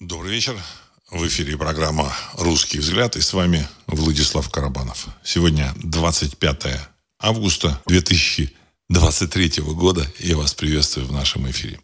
Добрый 0.00 0.32
вечер. 0.32 0.62
В 1.10 1.26
эфире 1.26 1.56
программа 1.56 2.12
«Русский 2.34 2.80
взгляд» 2.80 3.16
и 3.16 3.22
с 3.22 3.32
вами 3.32 3.66
Владислав 3.86 4.50
Карабанов. 4.50 5.06
Сегодня 5.24 5.72
25 5.76 6.66
августа 7.18 7.80
2023 7.86 9.62
года. 9.62 10.06
Я 10.18 10.36
вас 10.36 10.52
приветствую 10.52 11.06
в 11.06 11.12
нашем 11.12 11.50
эфире. 11.50 11.80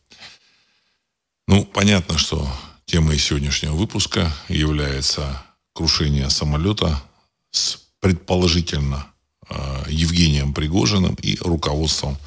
Ну, 1.49 1.65
понятно, 1.65 2.19
что 2.19 2.47
темой 2.85 3.19
сегодняшнего 3.19 3.75
выпуска 3.75 4.31
является 4.47 5.43
крушение 5.73 6.29
самолета 6.29 7.03
с 7.51 7.79
предположительно 7.99 9.07
э, 9.49 9.85
Евгением 9.89 10.53
Пригожиным 10.53 11.15
и 11.15 11.39
руководством 11.41 12.19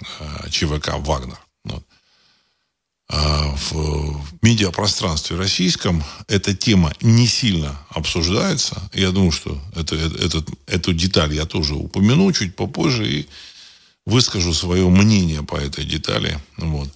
э, 0.00 0.48
ЧВК 0.48 0.94
«Вагнер». 0.96 1.38
Вот. 1.64 1.84
А, 3.08 3.54
в 3.54 4.22
медиапространстве 4.42 5.36
российском 5.36 6.02
эта 6.26 6.54
тема 6.54 6.92
не 7.02 7.26
сильно 7.26 7.78
обсуждается. 7.90 8.88
Я 8.94 9.10
думаю, 9.10 9.30
что 9.30 9.60
это, 9.76 9.94
этот, 9.94 10.48
эту 10.66 10.94
деталь 10.94 11.34
я 11.34 11.44
тоже 11.44 11.74
упомяну 11.74 12.32
чуть 12.32 12.56
попозже 12.56 13.06
и 13.06 13.26
выскажу 14.06 14.54
свое 14.54 14.88
мнение 14.88 15.42
по 15.42 15.56
этой 15.56 15.84
детали. 15.84 16.38
Вот. 16.56 16.88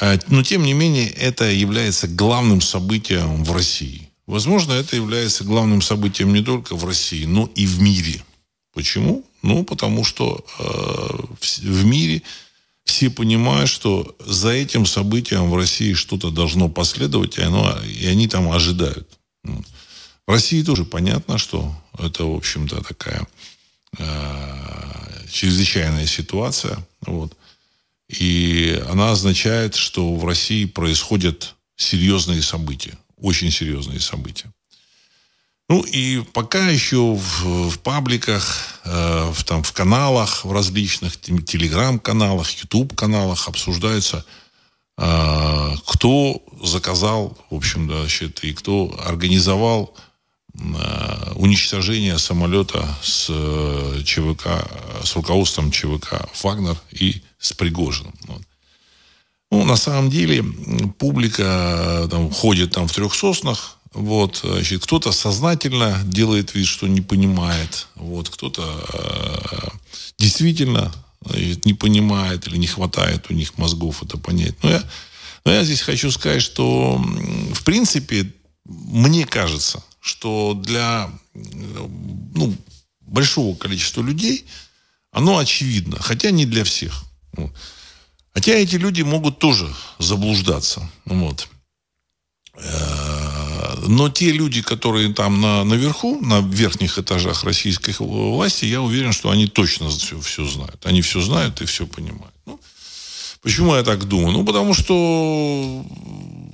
А, 0.00 0.18
но, 0.28 0.42
тем 0.42 0.64
не 0.64 0.72
менее, 0.72 1.08
это 1.08 1.44
является 1.50 2.08
главным 2.08 2.60
событием 2.60 3.44
в 3.44 3.52
России. 3.52 4.08
Возможно, 4.26 4.72
это 4.72 4.96
является 4.96 5.44
главным 5.44 5.82
событием 5.82 6.32
не 6.32 6.42
только 6.42 6.74
в 6.74 6.84
России, 6.84 7.26
но 7.26 7.50
и 7.54 7.66
в 7.66 7.80
мире. 7.80 8.24
Почему? 8.72 9.24
Ну, 9.42 9.64
потому 9.64 10.04
что 10.04 10.44
э, 10.58 10.62
в 11.62 11.84
мире 11.84 12.22
все 12.84 13.10
понимают, 13.10 13.68
что 13.68 14.16
за 14.24 14.50
этим 14.50 14.86
событием 14.86 15.50
в 15.50 15.56
России 15.56 15.94
что-то 15.94 16.30
должно 16.30 16.68
последовать, 16.68 17.38
и, 17.38 17.42
оно, 17.42 17.78
и 17.82 18.06
они 18.06 18.28
там 18.28 18.50
ожидают. 18.50 19.08
В 19.44 20.30
России 20.30 20.62
тоже 20.62 20.84
понятно, 20.84 21.38
что 21.38 21.74
это, 21.98 22.24
в 22.24 22.34
общем-то, 22.34 22.82
такая 22.82 23.26
э, 23.98 25.26
чрезвычайная 25.30 26.06
ситуация. 26.06 26.78
Вот. 27.02 27.36
И 28.08 28.80
она 28.88 29.12
означает, 29.12 29.74
что 29.74 30.14
в 30.14 30.24
России 30.24 30.66
происходят 30.66 31.54
серьезные 31.76 32.42
события, 32.42 32.96
очень 33.16 33.50
серьезные 33.50 34.00
события. 34.00 34.52
Ну 35.72 35.80
и 35.80 36.20
пока 36.34 36.68
еще 36.68 37.14
в, 37.14 37.70
в 37.70 37.78
пабликах, 37.78 38.44
э, 38.84 39.32
в, 39.32 39.42
там, 39.44 39.62
в 39.62 39.72
каналах, 39.72 40.44
в 40.44 40.52
различных 40.52 41.18
телеграм-каналах, 41.18 42.50
ютуб-каналах 42.50 43.48
обсуждается, 43.48 44.26
э, 44.98 45.74
кто 45.86 46.42
заказал, 46.62 47.38
в 47.48 47.54
общем, 47.54 47.88
да, 47.88 48.00
значит, 48.00 48.44
и 48.44 48.52
кто 48.52 48.94
организовал 49.02 49.96
э, 50.52 51.32
уничтожение 51.36 52.18
самолета 52.18 52.86
с 53.02 53.28
э, 53.30 54.02
ЧВК, 54.04 54.68
с 55.02 55.16
руководством 55.16 55.70
ЧВК 55.70 56.28
«Вагнер» 56.42 56.76
и 56.90 57.22
с 57.38 57.54
Пригожиным. 57.54 58.12
Вот. 58.26 58.42
Ну, 59.50 59.64
на 59.64 59.76
самом 59.76 60.10
деле, 60.10 60.44
публика 60.98 62.04
э, 62.04 62.08
там, 62.10 62.30
ходит 62.30 62.72
там 62.72 62.88
в 62.88 62.92
трех 62.92 63.14
соснах, 63.14 63.78
вот, 63.94 64.40
значит, 64.42 64.82
кто-то 64.82 65.12
сознательно 65.12 66.00
делает 66.04 66.54
вид, 66.54 66.66
что 66.66 66.86
не 66.86 67.00
понимает. 67.00 67.88
Вот, 67.94 68.30
кто-то 68.30 68.62
э, 68.92 69.68
действительно 70.18 70.92
значит, 71.24 71.64
не 71.64 71.74
понимает 71.74 72.46
или 72.46 72.56
не 72.56 72.66
хватает 72.66 73.26
у 73.30 73.34
них 73.34 73.58
мозгов 73.58 74.02
это 74.02 74.16
понять. 74.16 74.54
Но 74.62 74.70
я, 74.70 74.82
но 75.44 75.52
я 75.52 75.64
здесь 75.64 75.82
хочу 75.82 76.10
сказать, 76.10 76.42
что 76.42 76.96
в 77.52 77.64
принципе 77.64 78.32
мне 78.64 79.26
кажется, 79.26 79.82
что 80.00 80.54
для 80.54 81.10
ну, 81.34 82.56
большого 83.00 83.56
количества 83.56 84.02
людей 84.02 84.46
оно 85.10 85.38
очевидно, 85.38 86.00
хотя 86.00 86.30
не 86.30 86.46
для 86.46 86.64
всех. 86.64 87.04
Хотя 88.32 88.52
эти 88.52 88.76
люди 88.76 89.02
могут 89.02 89.38
тоже 89.38 89.72
заблуждаться. 89.98 90.90
Вот. 91.04 91.48
Э, 92.54 93.41
но 93.86 94.08
те 94.08 94.32
люди, 94.32 94.62
которые 94.62 95.12
там 95.12 95.40
на, 95.40 95.64
наверху, 95.64 96.20
на 96.20 96.40
верхних 96.40 96.98
этажах 96.98 97.44
российской 97.44 97.94
власти, 97.98 98.64
я 98.64 98.80
уверен, 98.80 99.12
что 99.12 99.30
они 99.30 99.46
точно 99.46 99.90
все, 99.90 100.20
все 100.20 100.46
знают. 100.46 100.84
Они 100.84 101.02
все 101.02 101.20
знают 101.20 101.60
и 101.60 101.64
все 101.66 101.86
понимают. 101.86 102.34
Ну, 102.46 102.60
почему 103.42 103.74
я 103.74 103.82
так 103.82 104.04
думаю? 104.04 104.32
Ну, 104.32 104.44
потому 104.44 104.74
что 104.74 105.84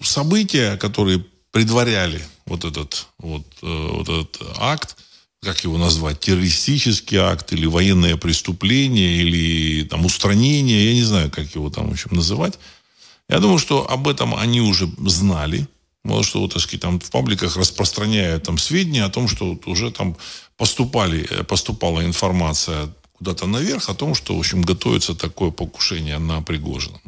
события, 0.03 0.77
которые 0.77 1.25
предваряли 1.51 2.23
вот 2.47 2.65
этот, 2.65 3.07
вот, 3.19 3.45
э, 3.63 3.89
вот 3.93 4.09
этот 4.09 4.43
акт, 4.59 4.97
как 5.43 5.63
его 5.65 5.79
назвать, 5.79 6.21
террористический 6.21 7.19
акт 7.19 7.53
или 7.53 7.67
военное 7.67 8.17
преступление, 8.17 9.19
или 9.19 9.85
там 9.85 10.05
устранение, 10.05 10.87
я 10.87 10.95
не 10.95 11.05
знаю, 11.05 11.31
как 11.31 11.55
его 11.55 11.71
там, 11.71 11.89
в 11.89 11.93
общем, 11.93 12.11
называть. 12.13 12.59
Я 13.29 13.39
думаю, 13.41 13.59
что 13.59 13.89
об 13.89 14.09
этом 14.09 14.35
они 14.35 14.61
уже 14.61 14.91
знали, 15.07 15.69
Мало 16.05 16.23
что, 16.23 16.47
так 16.49 16.63
сказать, 16.63 16.81
там 16.81 17.01
в 17.01 17.11
пабликах 17.11 17.57
распространяют 17.57 18.45
там 18.45 18.59
сведения 18.59 19.05
о 19.05 19.11
том, 19.11 19.29
что 19.29 19.51
вот 19.51 19.67
уже 19.67 19.91
там 19.91 20.17
поступали, 20.57 21.27
э, 21.29 21.45
поступала 21.45 22.05
информация 22.05 22.89
куда-то 23.13 23.47
наверх 23.47 23.89
о 23.89 23.95
том, 23.95 24.15
что, 24.15 24.37
в 24.37 24.39
общем, 24.39 24.63
готовится 24.63 25.15
такое 25.15 25.51
покушение 25.51 26.19
на 26.19 26.41
Пригожина. 26.43 27.01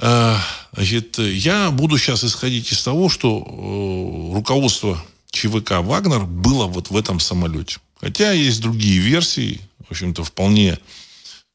Э, 0.00 0.36
значит, 0.72 1.18
я 1.18 1.70
буду 1.70 1.98
сейчас 1.98 2.24
исходить 2.24 2.70
из 2.72 2.82
того, 2.82 3.08
что 3.08 3.38
э, 3.38 4.34
руководство 4.34 5.02
ЧВК 5.30 5.80
«Вагнер» 5.80 6.24
было 6.26 6.66
вот 6.66 6.90
в 6.90 6.96
этом 6.96 7.20
самолете. 7.20 7.78
Хотя 8.00 8.32
есть 8.32 8.60
другие 8.60 8.98
версии, 8.98 9.60
в 9.88 9.90
общем-то, 9.90 10.24
вполне 10.24 10.78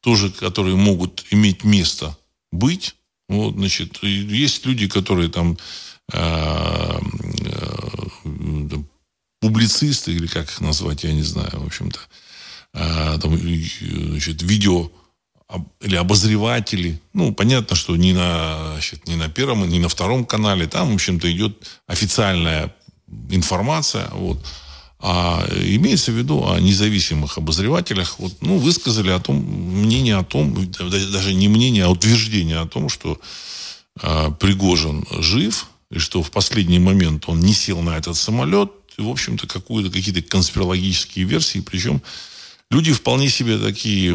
тоже, 0.00 0.30
которые 0.30 0.76
могут 0.76 1.24
иметь 1.30 1.64
место 1.64 2.16
быть. 2.52 2.96
Вот, 3.30 3.54
значит, 3.54 4.02
есть 4.02 4.66
люди, 4.66 4.88
которые 4.88 5.28
там 5.28 5.56
э, 6.12 6.98
э, 7.44 8.76
публицисты, 9.40 10.12
или 10.12 10.26
как 10.26 10.46
их 10.50 10.60
назвать, 10.60 11.04
я 11.04 11.12
не 11.12 11.22
знаю, 11.22 11.60
в 11.60 11.66
общем-то, 11.66 12.00
э, 12.74 13.18
там, 13.22 13.38
значит, 13.38 14.42
видео 14.42 14.90
или 15.80 15.94
обозреватели. 15.94 17.00
Ну, 17.12 17.32
понятно, 17.32 17.76
что 17.76 17.94
не 17.94 18.12
на, 18.14 18.72
значит, 18.72 19.06
не 19.06 19.14
на 19.14 19.28
первом, 19.28 19.68
не 19.68 19.78
на 19.78 19.88
втором 19.88 20.24
канале. 20.24 20.66
Там, 20.66 20.90
в 20.90 20.94
общем-то, 20.94 21.30
идет 21.30 21.80
официальная 21.86 22.74
информация. 23.30 24.08
Вот 24.10 24.44
а 25.02 25.46
имеется 25.50 26.12
в 26.12 26.16
виду 26.16 26.46
о 26.46 26.60
независимых 26.60 27.38
обозревателях, 27.38 28.18
вот, 28.18 28.34
ну, 28.42 28.58
высказали 28.58 29.10
о 29.10 29.18
том, 29.18 29.36
мнение 29.36 30.16
о 30.16 30.24
том, 30.24 30.70
даже 30.70 31.32
не 31.32 31.48
мнение, 31.48 31.84
а 31.84 31.90
утверждение 31.90 32.58
о 32.58 32.66
том, 32.66 32.90
что 32.90 33.18
э, 34.02 34.30
Пригожин 34.38 35.06
жив, 35.18 35.66
и 35.90 35.98
что 35.98 36.22
в 36.22 36.30
последний 36.30 36.78
момент 36.78 37.24
он 37.28 37.40
не 37.40 37.54
сел 37.54 37.80
на 37.80 37.96
этот 37.96 38.16
самолет, 38.16 38.70
и, 38.98 39.02
в 39.02 39.08
общем-то, 39.08 39.46
какую-то, 39.46 39.90
какие-то 39.90 40.20
конспирологические 40.20 41.24
версии, 41.24 41.60
причем 41.60 42.02
люди 42.70 42.92
вполне 42.92 43.30
себе 43.30 43.56
такие 43.56 44.14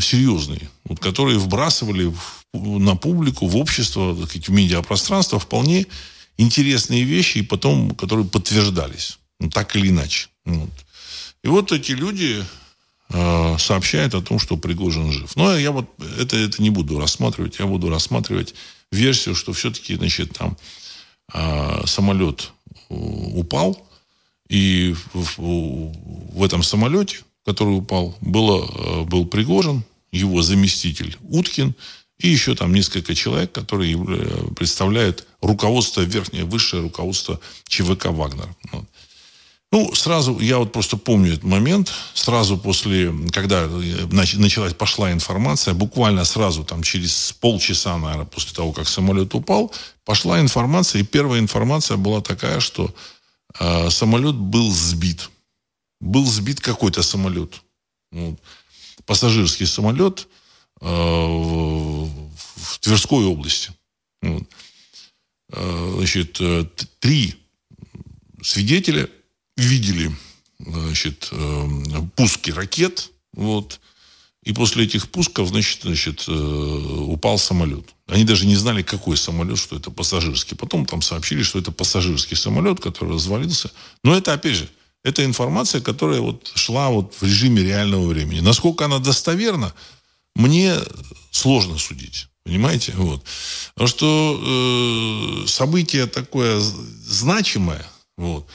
серьезные, 0.00 0.70
вот, 0.84 1.00
которые 1.00 1.38
вбрасывали 1.38 2.04
в, 2.04 2.78
на 2.78 2.94
публику, 2.94 3.48
в 3.48 3.56
общество, 3.56 4.14
так 4.14 4.28
сказать, 4.28 4.48
в 4.48 4.52
медиапространство 4.52 5.40
вполне 5.40 5.86
интересные 6.38 7.02
вещи, 7.02 7.38
и 7.38 7.42
потом, 7.42 7.90
которые 7.96 8.26
подтверждались. 8.26 9.18
Ну, 9.42 9.50
так 9.50 9.74
или 9.74 9.88
иначе. 9.88 10.28
Вот. 10.44 10.70
И 11.42 11.48
вот 11.48 11.72
эти 11.72 11.90
люди 11.90 12.44
э, 13.08 13.58
сообщают 13.58 14.14
о 14.14 14.22
том, 14.22 14.38
что 14.38 14.56
Пригожин 14.56 15.10
жив. 15.10 15.34
Но 15.34 15.58
я 15.58 15.72
вот 15.72 15.90
это, 16.16 16.36
это 16.36 16.62
не 16.62 16.70
буду 16.70 17.00
рассматривать. 17.00 17.58
Я 17.58 17.66
буду 17.66 17.90
рассматривать 17.90 18.54
версию, 18.92 19.34
что 19.34 19.52
все-таки, 19.52 19.96
значит, 19.96 20.34
там 20.38 20.56
э, 21.34 21.86
самолет 21.86 22.52
упал, 22.88 23.84
и 24.48 24.94
в, 25.12 25.38
в 25.38 26.44
этом 26.44 26.62
самолете, 26.62 27.18
который 27.44 27.76
упал, 27.78 28.16
было, 28.20 28.64
э, 28.64 29.02
был 29.02 29.26
Пригожин, 29.26 29.82
его 30.12 30.40
заместитель 30.42 31.16
Уткин, 31.22 31.74
и 32.18 32.28
еще 32.28 32.54
там 32.54 32.72
несколько 32.72 33.16
человек, 33.16 33.50
которые 33.50 33.98
представляют 34.54 35.26
руководство, 35.40 36.02
верхнее, 36.02 36.44
высшее 36.44 36.82
руководство 36.82 37.40
ЧВК 37.66 38.06
«Вагнер». 38.06 38.54
Вот. 38.70 38.84
Ну, 39.72 39.94
сразу, 39.94 40.38
я 40.38 40.58
вот 40.58 40.70
просто 40.70 40.98
помню 40.98 41.32
этот 41.32 41.44
момент, 41.44 41.90
сразу 42.12 42.58
после, 42.58 43.10
когда 43.32 43.66
началась, 43.66 44.74
пошла 44.74 45.10
информация, 45.12 45.72
буквально 45.72 46.26
сразу, 46.26 46.62
там, 46.62 46.82
через 46.82 47.32
полчаса, 47.32 47.96
наверное, 47.96 48.26
после 48.26 48.54
того, 48.54 48.72
как 48.72 48.86
самолет 48.86 49.34
упал, 49.34 49.72
пошла 50.04 50.40
информация, 50.40 51.00
и 51.00 51.04
первая 51.06 51.40
информация 51.40 51.96
была 51.96 52.20
такая, 52.20 52.60
что 52.60 52.94
э, 53.58 53.88
самолет 53.88 54.34
был 54.34 54.70
сбит. 54.70 55.30
Был 56.00 56.26
сбит 56.26 56.60
какой-то 56.60 57.02
самолет. 57.02 57.62
Вот. 58.10 58.38
Пассажирский 59.06 59.64
самолет 59.64 60.28
э, 60.82 60.86
в, 60.86 62.10
в 62.56 62.78
Тверской 62.80 63.24
области. 63.24 63.70
Вот. 64.20 64.44
значит, 65.48 66.38
три 67.00 67.36
свидетеля 68.42 69.08
видели 69.56 70.14
значит, 70.58 71.30
пуски 72.16 72.50
ракет, 72.50 73.10
вот, 73.32 73.80
и 74.44 74.52
после 74.52 74.84
этих 74.84 75.08
пусков, 75.08 75.48
значит, 75.48 75.82
значит, 75.82 76.28
упал 76.28 77.38
самолет. 77.38 77.86
Они 78.06 78.24
даже 78.24 78.44
не 78.44 78.56
знали, 78.56 78.82
какой 78.82 79.16
самолет, 79.16 79.58
что 79.58 79.76
это 79.76 79.90
пассажирский. 79.90 80.56
Потом 80.56 80.84
там 80.84 81.00
сообщили, 81.00 81.42
что 81.42 81.58
это 81.60 81.70
пассажирский 81.70 82.36
самолет, 82.36 82.80
который 82.80 83.14
развалился. 83.14 83.70
Но 84.02 84.16
это, 84.16 84.32
опять 84.32 84.56
же, 84.56 84.68
это 85.04 85.24
информация, 85.24 85.80
которая 85.80 86.20
вот 86.20 86.50
шла 86.56 86.90
вот 86.90 87.14
в 87.20 87.22
режиме 87.22 87.62
реального 87.62 88.06
времени. 88.06 88.40
Насколько 88.40 88.86
она 88.86 88.98
достоверна, 88.98 89.72
мне 90.34 90.76
сложно 91.30 91.78
судить. 91.78 92.26
Понимаете? 92.44 92.92
Вот. 92.96 93.24
Потому 93.74 93.88
что 93.88 95.44
э, 95.44 95.46
событие 95.46 96.06
такое 96.06 96.60
значимое. 96.60 97.86
Вот. 98.16 98.48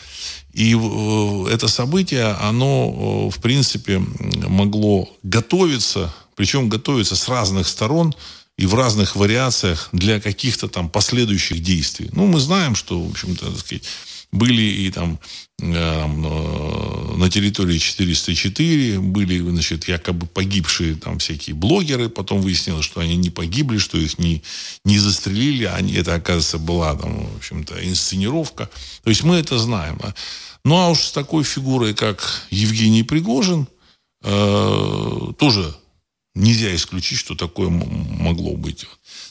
И 0.57 0.73
э, 0.75 1.53
это 1.53 1.67
событие, 1.67 2.35
оно, 2.41 3.29
э, 3.29 3.37
в 3.37 3.39
принципе, 3.43 3.99
могло 4.47 5.07
готовиться, 5.21 6.11
причем 6.35 6.67
готовиться 6.67 7.15
с 7.15 7.27
разных 7.29 7.67
сторон 7.67 8.15
и 8.57 8.65
в 8.65 8.73
разных 8.73 9.15
вариациях 9.15 9.89
для 9.91 10.19
каких-то 10.19 10.67
там 10.67 10.89
последующих 10.89 11.61
действий. 11.61 12.09
Ну, 12.11 12.25
мы 12.25 12.39
знаем, 12.39 12.73
что, 12.73 12.99
в 12.99 13.11
общем-то, 13.11 13.51
так 13.51 13.59
сказать, 13.59 13.83
были 14.31 14.63
и 14.63 14.89
там 14.89 15.19
э, 15.59 16.07
на 16.07 17.29
территории 17.29 17.77
404 17.77 18.99
были, 18.99 19.39
значит, 19.39 19.87
якобы 19.87 20.25
погибшие 20.25 20.95
там 20.95 21.19
всякие 21.19 21.55
блогеры. 21.55 22.09
Потом 22.09 22.41
выяснилось, 22.41 22.83
что 22.83 22.99
они 22.99 23.15
не 23.15 23.29
погибли, 23.29 23.77
что 23.77 23.99
их 23.99 24.17
не, 24.17 24.41
не 24.85 24.97
застрелили. 24.97 25.65
Они, 25.65 25.93
это, 25.93 26.15
оказывается, 26.15 26.57
была 26.57 26.95
там, 26.95 27.27
в 27.27 27.37
общем-то, 27.37 27.87
инсценировка. 27.87 28.71
То 29.03 29.09
есть 29.11 29.23
мы 29.23 29.35
это 29.35 29.59
знаем. 29.59 29.99
Ну, 30.65 30.75
а 30.75 30.89
уж 30.89 30.99
с 30.99 31.11
такой 31.11 31.43
фигурой, 31.43 31.93
как 31.93 32.43
Евгений 32.49 33.03
Пригожин, 33.03 33.67
э, 34.23 35.33
тоже 35.37 35.75
нельзя 36.35 36.75
исключить, 36.75 37.19
что 37.19 37.35
такое 37.35 37.69
могло 37.69 38.55
быть. 38.55 38.85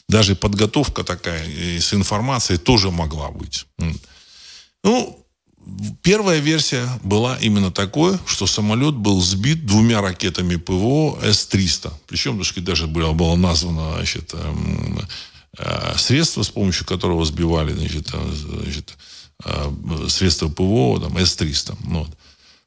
Даже 0.09 0.35
подготовка 0.35 1.03
такая 1.03 1.45
с 1.79 1.93
информацией 1.93 2.57
тоже 2.57 2.91
могла 2.91 3.29
быть. 3.31 3.65
Ну, 4.83 5.25
первая 6.01 6.39
версия 6.39 6.87
была 7.03 7.37
именно 7.37 7.71
такой, 7.71 8.17
что 8.25 8.47
самолет 8.47 8.95
был 8.95 9.21
сбит 9.21 9.65
двумя 9.65 10.01
ракетами 10.01 10.55
ПВО 10.55 11.19
С-300. 11.21 11.91
Причем 12.07 12.41
даже 12.63 12.87
было, 12.87 13.13
было 13.13 13.35
названо 13.35 13.95
значит, 13.95 14.33
эм, 14.33 15.01
э, 15.57 15.93
средство, 15.97 16.43
с 16.43 16.49
помощью 16.49 16.85
которого 16.85 17.25
сбивали 17.25 17.73
значит, 17.73 18.09
э, 18.13 18.31
значит, 18.63 18.97
средства 20.09 20.49
ПВО 20.49 20.99
там, 20.99 21.17
С-300. 21.17 21.75
Ну 21.85 21.99
вот. 21.99 22.17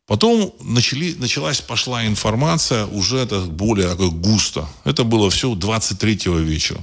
Потом 0.06 0.52
начали, 0.61 1.14
началась, 1.14 1.61
пошла 1.61 2.05
информация 2.05 2.87
уже 2.87 3.19
это 3.19 3.43
более 3.43 3.88
такой 3.88 4.11
густо. 4.11 4.69
Это 4.84 5.05
было 5.05 5.31
все 5.31 5.55
23 5.55 6.19
вечера. 6.43 6.81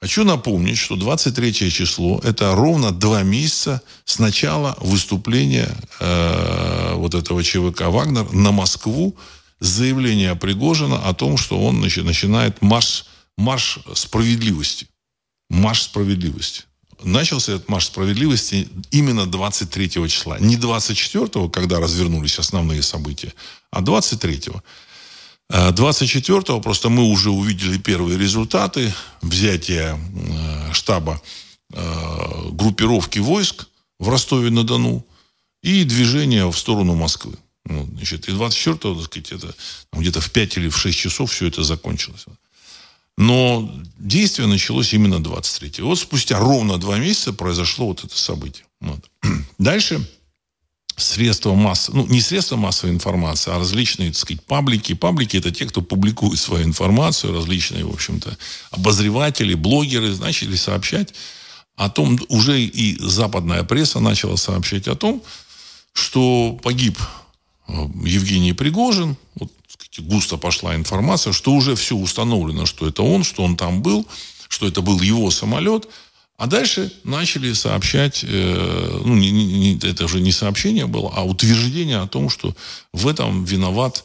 Хочу 0.00 0.22
напомнить, 0.22 0.78
что 0.78 0.94
23 0.94 1.52
число– 1.72 2.20
это 2.22 2.54
ровно 2.54 2.92
два 2.92 3.24
месяца 3.24 3.80
с 4.04 4.20
начала 4.20 4.76
выступления 4.80 5.74
э, 5.98 6.92
вот 6.94 7.14
этого 7.14 7.42
ЧВК 7.42 7.88
«Вагнер» 7.88 8.30
на 8.32 8.52
Москву 8.52 9.16
с 9.58 9.66
заявлением 9.66 10.38
Пригожина 10.38 11.08
о 11.08 11.14
том, 11.14 11.38
что 11.38 11.58
он 11.58 11.78
значит, 11.78 12.04
начинает 12.04 12.62
марш, 12.62 13.06
марш 13.36 13.80
справедливости. 13.94 14.86
Марш 15.48 15.82
справедливости. 15.82 16.62
Начался 17.02 17.52
этот 17.54 17.68
марш 17.68 17.86
справедливости 17.86 18.68
именно 18.90 19.26
23 19.26 19.90
числа. 20.08 20.38
Не 20.38 20.56
24, 20.56 21.48
когда 21.50 21.78
развернулись 21.78 22.38
основные 22.38 22.82
события, 22.82 23.32
а 23.70 23.80
23. 23.80 24.50
-го. 24.50 24.62
24-го 25.48 26.60
просто 26.60 26.88
мы 26.88 27.04
уже 27.04 27.30
увидели 27.30 27.78
первые 27.78 28.18
результаты 28.18 28.92
взятия 29.22 29.96
э, 29.96 30.72
штаба 30.72 31.22
э, 31.72 32.48
группировки 32.50 33.20
войск 33.20 33.66
в 34.00 34.08
Ростове-на-Дону 34.08 35.06
и 35.62 35.84
движения 35.84 36.46
в 36.46 36.58
сторону 36.58 36.94
Москвы. 36.94 37.34
Вот, 37.64 37.88
значит, 37.90 38.28
и 38.28 38.32
24-го, 38.32 38.94
так 38.94 39.04
сказать, 39.04 39.32
это 39.32 39.54
где-то 39.92 40.20
в 40.20 40.30
5 40.30 40.56
или 40.56 40.68
в 40.68 40.76
6 40.76 40.98
часов 40.98 41.32
все 41.32 41.46
это 41.46 41.62
закончилось. 41.62 42.26
Но 43.16 43.70
действие 43.98 44.46
началось 44.46 44.92
именно 44.92 45.16
23-го. 45.16 45.88
Вот 45.88 45.98
спустя 45.98 46.38
ровно 46.38 46.78
два 46.78 46.98
месяца 46.98 47.32
произошло 47.32 47.88
вот 47.88 48.04
это 48.04 48.16
событие. 48.16 48.66
Вот. 48.80 49.10
Дальше 49.58 50.06
средства 50.96 51.54
масс, 51.54 51.90
ну, 51.92 52.06
не 52.06 52.20
средства 52.20 52.56
массовой 52.56 52.92
информации, 52.94 53.52
а 53.52 53.58
различные, 53.58 54.10
так 54.10 54.18
сказать, 54.18 54.42
паблики. 54.44 54.94
Паблики– 54.94 55.36
это 55.38 55.50
те, 55.50 55.66
кто 55.66 55.82
публикует 55.82 56.38
свою 56.38 56.64
информацию, 56.64 57.34
различные, 57.34 57.84
в 57.84 57.92
общем-то, 57.92 58.36
обозреватели, 58.70 59.54
блогеры 59.54 60.16
начали 60.16 60.56
сообщать 60.56 61.12
о 61.76 61.90
том, 61.90 62.18
уже 62.28 62.62
и 62.62 62.96
западная 62.98 63.62
пресса 63.62 64.00
начала 64.00 64.36
сообщать 64.36 64.88
о 64.88 64.96
том, 64.96 65.22
что 65.92 66.58
погиб 66.62 66.98
Евгений 67.68 68.52
Пригожин, 68.52 69.16
вот, 69.34 69.50
густо 69.98 70.36
пошла 70.36 70.76
информация, 70.76 71.32
что 71.32 71.52
уже 71.52 71.74
все 71.74 71.96
установлено, 71.96 72.66
что 72.66 72.86
это 72.86 73.02
он, 73.02 73.24
что 73.24 73.42
он 73.42 73.56
там 73.56 73.82
был, 73.82 74.06
что 74.48 74.66
это 74.68 74.82
был 74.82 75.00
его 75.00 75.30
самолет– 75.30 75.88
а 76.36 76.46
дальше 76.46 76.92
начали 77.02 77.52
сообщать, 77.54 78.22
э, 78.22 79.00
ну, 79.04 79.14
не, 79.14 79.30
не, 79.30 79.78
это 79.78 80.04
уже 80.04 80.20
не 80.20 80.32
сообщение 80.32 80.86
было, 80.86 81.10
а 81.14 81.24
утверждение 81.24 81.98
о 81.98 82.06
том, 82.06 82.28
что 82.28 82.54
в 82.92 83.08
этом 83.08 83.44
виноват 83.44 84.04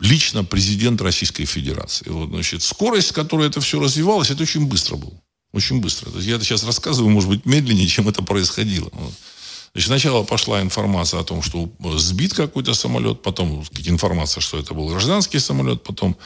лично 0.00 0.42
президент 0.42 1.02
Российской 1.02 1.44
Федерации. 1.44 2.08
Вот, 2.08 2.30
значит, 2.30 2.62
скорость, 2.62 3.08
с 3.08 3.12
которой 3.12 3.46
это 3.46 3.60
все 3.60 3.78
развивалось, 3.78 4.30
это 4.30 4.42
очень 4.42 4.66
быстро 4.66 4.96
было. 4.96 5.12
Очень 5.52 5.80
быстро. 5.80 6.10
Я 6.18 6.36
это 6.36 6.44
сейчас 6.44 6.64
рассказываю, 6.64 7.10
может 7.10 7.28
быть, 7.28 7.44
медленнее, 7.44 7.88
чем 7.88 8.08
это 8.08 8.22
происходило. 8.22 8.88
Вот. 8.92 9.12
Значит, 9.74 9.88
сначала 9.88 10.22
пошла 10.22 10.62
информация 10.62 11.18
о 11.20 11.24
том, 11.24 11.42
что 11.42 11.68
сбит 11.96 12.32
какой-то 12.32 12.74
самолет, 12.74 13.22
потом 13.22 13.64
информация, 13.84 14.40
что 14.40 14.56
это 14.56 14.72
был 14.72 14.88
гражданский 14.88 15.40
самолет, 15.40 15.82
потом 15.82 16.16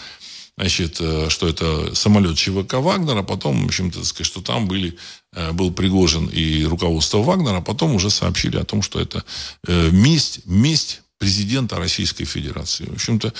значит, 0.59 0.99
э, 1.01 1.31
что 1.31 1.49
это 1.49 1.95
самолет 1.95 2.37
ЧВК 2.37 2.75
Вагнера, 2.75 3.23
потом, 3.23 3.63
в 3.63 3.67
общем-то, 3.67 4.05
сказать, 4.05 4.27
что 4.27 4.43
там 4.43 4.69
были, 4.69 4.99
э, 5.33 5.53
был 5.53 5.73
Пригожин 5.73 6.27
и 6.27 6.65
руководство 6.65 7.23
Вагнера, 7.23 7.63
потом 7.63 7.95
уже 7.95 8.11
сообщили 8.11 8.59
о 8.59 8.65
том, 8.65 8.83
что 8.83 9.01
это 9.01 9.25
э, 9.67 9.91
месть, 9.93 10.41
месть 10.45 11.01
президента 11.17 11.77
Российской 11.77 12.25
Федерации. 12.25 12.85
В 12.85 12.95
общем-то, 12.95 13.33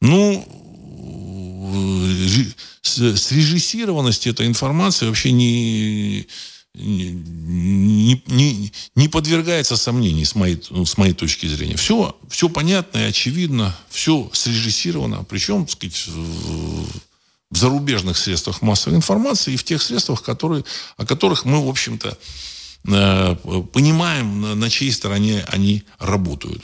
ну, 0.00 0.48
срежиссированность 2.82 4.26
этой 4.26 4.46
информации 4.46 5.06
вообще 5.06 5.32
не, 5.32 6.26
не, 6.76 8.22
не, 8.26 8.72
не 8.94 9.08
подвергается 9.08 9.76
сомнению 9.76 10.26
с 10.26 10.34
моей, 10.34 10.60
ну, 10.70 10.84
с 10.84 10.96
моей 10.96 11.14
точки 11.14 11.46
зрения. 11.46 11.76
Все, 11.76 12.16
все 12.28 12.48
понятно 12.48 12.98
и 12.98 13.08
очевидно, 13.08 13.76
все 13.88 14.28
срежиссировано, 14.32 15.24
причем, 15.24 15.64
так 15.64 15.72
сказать, 15.72 16.06
в 16.06 17.56
зарубежных 17.56 18.18
средствах 18.18 18.62
массовой 18.62 18.96
информации 18.96 19.54
и 19.54 19.56
в 19.56 19.64
тех 19.64 19.80
средствах, 19.82 20.22
которые, 20.22 20.64
о 20.96 21.06
которых 21.06 21.44
мы, 21.44 21.64
в 21.64 21.68
общем-то, 21.68 22.18
э, 22.88 23.36
понимаем, 23.72 24.58
на 24.58 24.70
чьей 24.70 24.92
стороне 24.92 25.44
они 25.48 25.84
работают. 25.98 26.62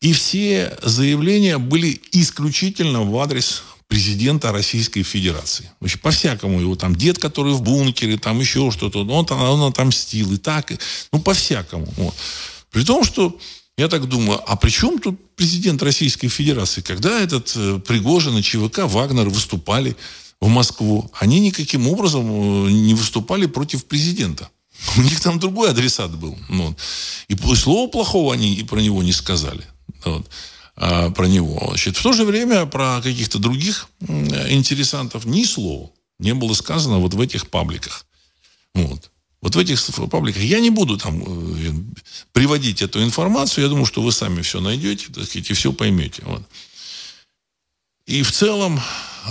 И 0.00 0.12
все 0.12 0.76
заявления 0.82 1.58
были 1.58 2.00
исключительно 2.12 3.02
в 3.02 3.16
адрес 3.18 3.62
президента 3.90 4.52
Российской 4.52 5.02
Федерации. 5.02 5.68
Вообще, 5.80 5.98
по-всякому 5.98 6.60
его 6.60 6.76
там 6.76 6.94
дед, 6.94 7.18
который 7.18 7.52
в 7.52 7.60
бункере, 7.60 8.16
там 8.16 8.38
еще 8.38 8.70
что-то, 8.70 9.00
он, 9.04 9.26
он 9.32 9.62
отомстил, 9.68 10.32
и 10.32 10.36
так, 10.36 10.72
ну, 11.12 11.18
по-всякому. 11.18 11.92
Вот. 11.96 12.14
При 12.70 12.84
том, 12.84 13.02
что 13.02 13.36
я 13.76 13.88
так 13.88 14.06
думаю, 14.06 14.40
а 14.46 14.54
при 14.54 14.70
чем 14.70 15.00
тут 15.00 15.18
президент 15.34 15.82
Российской 15.82 16.28
Федерации? 16.28 16.82
Когда 16.82 17.20
этот 17.20 17.52
э, 17.56 17.80
Пригожин 17.84 18.38
и 18.38 18.42
ЧВК 18.42 18.84
Вагнер 18.84 19.28
выступали 19.28 19.96
в 20.40 20.46
Москву, 20.46 21.10
они 21.18 21.40
никаким 21.40 21.88
образом 21.88 22.30
э, 22.30 22.70
не 22.70 22.94
выступали 22.94 23.46
против 23.46 23.86
президента. 23.86 24.50
У 24.98 25.02
них 25.02 25.20
там 25.20 25.40
другой 25.40 25.70
адресат 25.70 26.16
был. 26.16 26.38
Вот. 26.48 26.76
И 27.26 27.36
слова 27.56 27.88
плохого 27.88 28.32
они 28.32 28.54
и 28.54 28.62
про 28.62 28.78
него 28.78 29.02
не 29.02 29.12
сказали. 29.12 29.66
Вот. 30.04 30.30
А, 30.82 31.10
про 31.10 31.26
него. 31.26 31.62
Значит, 31.68 31.98
в 31.98 32.02
то 32.02 32.14
же 32.14 32.24
время 32.24 32.64
про 32.64 33.02
каких-то 33.02 33.38
других 33.38 33.88
интересантов 34.00 35.26
ни 35.26 35.44
слова 35.44 35.90
не 36.18 36.32
было 36.32 36.54
сказано 36.54 36.98
вот 36.98 37.12
в 37.12 37.20
этих 37.20 37.48
пабликах. 37.48 38.06
Вот. 38.74 39.10
Вот 39.42 39.56
в 39.56 39.58
этих 39.58 39.78
пабликах 40.10 40.42
я 40.42 40.58
не 40.60 40.70
буду 40.70 40.96
там 40.96 41.22
э, 41.22 41.72
приводить 42.32 42.80
эту 42.80 43.02
информацию. 43.02 43.64
Я 43.64 43.68
думаю, 43.68 43.84
что 43.84 44.00
вы 44.00 44.10
сами 44.10 44.40
все 44.40 44.60
найдете, 44.60 45.06
так 45.12 45.24
сказать, 45.24 45.50
и 45.50 45.52
все 45.52 45.70
поймете. 45.72 46.22
Вот. 46.24 46.42
И 48.06 48.22
в 48.22 48.32
целом 48.32 48.80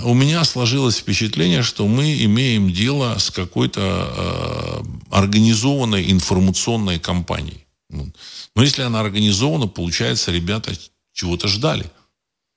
у 0.04 0.14
меня 0.14 0.44
сложилось 0.44 0.98
впечатление, 0.98 1.62
что 1.62 1.88
мы 1.88 2.24
имеем 2.24 2.72
дело 2.72 3.18
с 3.18 3.30
какой-то 3.30 3.80
э, 3.82 4.82
организованной 5.10 6.12
информационной 6.12 7.00
кампанией. 7.00 7.66
Но 7.88 8.62
если 8.62 8.82
она 8.82 9.00
организована, 9.00 9.66
получается, 9.66 10.30
ребята 10.30 10.72
чего-то 11.20 11.48
ждали. 11.48 11.84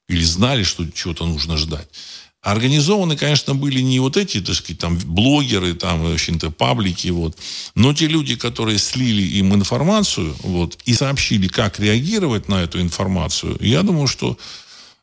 Или 0.10 0.24
знали, 0.24 0.64
что 0.64 0.90
чего-то 0.90 1.26
нужно 1.26 1.58
ждать. 1.58 1.88
Организованы, 2.42 3.16
конечно, 3.16 3.56
были 3.56 3.80
не 3.82 4.00
вот 4.00 4.18
эти, 4.18 4.42
так 4.42 4.56
сказать, 4.56 4.80
там, 4.80 4.98
блогеры, 4.98 5.74
там, 5.74 6.04
в 6.04 6.14
общем-то, 6.14 6.52
паблики, 6.52 7.08
вот. 7.08 7.38
Но 7.76 7.94
те 7.94 8.08
люди, 8.08 8.36
которые 8.36 8.80
слили 8.80 9.22
им 9.22 9.54
информацию, 9.54 10.36
вот, 10.44 10.78
и 10.84 10.94
сообщили, 10.94 11.48
как 11.48 11.80
реагировать 11.80 12.50
на 12.50 12.62
эту 12.64 12.82
информацию, 12.82 13.58
я 13.62 13.82
думаю, 13.82 14.08
что 14.08 14.38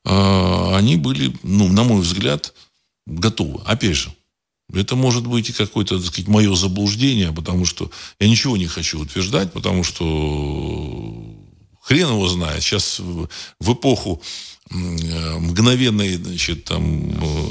э, 0.05 0.75
они 0.75 0.97
были, 0.97 1.33
ну, 1.43 1.69
на 1.69 1.85
мой 1.85 2.03
взгляд, 2.03 2.53
готовы. 3.07 3.63
Опять 3.65 3.97
же, 3.97 4.15
это 4.75 4.95
может 4.95 5.27
быть 5.27 5.49
и 5.49 5.55
какое-то, 5.55 5.99
так 5.99 6.07
сказать, 6.09 6.29
мое 6.29 6.55
заблуждение, 6.55 7.33
потому 7.33 7.65
что 7.65 7.91
я 8.21 8.29
ничего 8.29 8.59
не 8.59 8.67
хочу 8.67 9.01
утверждать, 9.01 9.53
потому 9.53 9.83
что 9.83 11.30
хрен 11.81 12.09
его 12.09 12.29
знает. 12.29 12.63
Сейчас 12.63 12.99
в 12.99 13.73
эпоху 13.73 14.23
Э, 14.73 15.39
мгновенной 15.39 16.15
значит, 16.15 16.65
там, 16.65 17.11
э, 17.11 17.51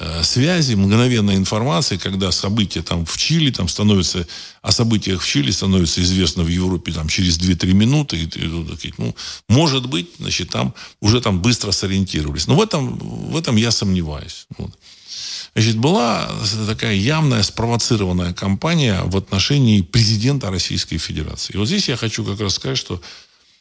э, 0.00 0.22
связи, 0.22 0.74
мгновенной 0.74 1.36
информации, 1.36 1.96
когда 1.96 2.32
события 2.32 2.82
там 2.82 3.06
в 3.06 3.16
Чили 3.16 3.50
там 3.50 3.66
становятся, 3.66 4.26
о 4.60 4.70
событиях 4.70 5.22
в 5.22 5.26
Чили 5.26 5.52
становится 5.52 6.02
известно 6.02 6.42
в 6.42 6.48
Европе 6.48 6.92
там 6.92 7.08
через 7.08 7.38
2-3 7.38 7.72
минуты. 7.72 8.18
И, 8.18 8.24
и, 8.24 8.92
ну, 8.98 9.16
может 9.48 9.86
быть, 9.86 10.10
значит, 10.18 10.50
там 10.50 10.74
уже 11.00 11.22
там 11.22 11.40
быстро 11.40 11.72
сориентировались. 11.72 12.46
Но 12.46 12.56
в 12.56 12.60
этом, 12.60 12.98
в 12.98 13.36
этом 13.36 13.56
я 13.56 13.70
сомневаюсь. 13.70 14.46
Вот. 14.58 14.70
Значит, 15.54 15.78
была 15.78 16.30
такая 16.66 16.94
явная 16.94 17.42
спровоцированная 17.42 18.34
кампания 18.34 19.00
в 19.04 19.16
отношении 19.16 19.80
президента 19.80 20.50
Российской 20.50 20.98
Федерации. 20.98 21.54
И 21.54 21.56
вот 21.56 21.66
здесь 21.66 21.88
я 21.88 21.96
хочу 21.96 22.22
как 22.22 22.38
раз 22.38 22.54
сказать, 22.54 22.76
что 22.76 23.00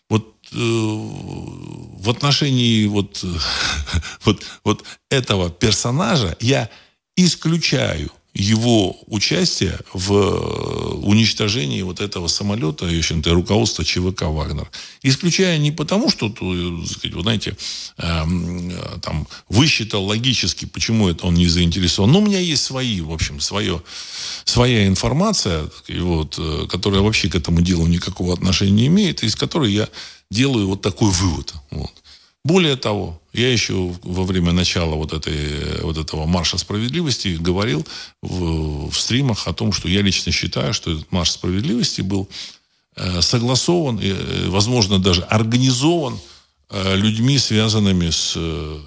вот 0.09 0.35
э, 0.51 0.55
в 0.55 2.09
отношении 2.09 2.87
вот, 2.87 3.23
вот, 4.25 4.45
вот 4.63 4.83
этого 5.09 5.49
персонажа 5.49 6.35
я 6.39 6.69
исключаю 7.15 8.11
его 8.39 8.97
участие 9.07 9.77
в 9.93 10.13
э, 10.13 10.93
уничтожении 11.03 11.81
вот 11.81 11.99
этого 11.99 12.27
самолета, 12.27 12.85
в 12.85 12.97
общем-то, 12.97 13.33
руководства 13.33 13.83
ЧВК 13.83 14.23
«Вагнер». 14.23 14.69
Исключая 15.03 15.57
не 15.57 15.71
потому, 15.71 16.09
что, 16.09 16.29
сказать, 16.29 17.13
вы 17.13 17.21
знаете, 17.21 17.57
эм, 17.97 18.69
э, 18.69 18.99
там, 19.01 19.27
высчитал 19.49 20.05
логически, 20.05 20.65
почему 20.65 21.09
это 21.09 21.27
он 21.27 21.33
не 21.33 21.47
заинтересован. 21.47 22.11
Но 22.11 22.19
у 22.19 22.25
меня 22.25 22.39
есть 22.39 22.63
свои, 22.63 23.01
в 23.01 23.11
общем, 23.11 23.41
свое, 23.41 23.81
своя 24.45 24.87
информация, 24.87 25.69
вот, 25.89 26.35
э, 26.39 26.67
которая 26.69 27.01
вообще 27.01 27.29
к 27.29 27.35
этому 27.35 27.61
делу 27.61 27.87
никакого 27.87 28.33
отношения 28.33 28.71
не 28.71 28.87
имеет, 28.87 29.21
из 29.21 29.35
которой 29.35 29.73
я 29.73 29.89
делаю 30.31 30.67
вот 30.67 30.81
такой 30.81 31.11
вывод. 31.11 31.53
Вот. 31.71 31.91
Более 32.49 32.77
того, 32.77 33.21
я 33.31 33.51
еще 33.51 33.95
во 34.01 34.23
время 34.23 34.51
начала 34.51 34.95
вот, 34.95 35.13
этой, 35.13 35.83
вот 35.83 35.99
этого 35.99 36.25
марша 36.25 36.57
справедливости 36.57 37.37
говорил 37.39 37.85
в, 38.23 38.89
в 38.89 38.99
стримах 38.99 39.47
о 39.47 39.53
том, 39.53 39.71
что 39.71 39.87
я 39.87 40.01
лично 40.01 40.31
считаю, 40.31 40.73
что 40.73 40.93
этот 40.93 41.11
марш 41.11 41.29
справедливости 41.29 42.01
был 42.01 42.27
э, 42.95 43.21
согласован, 43.21 43.99
э, 44.01 44.47
возможно, 44.47 44.97
даже 44.97 45.21
организован 45.21 46.19
э, 46.71 46.95
людьми, 46.95 47.37
связанными 47.37 48.09
с 48.09 48.33
э, 48.35 48.79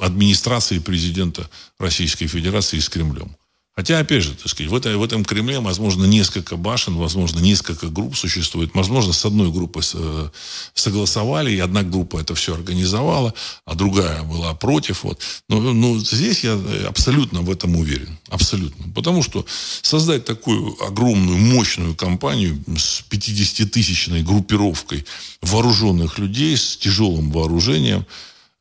администрацией 0.00 0.80
президента 0.80 1.48
Российской 1.78 2.26
Федерации 2.26 2.78
и 2.78 2.80
с 2.80 2.88
Кремлем. 2.88 3.36
Хотя, 3.76 3.98
опять 3.98 4.22
же, 4.22 4.34
так 4.34 4.48
сказать, 4.48 4.72
в, 4.72 4.74
это, 4.74 4.96
в 4.96 5.04
этом 5.04 5.22
Кремле, 5.22 5.60
возможно, 5.60 6.06
несколько 6.06 6.56
башен, 6.56 6.96
возможно, 6.96 7.40
несколько 7.40 7.88
групп 7.88 8.16
существует. 8.16 8.70
Возможно, 8.72 9.12
с 9.12 9.22
одной 9.26 9.52
группой 9.52 9.82
э, 9.92 10.28
согласовали, 10.72 11.52
и 11.52 11.58
одна 11.58 11.82
группа 11.82 12.18
это 12.18 12.34
все 12.34 12.54
организовала, 12.54 13.34
а 13.66 13.74
другая 13.74 14.22
была 14.22 14.54
против. 14.54 15.04
Вот. 15.04 15.20
Но, 15.50 15.60
но 15.60 15.98
здесь 15.98 16.42
я 16.42 16.58
абсолютно 16.88 17.42
в 17.42 17.50
этом 17.50 17.76
уверен. 17.76 18.16
Абсолютно. 18.30 18.90
Потому 18.94 19.22
что 19.22 19.44
создать 19.82 20.24
такую 20.24 20.82
огромную, 20.82 21.36
мощную 21.36 21.94
компанию 21.94 22.58
с 22.78 23.04
50-тысячной 23.10 24.22
группировкой 24.22 25.04
вооруженных 25.42 26.18
людей 26.18 26.56
с 26.56 26.78
тяжелым 26.78 27.30
вооружением, 27.30 28.06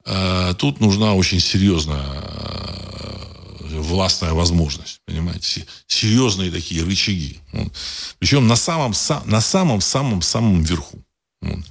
э, 0.05 0.55
тут 0.57 0.81
нужна 0.81 1.13
очень 1.13 1.39
серьезная 1.39 2.03
э, 2.03 3.34
властная 3.69 4.33
возможность, 4.33 5.01
понимаете, 5.05 5.65
серьезные 5.87 6.51
такие 6.51 6.83
рычаги. 6.83 7.39
Вот. 7.53 7.71
Причем 8.19 8.47
на 8.47 8.55
самом, 8.55 8.93
на 9.25 9.41
самом, 9.41 9.81
самом, 9.81 10.21
самом 10.21 10.63
верху. 10.63 10.99
Вот. 11.41 11.65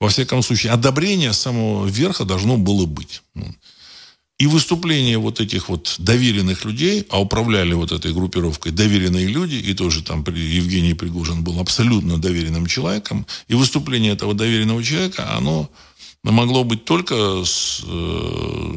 Во 0.00 0.08
всяком 0.08 0.42
случае, 0.42 0.72
одобрение 0.72 1.32
самого 1.32 1.86
верха 1.86 2.24
должно 2.24 2.56
было 2.56 2.86
быть. 2.86 3.22
Вот. 3.34 3.54
И 4.38 4.46
выступление 4.46 5.16
вот 5.16 5.40
этих 5.40 5.70
вот 5.70 5.96
доверенных 5.98 6.66
людей, 6.66 7.06
а 7.08 7.20
управляли 7.20 7.72
вот 7.72 7.90
этой 7.90 8.12
группировкой 8.12 8.70
доверенные 8.72 9.26
люди, 9.26 9.54
и 9.54 9.72
тоже 9.72 10.02
там 10.02 10.24
Евгений 10.28 10.92
Пригожин 10.92 11.42
был 11.42 11.58
абсолютно 11.58 12.18
доверенным 12.18 12.66
человеком, 12.66 13.26
и 13.48 13.54
выступление 13.54 14.12
этого 14.12 14.34
доверенного 14.34 14.84
человека, 14.84 15.34
оно 15.34 15.70
могло 16.22 16.64
быть 16.64 16.84
только 16.84 17.44
с, 17.44 17.82
э, 17.86 18.74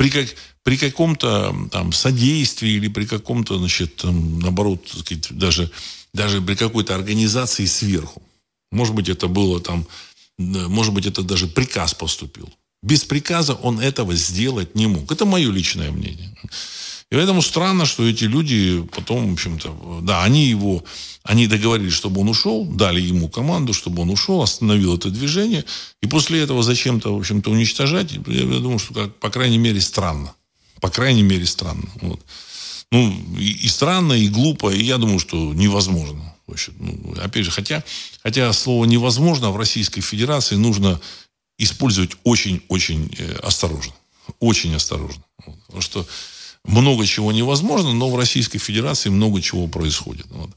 при, 0.00 0.08
как, 0.08 0.34
при 0.62 0.78
каком-то 0.78 1.54
там 1.70 1.92
содействии 1.92 2.70
или 2.70 2.88
при 2.88 3.04
каком-то, 3.04 3.58
значит, 3.58 3.96
там, 3.96 4.40
наоборот, 4.40 4.88
сказать, 4.88 5.26
даже, 5.36 5.70
даже 6.14 6.40
при 6.40 6.54
какой-то 6.54 6.94
организации 6.94 7.66
сверху. 7.66 8.22
Может 8.72 8.94
быть, 8.94 9.10
это 9.10 9.28
было 9.28 9.60
там, 9.60 9.86
может 10.38 10.94
быть, 10.94 11.04
это 11.04 11.22
даже 11.22 11.48
приказ 11.48 11.92
поступил. 11.92 12.48
Без 12.82 13.04
приказа 13.04 13.52
он 13.52 13.78
этого 13.78 14.14
сделать 14.14 14.74
не 14.74 14.86
мог. 14.86 15.12
Это 15.12 15.26
мое 15.26 15.52
личное 15.52 15.90
мнение. 15.90 16.34
И 17.10 17.16
поэтому 17.16 17.42
странно, 17.42 17.86
что 17.86 18.06
эти 18.06 18.24
люди 18.24 18.86
потом, 18.94 19.30
в 19.30 19.32
общем-то, 19.32 20.00
да, 20.02 20.22
они 20.22 20.46
его, 20.46 20.84
они 21.24 21.48
договорились, 21.48 21.92
чтобы 21.92 22.20
он 22.20 22.28
ушел, 22.28 22.64
дали 22.64 23.00
ему 23.00 23.28
команду, 23.28 23.72
чтобы 23.72 24.02
он 24.02 24.10
ушел, 24.10 24.42
остановил 24.42 24.96
это 24.96 25.10
движение, 25.10 25.64
и 26.00 26.06
после 26.06 26.40
этого 26.40 26.62
зачем-то, 26.62 27.12
в 27.14 27.18
общем-то, 27.18 27.50
уничтожать, 27.50 28.12
я, 28.12 28.20
я 28.26 28.60
думаю, 28.60 28.78
что, 28.78 28.94
как, 28.94 29.16
по 29.18 29.28
крайней 29.28 29.58
мере, 29.58 29.80
странно. 29.80 30.34
По 30.80 30.88
крайней 30.88 31.22
мере, 31.22 31.46
странно. 31.46 31.90
Вот. 32.00 32.20
Ну, 32.92 33.12
и, 33.38 33.52
и 33.52 33.68
странно, 33.68 34.12
и 34.12 34.28
глупо, 34.28 34.72
и 34.72 34.82
я 34.82 34.96
думаю, 34.98 35.18
что 35.18 35.52
невозможно. 35.52 36.34
Вообще, 36.46 36.72
ну, 36.78 37.14
опять 37.20 37.44
же, 37.44 37.50
хотя, 37.50 37.82
хотя 38.22 38.52
слово 38.52 38.84
невозможно 38.84 39.50
в 39.50 39.56
Российской 39.56 40.00
Федерации 40.00 40.56
нужно 40.56 41.00
использовать 41.58 42.12
очень-очень 42.24 43.14
э, 43.18 43.34
осторожно. 43.42 43.94
Очень 44.38 44.74
осторожно. 44.74 45.22
Вот. 45.44 45.56
Потому 45.66 45.82
что 45.82 46.06
много 46.64 47.06
чего 47.06 47.32
невозможно, 47.32 47.92
но 47.92 48.10
в 48.10 48.16
Российской 48.16 48.58
Федерации 48.58 49.08
много 49.08 49.40
чего 49.40 49.66
происходит. 49.66 50.26
Вот. 50.30 50.50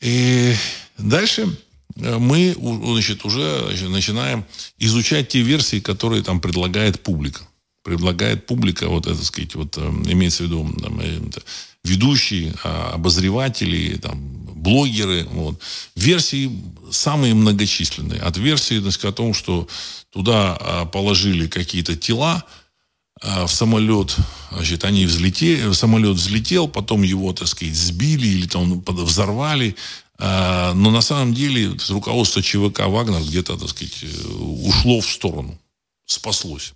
И 0.00 0.54
дальше 0.96 1.56
э, 1.96 2.18
мы 2.18 2.54
значит, 2.58 3.24
уже 3.24 3.68
начинаем 3.88 4.44
изучать 4.78 5.28
те 5.28 5.40
версии, 5.40 5.80
которые 5.80 6.22
там 6.22 6.40
предлагает 6.40 7.02
публика. 7.02 7.42
Предлагает 7.82 8.46
публика, 8.46 8.88
вот 8.88 9.06
это, 9.06 9.24
сказать, 9.24 9.54
вот 9.54 9.76
э, 9.76 9.80
имеется 9.80 10.44
в 10.44 10.46
виду 10.46 10.72
там, 10.80 11.00
э, 11.00 11.20
ведущие, 11.84 12.54
а, 12.64 12.92
обозреватели, 12.94 13.96
там, 13.96 14.18
блогеры. 14.54 15.24
Вот. 15.30 15.60
Версии 15.94 16.50
самые 16.90 17.34
многочисленные. 17.34 18.20
От 18.20 18.36
версии 18.36 18.80
так 18.80 18.92
сказать, 18.92 19.14
о 19.14 19.16
том, 19.16 19.34
что 19.34 19.68
туда 20.10 20.56
а, 20.60 20.84
положили 20.86 21.46
какие-то 21.46 21.96
тела, 21.96 22.44
в 23.22 23.48
самолет, 23.48 24.16
значит, 24.52 24.84
они 24.84 25.06
взлетели, 25.06 25.72
самолет 25.72 26.16
взлетел, 26.16 26.68
потом 26.68 27.02
его, 27.02 27.32
так 27.32 27.48
сказать, 27.48 27.74
сбили 27.74 28.26
или 28.26 28.46
там 28.46 28.80
взорвали. 28.86 29.76
А, 30.18 30.72
но 30.74 30.90
на 30.90 31.00
самом 31.00 31.32
деле 31.32 31.76
руководство 31.88 32.42
ЧВК 32.42 32.86
«Вагнер» 32.86 33.22
где-то, 33.22 33.56
так 33.56 33.68
сказать, 33.68 34.04
ушло 34.38 35.00
в 35.00 35.08
сторону, 35.08 35.58
спаслось. 36.06 36.72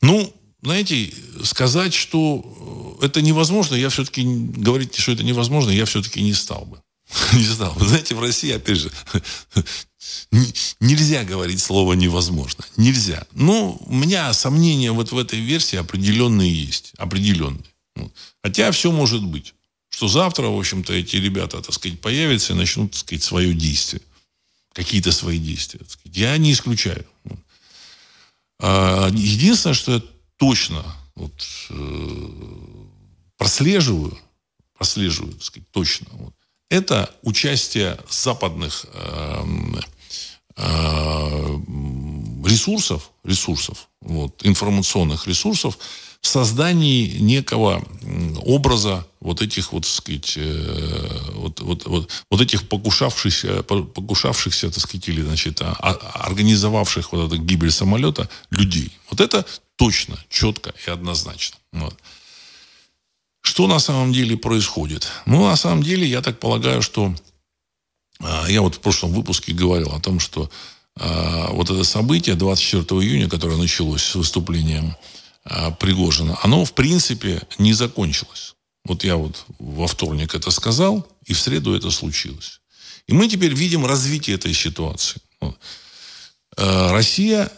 Ну, 0.00 0.32
знаете, 0.62 1.12
сказать, 1.44 1.94
что 1.94 2.98
это 3.00 3.22
невозможно, 3.22 3.76
я 3.76 3.88
все-таки, 3.88 4.24
говорить, 4.24 4.96
что 4.96 5.12
это 5.12 5.22
невозможно, 5.22 5.70
я 5.70 5.84
все-таки 5.84 6.22
не 6.22 6.34
стал 6.34 6.64
бы. 6.64 6.80
Не 7.32 7.44
стал 7.44 7.72
бы. 7.74 7.86
Знаете, 7.86 8.16
в 8.16 8.20
России, 8.20 8.50
опять 8.50 8.78
же, 8.78 8.90
нельзя 10.80 11.24
говорить 11.24 11.60
слово 11.60 11.94
невозможно. 11.94 12.64
Нельзя. 12.76 13.26
Но 13.32 13.76
у 13.80 13.94
меня 13.94 14.32
сомнения 14.32 14.92
вот 14.92 15.12
в 15.12 15.18
этой 15.18 15.40
версии 15.40 15.76
определенные 15.76 16.52
есть. 16.52 16.92
Определенные. 16.98 17.64
Хотя 18.42 18.70
все 18.72 18.92
может 18.92 19.22
быть. 19.22 19.54
Что 19.88 20.08
завтра, 20.08 20.48
в 20.48 20.58
общем-то, 20.58 20.92
эти 20.92 21.16
ребята, 21.16 21.62
так 21.62 21.74
сказать, 21.74 22.00
появятся 22.00 22.52
и 22.52 22.56
начнут, 22.56 22.92
так 22.92 23.00
сказать, 23.00 23.22
свое 23.22 23.54
действие. 23.54 24.02
Какие-то 24.72 25.12
свои 25.12 25.38
действия. 25.38 25.80
Так 25.80 25.90
сказать. 25.90 26.16
Я 26.16 26.36
не 26.36 26.52
исключаю. 26.52 27.06
А, 28.60 29.08
единственное, 29.10 29.74
что 29.74 29.94
я 29.94 30.02
точно 30.36 30.84
вот, 31.14 31.32
э, 31.70 32.28
прослеживаю, 33.36 34.18
прослеживаю, 34.74 35.32
так 35.32 35.44
сказать, 35.44 35.70
точно, 35.70 36.06
вот, 36.12 36.34
это 36.68 37.14
участие 37.22 37.98
западных 38.10 38.86
э, 38.92 39.44
ресурсов, 42.46 43.10
ресурсов, 43.24 43.88
вот, 44.00 44.40
информационных 44.44 45.26
ресурсов 45.26 45.78
в 46.20 46.26
создании 46.26 47.18
некого 47.18 47.84
образа 48.42 49.06
вот 49.20 49.42
этих 49.42 49.72
вот, 49.72 49.82
так 49.82 49.92
сказать, 49.92 50.34
э, 50.36 51.20
вот, 51.34 51.60
вот, 51.60 51.86
вот, 51.86 52.10
вот 52.30 52.40
этих 52.40 52.68
покушавшихся, 52.68 53.62
покушавшихся, 53.62 54.70
так 54.70 54.80
сказать, 54.80 55.08
или, 55.08 55.22
значит, 55.22 55.60
а, 55.60 55.76
а, 55.80 55.92
организовавших 56.26 57.12
вот 57.12 57.26
эту 57.26 57.42
гибель 57.42 57.70
самолета 57.70 58.28
людей. 58.50 58.90
Вот 59.10 59.20
это 59.20 59.44
точно, 59.76 60.18
четко 60.28 60.72
и 60.86 60.90
однозначно. 60.90 61.58
Вот. 61.72 61.94
Что 63.42 63.66
на 63.66 63.78
самом 63.78 64.12
деле 64.12 64.36
происходит? 64.36 65.08
Ну, 65.26 65.48
на 65.48 65.56
самом 65.56 65.82
деле, 65.82 66.06
я 66.06 66.22
так 66.22 66.40
полагаю, 66.40 66.82
что 66.82 67.14
я 68.20 68.62
вот 68.62 68.76
в 68.76 68.80
прошлом 68.80 69.12
выпуске 69.12 69.52
говорил 69.52 69.92
о 69.92 70.00
том, 70.00 70.20
что 70.20 70.50
а, 70.98 71.48
вот 71.52 71.70
это 71.70 71.84
событие 71.84 72.34
24 72.34 73.00
июня, 73.02 73.28
которое 73.28 73.56
началось 73.56 74.02
с 74.02 74.14
выступлением 74.14 74.96
а, 75.44 75.70
Пригожина, 75.72 76.38
оно, 76.42 76.64
в 76.64 76.72
принципе, 76.72 77.42
не 77.58 77.74
закончилось. 77.74 78.54
Вот 78.84 79.04
я 79.04 79.16
вот 79.16 79.44
во 79.58 79.86
вторник 79.86 80.34
это 80.34 80.50
сказал, 80.50 81.06
и 81.26 81.34
в 81.34 81.40
среду 81.40 81.74
это 81.74 81.90
случилось. 81.90 82.60
И 83.06 83.12
мы 83.12 83.28
теперь 83.28 83.52
видим 83.54 83.84
развитие 83.84 84.36
этой 84.36 84.54
ситуации. 84.54 85.20
Россия, 86.56 87.50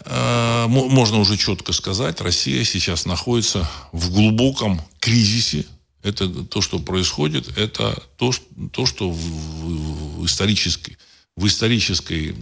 можно 0.67 1.21
уже 1.21 1.37
четко 1.37 1.73
сказать, 1.73 2.21
Россия 2.21 2.65
сейчас 2.65 3.07
находится 3.07 3.71
в 3.93 4.11
глубоком 4.11 4.83
кризисе 4.99 5.65
это 6.03 6.29
то, 6.29 6.61
что 6.61 6.79
происходит, 6.79 7.57
это 7.59 8.01
то, 8.17 8.33
то 8.73 8.87
что 8.87 9.11
в 9.11 9.88
исторической, 10.29 10.97
в 11.37 11.47
исторической 11.47 12.35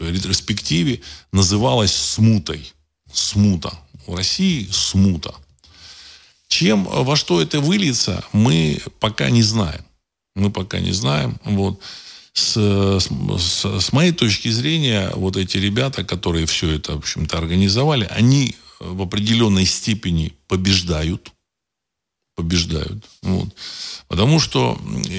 э, 0.00 0.10
ретроспективе 0.10 1.00
называлось 1.32 1.94
смутой. 1.94 2.72
Смута. 3.12 3.78
У 4.06 4.16
России 4.16 4.68
смута. 4.72 5.34
Чем, 6.48 6.84
во 6.84 7.16
что 7.16 7.40
это 7.40 7.60
выльется, 7.60 8.24
мы 8.32 8.80
пока 9.00 9.30
не 9.30 9.42
знаем. 9.42 9.84
Мы 10.34 10.50
пока 10.50 10.80
не 10.80 10.92
знаем. 10.92 11.38
Вот. 11.44 11.80
С, 12.32 12.54
с, 12.58 13.80
с 13.80 13.92
моей 13.92 14.12
точки 14.12 14.48
зрения, 14.48 15.10
вот 15.14 15.36
эти 15.36 15.56
ребята, 15.58 16.02
которые 16.02 16.46
все 16.46 16.70
это, 16.72 16.94
в 16.94 16.98
общем-то, 16.98 17.38
организовали, 17.38 18.08
они 18.10 18.56
в 18.80 19.02
определенной 19.02 19.66
степени 19.66 20.32
побеждают 20.48 21.32
побеждают. 22.34 23.04
Вот. 23.22 23.48
Потому 24.08 24.40
что 24.40 24.78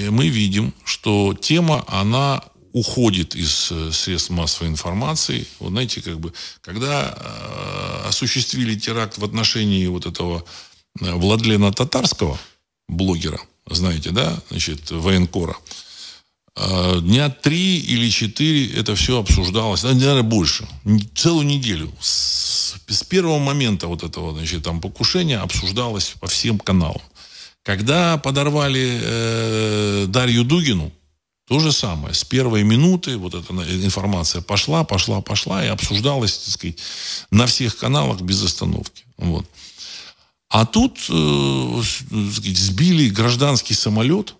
мы 0.09 0.27
видим, 0.27 0.73
что 0.83 1.33
тема, 1.33 1.83
она 1.87 2.43
уходит 2.75 3.35
из 3.35 3.71
э, 3.71 3.91
средств 3.93 4.31
массовой 4.31 4.69
информации. 4.69 5.47
Вот 5.59 5.69
знаете, 5.69 6.01
как 6.01 6.19
бы, 6.19 6.33
когда 6.59 7.15
э, 7.15 8.07
осуществили 8.09 8.75
теракт 8.77 9.17
в 9.17 9.23
отношении 9.23 9.87
вот 9.87 10.05
этого 10.05 10.43
э, 10.99 11.13
Владлена 11.13 11.71
Татарского, 11.71 12.37
блогера, 12.89 13.39
знаете, 13.65 14.11
да, 14.11 14.37
значит, 14.49 14.91
военкора, 14.91 15.55
э, 15.55 15.84
дня 16.55 17.29
три 17.29 17.79
или 17.79 18.09
четыре 18.09 18.73
это 18.79 18.95
все 18.95 19.19
обсуждалось, 19.19 19.83
наверное, 19.83 20.23
больше, 20.23 20.67
целую 21.13 21.45
неделю. 21.45 21.91
С, 21.99 22.75
с 22.87 23.03
первого 23.03 23.39
момента 23.39 23.87
вот 23.87 24.03
этого, 24.03 24.33
значит, 24.33 24.63
там 24.63 24.79
покушения 24.79 25.37
обсуждалось 25.39 26.13
по 26.19 26.27
всем 26.27 26.57
каналам. 26.59 27.01
Когда 27.63 28.17
подорвали 28.17 28.99
э, 29.01 30.05
Дарью 30.07 30.43
Дугину, 30.43 30.91
то 31.47 31.59
же 31.59 31.71
самое. 31.71 32.13
С 32.13 32.23
первой 32.23 32.63
минуты 32.63 33.17
вот 33.17 33.33
эта 33.33 33.53
информация 33.53 34.41
пошла, 34.41 34.83
пошла, 34.83 35.21
пошла 35.21 35.63
и 35.63 35.67
обсуждалась, 35.67 36.37
так 36.37 36.53
сказать, 36.53 36.77
на 37.31 37.47
всех 37.47 37.77
каналах 37.77 38.21
без 38.21 38.43
остановки. 38.43 39.03
Вот. 39.17 39.45
А 40.49 40.65
тут 40.65 40.99
э, 41.09 41.81
сказать, 41.83 42.57
сбили 42.57 43.09
гражданский 43.09 43.73
самолет, 43.73 44.35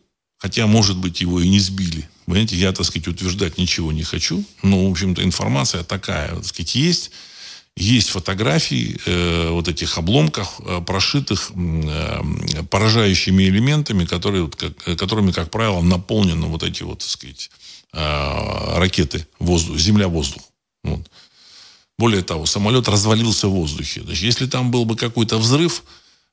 хотя, 0.45 0.67
может 0.67 0.97
быть, 0.97 1.21
его 1.21 1.39
и 1.39 1.47
не 1.47 1.60
сбили. 1.60 2.08
Понимаете, 2.27 2.55
я, 2.55 2.71
так 2.71 2.86
сказать, 2.86 3.08
утверждать 3.08 3.58
ничего 3.58 3.91
не 3.91 4.03
хочу, 4.03 4.43
но, 4.62 4.88
в 4.88 4.91
общем-то, 4.91 5.23
информация 5.23 5.84
такая, 5.84 6.36
так 6.36 6.45
сказать, 6.45 6.75
есть. 6.75 7.12
Есть 7.75 8.10
фотографии 8.10 8.99
э, 9.08 9.49
вот 9.49 9.67
этих 9.67 9.97
обломков, 9.97 10.60
э, 10.60 10.81
прошитых 10.86 11.51
э, 11.55 12.21
поражающими 12.69 13.45
элементами, 13.45 14.05
которые, 14.05 14.43
вот, 14.43 14.55
как, 14.55 14.77
которыми, 14.99 15.31
как 15.31 15.49
правило, 15.49 15.81
наполнены 15.81 16.45
вот 16.45 16.62
эти 16.62 16.84
вот, 16.84 16.99
так 16.99 17.10
сказать, 17.10 17.49
э, 17.93 18.77
ракеты 18.77 19.27
воздух, 19.39 19.79
земля-воздух. 19.79 20.43
Вот. 20.84 21.10
Более 21.97 22.21
того, 22.21 22.45
самолет 22.45 22.88
развалился 22.88 23.47
в 23.47 23.51
воздухе. 23.51 24.03
Значит, 24.03 24.23
если 24.23 24.45
там 24.45 24.69
был 24.69 24.86
бы 24.86 24.95
какой-то 24.95 25.39
взрыв, 25.39 25.81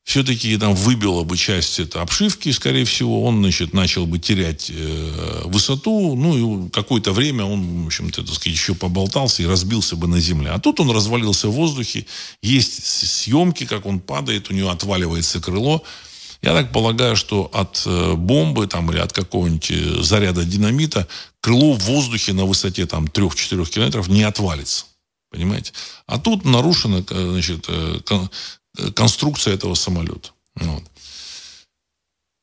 все-таки 0.05 0.57
там 0.57 0.75
выбило 0.75 1.23
бы 1.23 1.37
часть 1.37 1.79
это 1.79 2.03
обшивки, 2.03 2.51
скорее 2.51 2.85
всего, 2.85 3.23
он, 3.25 3.39
значит, 3.39 3.73
начал 3.73 4.05
бы 4.07 4.19
терять 4.19 4.71
э, 4.75 5.43
высоту, 5.45 6.17
ну, 6.17 6.67
и 6.67 6.71
какое-то 6.71 7.13
время 7.13 7.45
он, 7.45 7.85
в 7.85 7.87
общем-то, 7.87 8.23
так 8.23 8.35
сказать, 8.35 8.59
еще 8.59 8.75
поболтался 8.75 9.43
и 9.43 9.47
разбился 9.47 9.95
бы 9.97 10.09
на 10.09 10.19
земле. 10.19 10.51
А 10.51 10.59
тут 10.59 10.81
он 10.81 10.91
развалился 10.91 11.49
в 11.49 11.53
воздухе, 11.53 12.07
есть 12.43 12.85
съемки, 12.85 13.65
как 13.65 13.87
он 13.87 14.01
падает, 14.01 14.51
у 14.51 14.55
него 14.55 14.71
отваливается 14.71 15.41
крыло. 15.41 15.85
Я 16.43 16.53
так 16.53 16.73
полагаю, 16.73 17.15
что 17.15 17.49
от 17.53 17.85
э, 17.87 18.15
бомбы 18.15 18.67
там, 18.67 18.91
или 18.91 18.99
от 18.99 19.13
какого-нибудь 19.13 19.71
э, 19.71 20.03
заряда 20.03 20.45
динамита 20.45 21.07
крыло 21.41 21.75
в 21.75 21.85
воздухе 21.85 22.33
на 22.33 22.45
высоте 22.45 22.87
там 22.87 23.05
3-4 23.05 23.71
километров 23.71 24.09
не 24.09 24.25
отвалится. 24.25 24.87
Понимаете? 25.31 25.73
А 26.07 26.19
тут 26.19 26.45
нарушена 26.45 27.05
значит, 27.09 27.67
Э, 27.69 28.01
конструкция 28.95 29.55
этого 29.55 29.75
самолета. 29.75 30.31
Вот. 30.57 30.83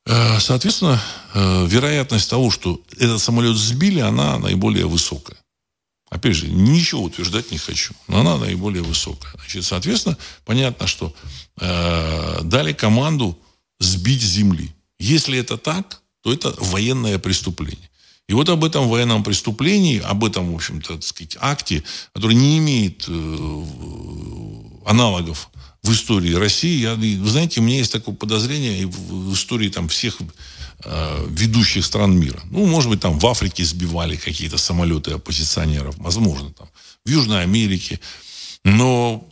Э, 0.06 0.39
соответственно, 0.39 1.02
э, 1.34 1.68
вероятность 1.68 2.30
того, 2.30 2.50
что 2.50 2.82
этот 2.98 3.22
самолет 3.22 3.56
сбили, 3.56 4.00
она 4.00 4.39
наиболее 4.39 4.88
высокая. 4.88 5.38
Опять 6.10 6.36
же, 6.36 6.48
ничего 6.48 7.04
утверждать 7.04 7.52
не 7.52 7.60
хочу, 7.60 7.94
но 8.08 8.22
она 8.22 8.38
наиболее 8.38 8.82
высокая. 8.82 9.32
Значит, 9.36 9.65
соответственно, 9.65 10.18
понятно, 10.46 10.88
что 10.88 11.13
э, 11.62 12.39
дали 12.42 12.74
команду 12.74 13.38
сбить 13.80 14.22
земли. 14.22 14.74
Если 14.98 15.38
это 15.38 15.58
так, 15.58 16.02
то 16.24 16.34
это 16.34 16.54
военное 16.58 17.20
преступление. 17.20 17.89
И 18.28 18.34
вот 18.34 18.50
об 18.50 18.63
этом 18.63 18.89
военном 18.89 19.24
преступлении, 19.24 20.00
об 20.00 20.24
этом, 20.24 20.52
в 20.52 20.56
общем-то, 20.56 20.96
так 20.96 21.04
сказать, 21.04 21.38
акте, 21.39 21.84
который 22.13 22.36
не 22.36 22.58
имеет 22.58 23.06
э, 23.08 23.63
аналогов 24.86 25.50
в 25.84 25.92
истории 25.92 26.34
России. 26.34 26.82
Я, 26.82 26.96
знаете, 27.28 27.60
у 27.60 27.63
меня 27.63 27.78
есть 27.78 27.92
такое 27.92 28.15
подозрение 28.15 28.82
и 28.82 28.86
в, 28.86 29.34
истории 29.34 29.70
там 29.70 29.88
всех 29.88 30.18
э, 30.84 31.28
ведущих 31.30 31.86
стран 31.86 32.18
мира. 32.18 32.42
Ну, 32.52 32.65
может 32.65 32.89
быть, 32.89 33.00
там 33.00 33.18
в 33.18 33.26
Африке 33.26 33.63
сбивали 33.63 34.15
какие-то 34.15 34.58
самолеты 34.58 35.12
оппозиционеров, 35.12 35.98
возможно, 35.98 36.52
там 36.52 36.68
в 37.06 37.10
Южной 37.10 37.44
Америке. 37.44 38.00
Но 38.63 39.28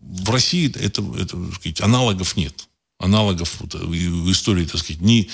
в 0.00 0.30
России 0.30 0.70
это, 0.76 1.02
это 1.18 1.36
так 1.36 1.54
сказать, 1.54 1.80
аналогов 1.80 2.36
нет. 2.36 2.68
Аналогов 3.00 3.60
вот, 3.60 3.74
в 3.74 4.32
истории, 4.32 4.64
так 4.64 4.80
сказать, 4.80 5.00
ни 5.00 5.28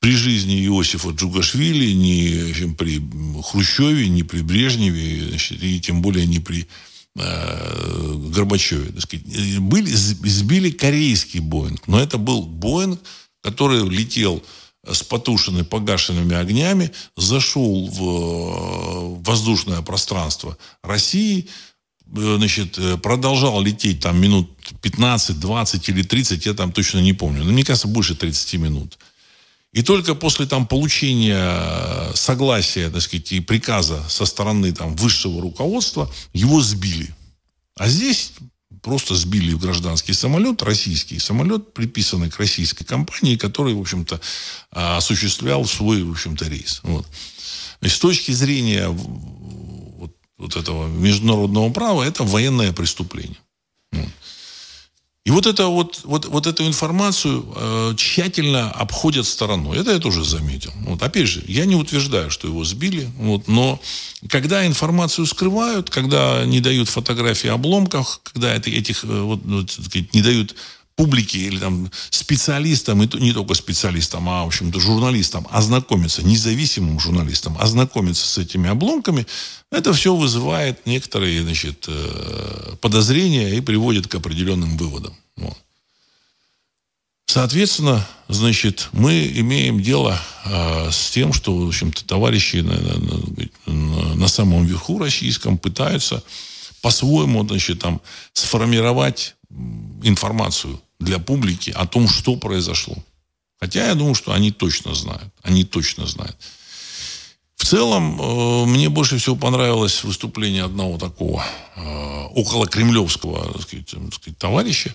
при 0.00 0.14
жизни 0.14 0.66
Иосифа 0.66 1.10
Джугашвили, 1.10 1.92
ни 1.92 2.74
при 2.74 3.02
Хрущеве, 3.42 4.08
ни 4.08 4.22
при 4.22 4.42
Брежневе, 4.42 5.30
значит, 5.30 5.62
и 5.62 5.80
тем 5.80 6.02
более 6.02 6.26
не 6.26 6.40
при 6.40 6.60
Э, 6.60 6.66
Горбачеве, 7.16 8.92
так 8.92 9.02
сказать, 9.02 9.58
были, 9.58 9.86
сбили 9.86 10.70
корейский 10.70 11.40
Боинг. 11.40 11.88
Но 11.88 11.98
это 12.00 12.18
был 12.18 12.42
Боинг, 12.42 13.00
который 13.42 13.88
летел 13.88 14.42
с 14.86 15.02
потушенными, 15.02 15.62
погашенными 15.62 16.36
огнями, 16.36 16.92
зашел 17.16 17.88
в 17.88 18.02
э, 18.02 19.22
воздушное 19.24 19.82
пространство 19.82 20.56
России, 20.82 21.48
э, 22.14 22.36
значит, 22.36 22.78
продолжал 23.02 23.60
лететь 23.62 24.00
там 24.00 24.20
минут 24.20 24.50
15, 24.82 25.40
20 25.40 25.88
или 25.88 26.02
30, 26.02 26.46
я 26.46 26.54
там 26.54 26.72
точно 26.72 26.98
не 26.98 27.14
помню. 27.14 27.44
Но 27.44 27.52
мне 27.52 27.64
кажется, 27.64 27.88
больше 27.88 28.14
30 28.14 28.54
минут. 28.60 28.98
И 29.76 29.82
только 29.82 30.14
после 30.14 30.46
там, 30.46 30.66
получения 30.66 31.36
э, 31.38 32.12
согласия, 32.14 32.88
так 32.88 33.02
сказать, 33.02 33.30
и 33.32 33.40
приказа 33.40 34.02
со 34.08 34.24
стороны 34.24 34.72
там, 34.72 34.96
высшего 34.96 35.42
руководства, 35.42 36.10
его 36.32 36.62
сбили. 36.62 37.14
А 37.76 37.86
здесь 37.86 38.32
просто 38.80 39.14
сбили 39.14 39.52
в 39.52 39.58
гражданский 39.58 40.14
самолет, 40.14 40.62
российский 40.62 41.18
самолет, 41.18 41.74
приписанный 41.74 42.30
к 42.30 42.38
российской 42.38 42.84
компании, 42.84 43.36
который, 43.36 43.74
в 43.74 43.80
общем-то, 43.80 44.18
а, 44.70 44.96
осуществлял 44.96 45.66
свой, 45.66 46.02
в 46.02 46.10
общем-то, 46.10 46.48
рейс. 46.48 46.80
Вот. 46.82 47.06
И 47.82 47.88
с 47.88 47.98
точки 47.98 48.32
зрения 48.32 48.88
вот, 48.88 50.16
вот 50.38 50.56
этого 50.56 50.86
международного 50.86 51.70
права, 51.70 52.02
это 52.02 52.24
военное 52.24 52.72
преступление. 52.72 53.36
И 55.26 55.30
вот, 55.32 55.44
это, 55.44 55.66
вот, 55.66 56.02
вот, 56.04 56.26
вот 56.26 56.46
эту 56.46 56.64
информацию 56.64 57.44
э, 57.56 57.94
тщательно 57.96 58.70
обходят 58.70 59.26
стороной. 59.26 59.76
Это 59.76 59.90
я 59.90 59.98
тоже 59.98 60.24
заметил. 60.24 60.72
Вот, 60.86 61.02
опять 61.02 61.26
же, 61.26 61.42
я 61.48 61.64
не 61.64 61.74
утверждаю, 61.74 62.30
что 62.30 62.46
его 62.46 62.64
сбили, 62.64 63.10
вот, 63.18 63.48
но 63.48 63.80
когда 64.28 64.64
информацию 64.64 65.26
скрывают, 65.26 65.90
когда 65.90 66.44
не 66.44 66.60
дают 66.60 66.88
фотографии 66.88 67.48
обломков, 67.48 68.20
когда 68.22 68.54
это, 68.54 68.70
этих 68.70 69.02
э, 69.02 69.08
вот, 69.08 69.40
вот, 69.44 69.68
сказать, 69.68 70.14
не 70.14 70.22
дают 70.22 70.54
публике 70.96 71.38
или 71.38 71.58
там 71.58 71.90
специалистам, 72.10 73.02
и 73.02 73.20
не 73.20 73.32
только 73.32 73.54
специалистам, 73.54 74.28
а, 74.28 74.44
в 74.44 74.48
общем-то, 74.48 74.80
журналистам 74.80 75.46
ознакомиться, 75.50 76.22
независимым 76.22 76.98
журналистам 76.98 77.56
ознакомиться 77.58 78.26
с 78.26 78.38
этими 78.38 78.70
обломками, 78.70 79.26
это 79.70 79.92
все 79.92 80.16
вызывает 80.16 80.86
некоторые, 80.86 81.42
значит, 81.42 81.84
э, 81.86 82.76
подозрения 82.80 83.56
и 83.56 83.60
приводит 83.60 84.08
к 84.08 84.14
определенным 84.14 84.78
выводам. 84.78 85.14
Вот. 85.36 85.56
Соответственно, 87.26 88.06
значит, 88.28 88.88
мы 88.92 89.26
имеем 89.26 89.82
дело 89.82 90.18
э, 90.46 90.90
с 90.90 91.10
тем, 91.10 91.34
что, 91.34 91.54
в 91.54 91.68
общем-то, 91.68 92.06
товарищи 92.06 92.56
на, 92.56 92.78
на, 93.66 94.14
на 94.14 94.28
самом 94.28 94.64
верху 94.64 94.98
российском 94.98 95.58
пытаются 95.58 96.22
по-своему, 96.80 97.46
значит, 97.46 97.80
там, 97.80 98.00
сформировать 98.32 99.34
информацию 100.02 100.80
для 100.98 101.18
публики 101.18 101.70
о 101.70 101.86
том, 101.86 102.08
что 102.08 102.36
произошло. 102.36 102.96
Хотя 103.58 103.86
я 103.86 103.94
думаю, 103.94 104.14
что 104.14 104.32
они 104.32 104.50
точно 104.50 104.94
знают. 104.94 105.32
Они 105.42 105.64
точно 105.64 106.06
знают. 106.06 106.36
В 107.56 107.64
целом, 107.64 108.20
э, 108.20 108.66
мне 108.66 108.88
больше 108.88 109.18
всего 109.18 109.34
понравилось 109.34 110.04
выступление 110.04 110.64
одного 110.64 110.98
такого 110.98 111.44
э, 111.74 112.24
около 112.34 112.66
кремлевского 112.66 113.52
так 113.52 113.62
сказать, 113.62 113.86
так 113.86 114.14
сказать, 114.14 114.38
товарища, 114.38 114.94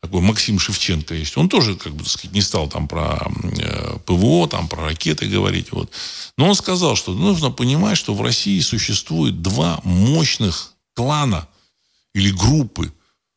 такой 0.00 0.20
Максим 0.20 0.58
Шевченко 0.58 1.14
есть. 1.14 1.36
Он 1.36 1.48
тоже, 1.48 1.74
как 1.74 1.94
бы, 1.94 2.04
так 2.04 2.12
сказать, 2.12 2.32
не 2.32 2.42
стал 2.42 2.68
там 2.68 2.86
про 2.86 3.28
э, 3.58 3.98
ПВО, 4.06 4.48
там 4.48 4.68
про 4.68 4.84
ракеты 4.84 5.26
говорить. 5.26 5.72
Вот. 5.72 5.90
Но 6.38 6.48
он 6.48 6.54
сказал, 6.54 6.96
что 6.96 7.12
нужно 7.12 7.50
понимать, 7.50 7.98
что 7.98 8.14
в 8.14 8.22
России 8.22 8.60
существует 8.60 9.42
два 9.42 9.80
мощных 9.82 10.74
клана 10.94 11.48
или 12.14 12.30
группы 12.30 12.92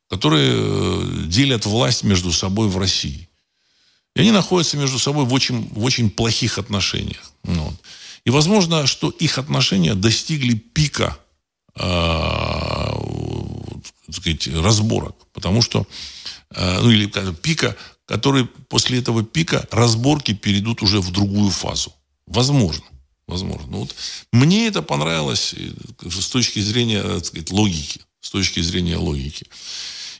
которые 0.09 0.51
э, 0.53 1.23
делят 1.25 1.65
власть 1.65 2.03
между 2.03 2.31
собой 2.31 2.67
в 2.67 2.77
России. 2.77 3.29
И 4.15 4.21
они 4.21 4.31
находятся 4.31 4.77
между 4.77 4.99
собой 4.99 5.25
в 5.25 5.33
очень, 5.33 5.69
в 5.69 5.83
очень 5.83 6.09
плохих 6.09 6.57
отношениях. 6.57 7.31
Ну 7.43 7.63
вот. 7.63 7.75
И 8.25 8.31
возможно, 8.31 8.87
что 8.87 9.09
их 9.09 9.37
отношения 9.37 9.95
достигли 9.95 10.55
пика 10.55 11.17
э, 11.75 12.79
сказать, 14.11 14.47
разборок. 14.47 15.15
Потому 15.33 15.61
что, 15.61 15.87
э, 16.51 16.79
ну 16.81 16.91
или 16.91 17.07
пика, 17.33 17.75
который 18.05 18.45
после 18.45 18.99
этого 18.99 19.23
пика 19.23 19.67
разборки 19.71 20.33
перейдут 20.33 20.81
уже 20.81 20.99
в 20.99 21.11
другую 21.11 21.51
фазу. 21.51 21.93
Возможно. 22.25 22.85
Возможно. 23.27 23.67
Ну 23.67 23.79
вот 23.79 23.95
мне 24.31 24.67
это 24.67 24.81
понравилось 24.81 25.53
э, 25.55 26.09
с 26.09 26.29
точки 26.29 26.59
зрения 26.59 27.03
так 27.03 27.25
сказать, 27.25 27.51
логики. 27.51 28.01
С 28.21 28.31
точки 28.31 28.59
зрения 28.59 28.97
логики. 28.97 29.45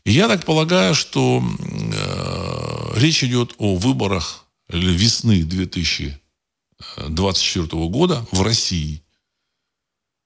Я 0.05 0.27
так 0.27 0.45
полагаю, 0.45 0.95
что 0.95 1.43
э, 1.59 2.99
речь 2.99 3.23
идет 3.23 3.53
о 3.57 3.75
выборах 3.75 4.45
весны 4.69 5.43
2024 5.43 7.67
года 7.87 8.25
в 8.31 8.41
России. 8.41 9.03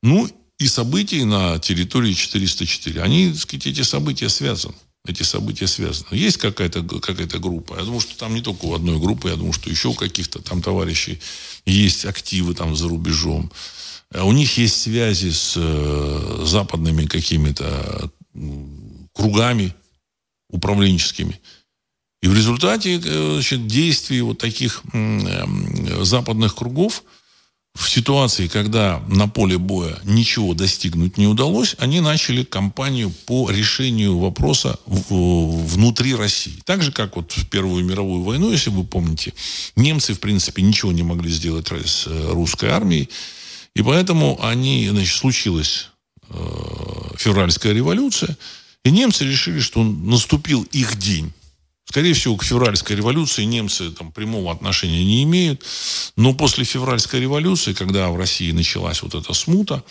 Ну, 0.02 0.30
и 0.60 0.68
событий 0.68 1.26
на 1.26 1.60
территории 1.60 2.14
404. 2.14 3.02
Они, 3.02 3.32
так 3.32 3.42
сказать, 3.42 3.68
эти 3.68 3.82
события 3.82 4.30
связаны. 4.30 4.76
Эти 5.06 5.24
события 5.24 5.68
связаны. 5.68 6.08
Есть 6.12 6.38
какая-то 6.38 6.84
какая 6.84 7.28
группа. 7.28 7.76
Я 7.78 7.84
думаю, 7.84 8.00
что 8.00 8.18
там 8.18 8.34
не 8.34 8.42
только 8.42 8.66
у 8.66 8.74
одной 8.74 9.00
группы, 9.00 9.30
я 9.30 9.36
думаю, 9.36 9.52
что 9.52 9.70
еще 9.70 9.90
у 9.90 9.94
каких-то 9.94 10.42
там 10.42 10.62
товарищей 10.62 11.20
есть 11.66 12.06
активы 12.06 12.54
там 12.54 12.76
за 12.76 12.88
рубежом. 12.88 13.52
У 14.14 14.32
них 14.32 14.58
есть 14.58 14.82
связи 14.82 15.32
с 15.32 15.56
э, 15.58 16.44
западными 16.46 17.06
какими-то 17.06 18.12
кругами 19.13 19.73
управленческими. 20.49 21.39
И 22.21 22.28
в 22.28 22.34
результате 22.34 23.02
э, 23.04 23.34
значит, 23.34 23.67
действий 23.67 24.21
вот 24.21 24.38
таких 24.38 24.82
э, 24.93 25.45
западных 26.04 26.56
кругов 26.56 27.04
в 27.76 27.89
ситуации, 27.89 28.47
когда 28.47 29.04
на 29.10 29.28
поле 29.28 29.58
боя 29.58 29.99
ничего 30.06 30.54
достигнуть 30.54 31.17
не 31.17 31.28
удалось, 31.28 31.76
они 31.80 31.99
начали 31.99 32.43
кампанию 32.43 33.10
по 33.26 33.49
решению 33.49 34.19
вопроса 34.19 34.80
внутри 34.86 36.15
России. 36.15 36.62
Так 36.65 36.82
же, 36.82 36.93
как 36.93 37.17
вот 37.17 37.34
в 37.34 37.49
Первую 37.49 37.84
мировую 37.84 38.23
войну, 38.23 38.52
если 38.52 38.69
вы 38.69 38.86
помните, 38.86 39.34
немцы, 39.76 40.13
в 40.13 40.19
принципе, 40.21 40.62
ничего 40.62 40.93
не 40.93 41.04
могли 41.04 41.30
сделать 41.30 41.67
с 41.67 42.08
э, 42.08 42.32
русской 42.32 42.69
армией. 42.69 43.10
И 43.76 43.82
поэтому 43.82 44.39
они, 44.41 44.88
значит, 44.89 45.17
случилась 45.17 45.89
февральская 47.17 47.73
революция– 47.73 48.38
и 48.84 48.91
немцы 48.91 49.26
решили, 49.26 49.60
что 49.60 49.84
наступил 49.84 50.63
их 50.72 50.98
день. 50.98 51.32
Скорее 51.86 52.13
всего, 52.13 52.38
к 52.38 52.43
февральской 52.43 52.96
революции 52.96 53.43
немцы 53.43 53.91
там, 53.91 54.12
прямого 54.12 54.52
отношения 54.52 55.04
не 55.04 55.24
имеют. 55.24 55.63
Но 56.15 56.34
после 56.34 56.63
февральской 56.63 57.19
революции, 57.19 57.74
когда 57.74 58.10
в 58.10 58.17
России 58.17 58.52
началась 58.52 59.04
вот 59.04 59.15
эта 59.15 59.34
смута, 59.34 59.84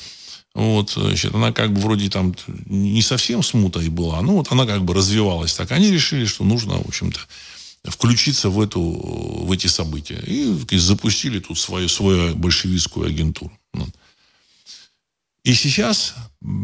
вот, 0.55 0.91
значит, 0.91 1.35
она 1.35 1.53
как 1.53 1.73
бы 1.73 1.81
вроде 1.81 2.11
там 2.11 2.35
не 2.67 3.01
совсем 3.03 3.43
смута 3.43 3.81
и 3.81 3.89
была, 3.89 4.21
но 4.21 4.37
вот 4.37 4.53
она 4.53 4.67
как 4.67 4.85
бы 4.85 4.95
развивалась 4.95 5.55
так. 5.55 5.71
Они 5.73 5.91
решили, 5.91 6.25
что 6.27 6.45
нужно, 6.45 6.75
в 6.75 6.89
общем-то, 6.89 7.21
включиться 7.85 8.51
в, 8.51 8.61
эту, 8.61 8.81
в 8.81 9.51
эти 9.51 9.67
события. 9.67 10.23
И 10.27 10.79
запустили 10.79 11.39
тут 11.41 11.59
свою, 11.59 11.89
свою 11.89 12.35
большевистскую 12.35 13.07
агентуру. 13.07 13.53
Вот. 13.73 13.89
И 15.45 15.55
сейчас, 15.55 16.15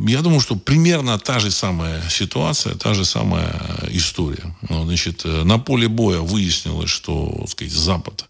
я 0.07 0.23
думаю, 0.23 0.41
что 0.41 0.55
примерно 0.55 1.19
та 1.19 1.41
же 1.41 1.51
самая 1.51 2.09
ситуация, 2.09 2.75
та 2.77 2.95
же 2.95 3.05
самая 3.05 3.61
история. 3.91 4.57
Ну, 4.69 4.85
значит, 4.85 5.23
э, 5.25 5.43
на 5.43 5.59
поле 5.59 5.89
боя 5.89 6.21
выяснилось, 6.21 6.91
что, 6.91 7.35
так 7.41 7.51
сказать, 7.51 7.73
Запад, 7.73 8.27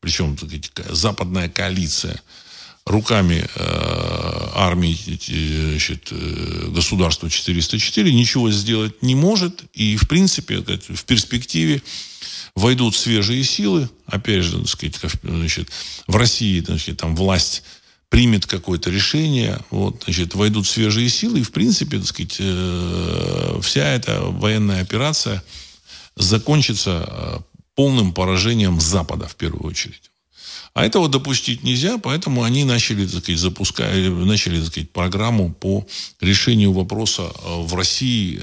причем 0.00 0.36
так 0.36 0.48
сказать, 0.48 0.96
западная 0.96 1.50
коалиция, 1.50 2.22
руками 2.86 3.46
э, 3.54 4.48
армии 4.54 4.96
значит, 5.72 6.08
э, 6.10 6.70
государства 6.70 7.28
404 7.28 8.12
ничего 8.14 8.50
сделать 8.50 9.02
не 9.02 9.14
может. 9.14 9.64
И, 9.74 9.96
в 9.96 10.08
принципе, 10.08 10.58
в 10.60 11.04
перспективе 11.04 11.82
войдут 12.54 12.96
свежие 12.96 13.44
силы. 13.44 13.90
Опять 14.06 14.44
же, 14.44 14.58
так 14.58 14.68
сказать, 14.68 14.96
значит, 15.22 15.68
в 16.06 16.16
России 16.16 16.60
значит, 16.60 16.96
там 16.96 17.14
власть 17.14 17.62
примет 18.12 18.44
какое-то 18.44 18.90
решение, 18.90 19.58
вот, 19.70 20.02
значит, 20.04 20.34
войдут 20.34 20.66
свежие 20.66 21.08
силы, 21.08 21.40
и, 21.40 21.42
в 21.42 21.50
принципе, 21.50 21.96
так 21.96 22.06
сказать, 22.06 22.36
э, 22.40 23.58
вся 23.62 23.88
эта 23.88 24.20
военная 24.20 24.82
операция 24.82 25.42
закончится 26.16 27.08
э, 27.08 27.38
полным 27.74 28.12
поражением 28.12 28.82
Запада, 28.82 29.26
в 29.26 29.34
первую 29.36 29.66
очередь. 29.66 30.10
А 30.74 30.84
этого 30.84 31.08
допустить 31.08 31.62
нельзя, 31.62 31.96
поэтому 31.96 32.42
они 32.42 32.64
начали, 32.64 33.06
так 33.06 33.22
сказать, 33.22 33.40
запускать, 33.40 34.10
начали, 34.10 34.58
так 34.60 34.66
сказать, 34.66 34.90
программу 34.90 35.50
по 35.54 35.86
решению 36.20 36.74
вопроса 36.74 37.22
э, 37.22 37.62
в 37.62 37.74
России 37.74 38.38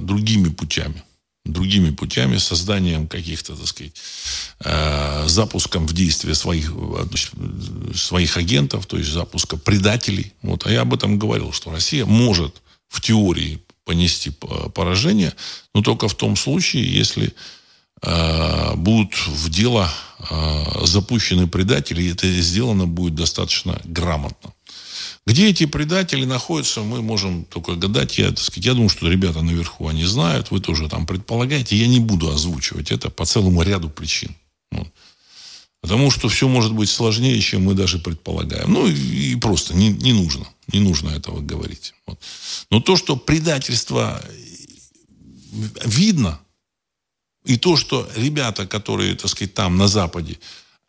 другими 0.00 0.48
путями 0.48 1.04
другими 1.44 1.90
путями, 1.90 2.38
созданием 2.38 3.08
каких-то, 3.08 3.56
так 3.56 3.66
сказать, 3.66 3.92
э, 4.60 5.24
запуском 5.26 5.86
в 5.86 5.92
действие 5.92 6.34
своих, 6.34 6.72
своих 7.94 8.36
агентов, 8.36 8.86
то 8.86 8.98
есть 8.98 9.10
запуска 9.10 9.56
предателей. 9.56 10.32
Вот. 10.42 10.66
А 10.66 10.70
я 10.70 10.82
об 10.82 10.92
этом 10.92 11.18
говорил, 11.18 11.52
что 11.52 11.70
Россия 11.70 12.04
может 12.04 12.60
в 12.88 13.00
теории 13.00 13.62
понести 13.84 14.30
поражение, 14.74 15.32
но 15.74 15.82
только 15.82 16.08
в 16.08 16.14
том 16.14 16.36
случае, 16.36 16.92
если 16.92 17.32
э, 18.02 18.74
будут 18.76 19.14
в 19.26 19.48
дело 19.48 19.90
э, 20.30 20.84
запущены 20.84 21.46
предатели, 21.46 22.02
и 22.02 22.12
это 22.12 22.30
сделано 22.30 22.86
будет 22.86 23.14
достаточно 23.14 23.80
грамотно. 23.84 24.52
Где 25.26 25.48
эти 25.48 25.66
предатели 25.66 26.24
находятся, 26.24 26.82
мы 26.82 27.02
можем 27.02 27.44
только 27.44 27.74
гадать. 27.74 28.18
Я, 28.18 28.30
так 28.30 28.40
сказать, 28.40 28.64
я 28.64 28.74
думаю, 28.74 28.88
что 28.88 29.08
ребята 29.08 29.42
наверху, 29.42 29.86
они 29.86 30.04
знают, 30.04 30.50
вы 30.50 30.60
тоже 30.60 30.88
там 30.88 31.06
предполагаете. 31.06 31.76
Я 31.76 31.86
не 31.86 32.00
буду 32.00 32.30
озвучивать 32.30 32.90
это 32.90 33.10
по 33.10 33.26
целому 33.26 33.62
ряду 33.62 33.90
причин. 33.90 34.34
Вот. 34.72 34.88
Потому 35.82 36.10
что 36.10 36.28
все 36.28 36.48
может 36.48 36.72
быть 36.72 36.90
сложнее, 36.90 37.40
чем 37.40 37.64
мы 37.64 37.74
даже 37.74 37.98
предполагаем. 37.98 38.72
Ну, 38.72 38.86
и, 38.86 39.32
и 39.32 39.36
просто 39.36 39.74
не, 39.74 39.90
не 39.90 40.12
нужно. 40.12 40.46
Не 40.72 40.80
нужно 40.80 41.10
этого 41.10 41.40
говорить. 41.40 41.94
Вот. 42.06 42.18
Но 42.70 42.80
то, 42.80 42.96
что 42.96 43.16
предательство 43.16 44.22
видно, 45.84 46.40
и 47.44 47.56
то, 47.56 47.76
что 47.76 48.08
ребята, 48.16 48.66
которые, 48.66 49.14
так 49.14 49.30
сказать, 49.30 49.54
там 49.54 49.76
на 49.76 49.88
Западе, 49.88 50.38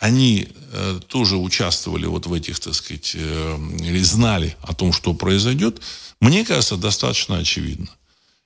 они 0.02 0.48
э, 0.50 1.00
тоже 1.08 1.38
участвовали 1.38 2.08
вот 2.08 2.26
в 2.26 2.34
этих, 2.34 2.60
так 2.60 2.74
сказать, 2.74 3.12
э, 3.14 3.58
или 3.82 4.02
знали 4.02 4.58
о 4.64 4.74
том, 4.74 4.94
что 4.94 5.14
произойдет, 5.14 5.80
мне 6.20 6.44
кажется, 6.44 6.76
достаточно 6.76 7.38
очевидно. 7.38 7.88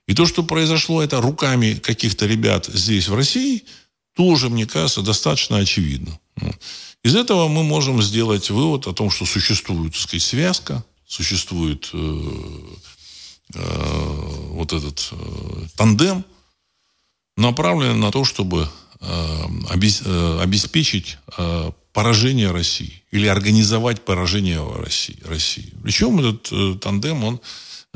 И 0.06 0.14
то, 0.14 0.26
что 0.26 0.42
произошло 0.42 1.02
это 1.02 1.22
руками 1.22 1.72
каких-то 1.72 2.26
ребят 2.26 2.66
здесь, 2.66 3.08
в 3.08 3.14
России, 3.14 3.64
тоже, 4.14 4.50
мне 4.50 4.66
кажется, 4.66 5.00
достаточно 5.00 5.56
очевидно. 5.56 6.18
Из 7.02 7.16
этого 7.16 7.48
мы 7.48 7.64
можем 7.64 8.02
сделать 8.02 8.50
вывод 8.50 8.86
о 8.86 8.92
том, 8.92 9.10
что 9.10 9.24
существует, 9.24 9.94
так 9.94 10.02
сказать, 10.02 10.22
связка, 10.22 10.84
существует 11.06 11.88
э, 11.94 12.20
э, 13.54 14.50
вот 14.50 14.74
этот 14.74 15.08
э, 15.10 15.66
тандем, 15.74 16.22
направленный 17.38 17.98
на 17.98 18.12
то, 18.12 18.26
чтобы 18.26 18.68
обеспечить 20.40 21.18
э, 21.36 21.70
поражение 21.92 22.50
России 22.50 23.02
или 23.10 23.26
организовать 23.26 24.04
поражение 24.04 24.60
России. 24.78 25.18
России. 25.24 25.72
Причем 25.82 26.20
этот 26.20 26.48
э, 26.52 26.78
тандем, 26.80 27.24
он 27.24 27.40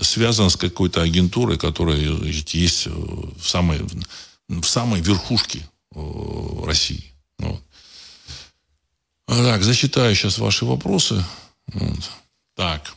связан 0.01 0.51
с 0.51 0.57
какой-то 0.57 1.03
агентурой, 1.03 1.59
которая 1.59 1.99
есть 1.99 2.87
в 2.87 3.47
самой, 3.47 3.81
в 4.49 4.65
самой 4.65 5.01
верхушке 5.01 5.61
э, 5.95 6.01
России. 6.65 7.13
Вот. 7.39 7.63
Так, 9.27 9.63
зачитаю 9.63 10.15
сейчас 10.15 10.39
ваши 10.39 10.65
вопросы. 10.65 11.25
Вот. 11.73 12.11
Так. 12.57 12.95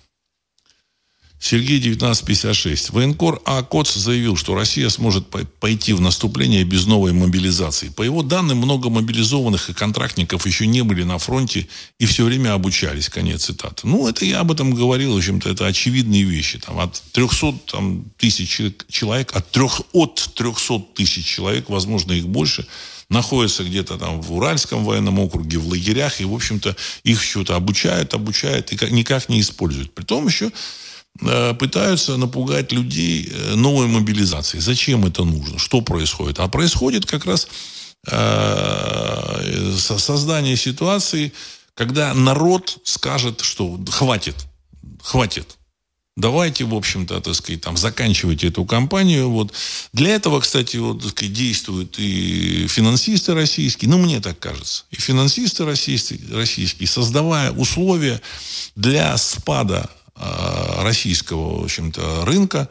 Сергей 1.44 1.78
1956. 1.80 2.92
Военкор 2.92 3.42
А. 3.44 3.68
Заявил, 3.84 4.38
что 4.38 4.56
Россия 4.56 4.88
сможет 4.88 5.28
пойти 5.60 5.92
в 5.92 6.00
наступление 6.00 6.64
без 6.64 6.86
новой 6.86 7.12
мобилизации. 7.12 7.90
По 7.90 8.02
его 8.02 8.24
данным, 8.24 8.60
много 8.60 8.90
мобилизованных 8.90 9.70
и 9.70 9.74
контрактников 9.74 10.46
еще 10.46 10.66
не 10.66 10.84
были 10.84 11.04
на 11.04 11.18
фронте 11.18 11.68
и 12.00 12.06
все 12.06 12.24
время 12.24 12.54
обучались. 12.54 13.10
Конец 13.10 13.44
цитаты. 13.44 13.86
Ну, 13.86 14.08
это 14.08 14.24
я 14.24 14.40
об 14.40 14.54
этом 14.54 14.74
говорил, 14.74 15.16
в 15.16 15.18
общем-то, 15.18 15.50
это 15.50 15.68
очевидные 15.68 16.24
вещи. 16.24 16.60
Там, 16.60 16.80
от 16.80 17.04
300 17.12 17.54
там, 17.70 18.06
тысяч 18.18 18.62
человек, 18.88 19.36
от, 19.36 19.52
трех, 19.52 19.82
от 19.92 20.30
300 20.36 20.80
тысяч 20.96 21.26
человек, 21.26 21.68
возможно, 21.68 22.14
их 22.14 22.26
больше, 22.26 22.66
находятся 23.10 23.66
где-то 23.66 23.98
там 23.98 24.22
в 24.22 24.32
Уральском 24.32 24.86
военном 24.86 25.20
округе, 25.20 25.58
в 25.58 25.68
лагерях, 25.68 26.22
и, 26.22 26.26
в 26.26 26.34
общем-то, 26.34 26.74
их 27.04 27.22
что-то 27.22 27.58
обучают, 27.58 28.14
обучают 28.14 28.72
и 28.72 28.92
никак 28.92 29.28
не 29.28 29.42
используют. 29.42 29.94
Притом 29.94 30.26
еще 30.28 30.50
пытаются 31.20 32.18
напугать 32.18 32.72
людей 32.72 33.30
э, 33.32 33.56
новой 33.56 33.88
мобилизацией. 33.88 34.62
Зачем 34.62 35.06
это 35.06 35.24
нужно? 35.24 35.60
Что 35.60 35.82
происходит? 35.82 36.40
А 36.40 36.48
происходит 36.48 37.06
как 37.06 37.26
раз 37.26 37.48
э, 38.08 39.74
создание 39.78 40.58
ситуации, 40.58 41.32
когда 41.76 42.14
народ 42.14 42.80
скажет, 42.84 43.42
что 43.42 43.80
хватит, 43.90 44.36
хватит. 45.04 45.58
Давайте, 46.16 46.64
в 46.66 46.76
общем-то, 46.76 47.22
так 47.22 47.34
сказать, 47.34 47.62
там, 47.62 47.76
заканчивайте 47.76 48.48
эту 48.50 48.66
кампанию. 48.66 49.30
Вот. 49.30 49.52
Для 49.94 50.16
этого, 50.16 50.42
кстати, 50.42 50.78
вот, 50.78 51.02
так 51.02 51.12
сказать, 51.12 51.34
действуют 51.34 51.96
и 51.98 52.68
финансисты 52.68 53.34
российские, 53.34 53.90
ну, 53.90 53.98
мне 53.98 54.20
так 54.20 54.38
кажется, 54.38 54.86
и 54.92 54.96
финансисты 54.96 55.66
российские, 55.66 56.20
российские 56.32 56.88
создавая 56.88 57.52
условия 57.52 58.22
для 58.76 59.18
спада 59.18 59.90
Э, 59.90 60.03
российского, 60.16 61.62
в 61.62 61.64
общем-то, 61.64 62.26
рынка. 62.26 62.70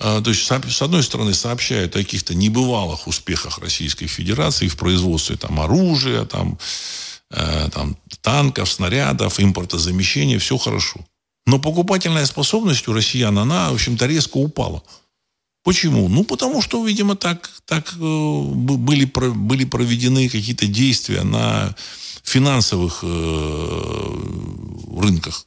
Э, 0.00 0.20
то 0.24 0.30
есть, 0.30 0.46
с 0.46 0.82
одной 0.82 1.02
стороны, 1.02 1.34
сообщают 1.34 1.94
о 1.94 1.98
каких-то 1.98 2.34
небывалых 2.34 3.06
успехах 3.06 3.58
Российской 3.58 4.06
Федерации 4.06 4.68
в 4.68 4.76
производстве 4.76 5.36
там, 5.36 5.60
оружия, 5.60 6.24
там, 6.24 6.58
э, 7.30 7.68
там, 7.72 7.96
танков, 8.22 8.72
снарядов, 8.72 9.38
импортозамещения, 9.38 10.38
все 10.38 10.56
хорошо. 10.56 11.00
Но 11.46 11.58
покупательная 11.58 12.26
способность 12.26 12.88
у 12.88 12.92
россиян, 12.92 13.38
она, 13.38 13.70
в 13.70 13.74
общем-то, 13.74 14.06
резко 14.06 14.38
упала. 14.38 14.82
Почему? 15.62 16.08
Ну, 16.08 16.24
потому 16.24 16.62
что, 16.62 16.82
видимо, 16.86 17.16
так, 17.16 17.50
так 17.66 17.94
были, 17.98 19.04
были 19.04 19.64
проведены 19.64 20.30
какие-то 20.30 20.66
действия 20.66 21.22
на 21.22 21.76
финансовых 22.22 23.02
рынках 25.02 25.44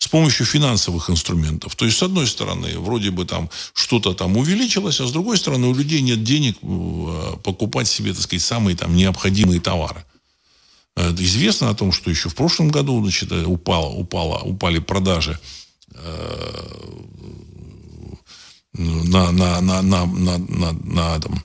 с 0.00 0.08
помощью 0.08 0.46
финансовых 0.46 1.10
инструментов. 1.10 1.76
То 1.76 1.84
есть, 1.84 1.98
с 1.98 2.02
одной 2.02 2.26
стороны, 2.26 2.78
вроде 2.78 3.10
бы 3.10 3.26
там 3.26 3.50
что-то 3.74 4.14
там 4.14 4.36
увеличилось, 4.38 4.98
а 5.00 5.06
с 5.06 5.12
другой 5.12 5.36
стороны, 5.36 5.66
у 5.66 5.74
людей 5.74 6.00
нет 6.00 6.24
денег 6.24 6.56
э, 6.62 7.36
покупать 7.44 7.86
себе, 7.86 8.14
так 8.14 8.22
сказать, 8.22 8.42
самые 8.42 8.76
там 8.76 8.96
необходимые 8.96 9.60
товары. 9.60 10.06
Э, 10.96 11.12
известно 11.18 11.68
о 11.68 11.74
том, 11.74 11.92
что 11.92 12.10
еще 12.10 12.30
в 12.30 12.34
прошлом 12.34 12.70
году 12.70 12.98
значит, 13.02 13.30
упало, 13.30 13.90
упало, 13.90 14.38
упали 14.38 14.78
продажи 14.78 15.38
э, 15.92 16.62
на, 18.72 19.30
на, 19.32 19.60
на, 19.60 19.82
на, 19.82 20.06
на, 20.06 20.38
на, 20.38 20.72
на, 20.72 21.20
там, 21.20 21.44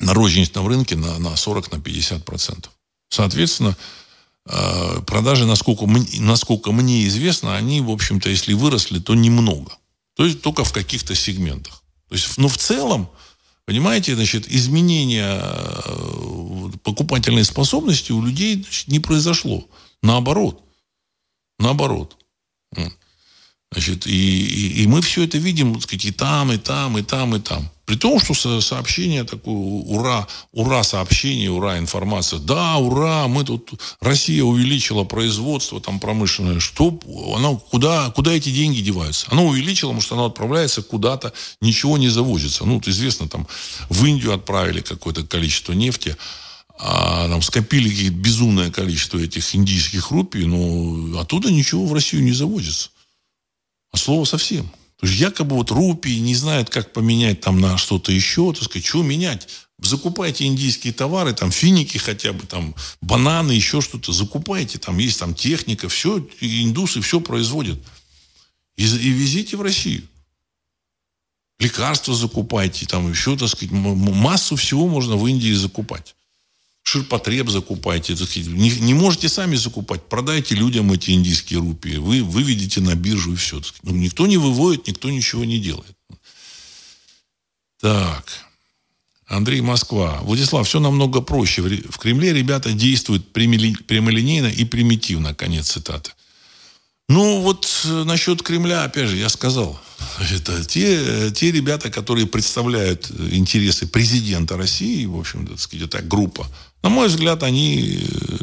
на 0.00 0.14
розничном 0.14 0.66
рынке 0.66 0.96
на, 0.96 1.16
на 1.20 1.34
40-50%. 1.34 2.66
Соответственно, 3.08 3.76
Э, 3.76 4.01
продажи, 5.06 5.46
насколько, 5.46 5.86
насколько 6.18 6.72
мне 6.72 7.06
известно, 7.06 7.56
они, 7.56 7.80
в 7.80 7.90
общем-то, 7.90 8.28
если 8.28 8.54
выросли, 8.54 8.98
то 8.98 9.14
немного. 9.14 9.76
То 10.16 10.24
есть 10.24 10.42
только 10.42 10.64
в 10.64 10.72
каких-то 10.72 11.14
сегментах. 11.14 11.82
То 12.08 12.14
есть, 12.14 12.36
но 12.36 12.42
ну, 12.42 12.48
в 12.48 12.58
целом, 12.58 13.08
понимаете, 13.64 14.14
значит, 14.14 14.50
изменения 14.50 15.40
э, 15.42 16.70
покупательной 16.82 17.44
способности 17.44 18.12
у 18.12 18.22
людей 18.22 18.62
значит, 18.62 18.88
не 18.88 19.00
произошло. 19.00 19.66
Наоборот. 20.02 20.62
Наоборот. 21.58 22.16
Значит, 23.72 24.06
и, 24.06 24.10
и, 24.10 24.82
и 24.82 24.86
мы 24.86 25.00
все 25.00 25.24
это 25.24 25.38
видим, 25.38 25.74
и 25.74 26.10
там, 26.10 26.52
и 26.52 26.58
там, 26.58 26.98
и 26.98 27.02
там, 27.02 27.36
и 27.36 27.40
там. 27.40 27.70
При 27.84 27.96
том, 27.96 28.20
что 28.20 28.60
сообщение 28.60 29.24
такое, 29.24 29.54
ура, 29.54 30.28
ура 30.52 30.84
сообщение, 30.84 31.50
ура 31.50 31.78
информация. 31.78 32.38
Да, 32.38 32.76
ура, 32.76 33.26
мы 33.26 33.44
тут, 33.44 33.72
Россия 34.00 34.44
увеличила 34.44 35.02
производство 35.02 35.80
там 35.80 35.98
промышленное. 35.98 36.60
Что, 36.60 36.98
она, 37.36 37.56
куда, 37.56 38.10
куда 38.10 38.32
эти 38.32 38.50
деньги 38.50 38.80
деваются? 38.80 39.26
Она 39.30 39.42
увеличила, 39.42 39.92
может, 39.92 40.12
она 40.12 40.26
отправляется 40.26 40.82
куда-то, 40.82 41.32
ничего 41.60 41.98
не 41.98 42.08
завозится. 42.08 42.64
Ну, 42.64 42.76
вот 42.76 42.86
известно, 42.86 43.28
там, 43.28 43.48
в 43.90 44.04
Индию 44.04 44.32
отправили 44.32 44.80
какое-то 44.80 45.24
количество 45.24 45.72
нефти, 45.72 46.16
а 46.78 47.28
там 47.28 47.42
скопили 47.42 48.10
безумное 48.10 48.70
количество 48.70 49.18
этих 49.18 49.54
индийских 49.56 50.12
рупий, 50.12 50.46
но 50.46 51.20
оттуда 51.20 51.50
ничего 51.50 51.84
в 51.86 51.92
Россию 51.92 52.22
не 52.22 52.32
завозится. 52.32 52.90
А 53.90 53.96
слово 53.96 54.24
совсем. 54.24 54.70
То 55.02 55.08
есть 55.08 55.18
якобы 55.18 55.56
вот 55.56 55.72
рупии 55.72 56.20
не 56.20 56.36
знают, 56.36 56.70
как 56.70 56.92
поменять 56.92 57.40
там 57.40 57.60
на 57.60 57.76
что-то 57.76 58.12
еще. 58.12 58.52
Так 58.52 58.62
сказать, 58.62 58.86
что 58.86 59.02
менять? 59.02 59.48
Закупайте 59.80 60.44
индийские 60.44 60.92
товары, 60.92 61.32
там 61.32 61.50
финики 61.50 61.98
хотя 61.98 62.32
бы, 62.32 62.46
там 62.46 62.76
бананы, 63.00 63.50
еще 63.50 63.80
что-то. 63.80 64.12
Закупайте, 64.12 64.78
там 64.78 64.98
есть 64.98 65.18
там 65.18 65.34
техника, 65.34 65.88
все, 65.88 66.24
индусы 66.40 67.00
все 67.00 67.18
производят. 67.18 67.80
И, 68.76 68.84
и 68.84 69.08
везите 69.10 69.56
в 69.56 69.62
Россию. 69.62 70.04
Лекарства 71.58 72.14
закупайте, 72.14 72.86
там 72.86 73.10
еще, 73.10 73.36
так 73.36 73.48
сказать, 73.48 73.72
массу 73.72 74.54
всего 74.54 74.86
можно 74.86 75.16
в 75.16 75.26
Индии 75.26 75.52
закупать 75.52 76.14
ширпотреб 76.82 77.48
закупайте. 77.48 78.14
Не, 78.14 78.70
не 78.70 78.94
можете 78.94 79.28
сами 79.28 79.56
закупать, 79.56 80.02
продайте 80.08 80.54
людям 80.54 80.92
эти 80.92 81.10
индийские 81.10 81.60
рупии. 81.60 81.96
Вы 81.96 82.22
выведите 82.22 82.80
на 82.80 82.94
биржу 82.94 83.32
и 83.32 83.36
все. 83.36 83.60
Ну, 83.82 83.92
никто 83.92 84.26
не 84.26 84.36
выводит, 84.36 84.86
никто 84.88 85.10
ничего 85.10 85.44
не 85.44 85.58
делает. 85.58 85.96
Так. 87.80 88.24
Андрей 89.26 89.60
Москва. 89.60 90.20
Владислав, 90.22 90.68
все 90.68 90.78
намного 90.78 91.20
проще. 91.20 91.62
В 91.62 91.98
Кремле 91.98 92.32
ребята 92.32 92.72
действуют 92.72 93.32
прямолинейно 93.32 94.48
и 94.48 94.64
примитивно. 94.64 95.34
Конец 95.34 95.70
цитаты. 95.70 96.12
Ну, 97.08 97.40
вот 97.40 97.68
э, 97.84 98.04
насчет 98.04 98.42
Кремля, 98.42 98.84
опять 98.84 99.08
же, 99.08 99.16
я 99.16 99.28
сказал. 99.28 99.80
Это 100.30 100.64
те, 100.64 101.30
те 101.30 101.50
ребята, 101.50 101.90
которые 101.90 102.26
представляют 102.26 103.10
интересы 103.10 103.86
президента 103.86 104.56
России, 104.56 105.06
в 105.06 105.18
общем-то, 105.18 105.52
так 105.52 105.60
сказать, 105.60 105.86
это 105.88 106.02
группа 106.02 106.46
на 106.82 106.88
мой 106.88 107.08
взгляд, 107.08 107.42
они 107.42 108.00
э, 108.00 108.36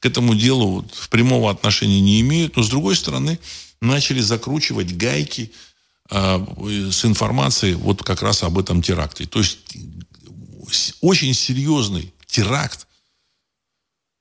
к 0.00 0.06
этому 0.06 0.34
делу 0.34 0.68
вот, 0.68 1.08
прямого 1.10 1.50
отношения 1.50 2.00
не 2.00 2.20
имеют. 2.20 2.56
Но, 2.56 2.62
с 2.62 2.68
другой 2.68 2.96
стороны, 2.96 3.38
начали 3.80 4.20
закручивать 4.20 4.96
гайки 4.96 5.52
э, 6.10 6.90
с 6.90 7.04
информацией 7.04 7.74
вот 7.74 8.02
как 8.02 8.22
раз 8.22 8.42
об 8.42 8.58
этом 8.58 8.82
теракте. 8.82 9.26
То 9.26 9.40
есть 9.40 9.58
очень 11.00 11.34
серьезный 11.34 12.12
теракт, 12.26 12.86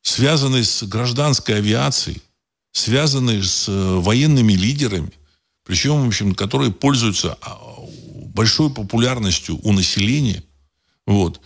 связанный 0.02 0.63
с 0.63 0.84
гражданской 0.84 1.58
авиацией, 1.58 2.22
связанный 2.74 3.41
с 3.41 3.70
э, 3.70 4.00
военными 4.00 4.54
лидерами, 4.54 5.12
причем, 5.63 6.04
в 6.04 6.08
общем, 6.08 6.36
которые 6.36 6.72
пользуются 6.72 7.38
а, 7.41 7.58
большой 8.36 8.70
популярностью 8.70 9.60
у 9.63 9.72
населения. 9.72 10.44
Вот 11.08 11.41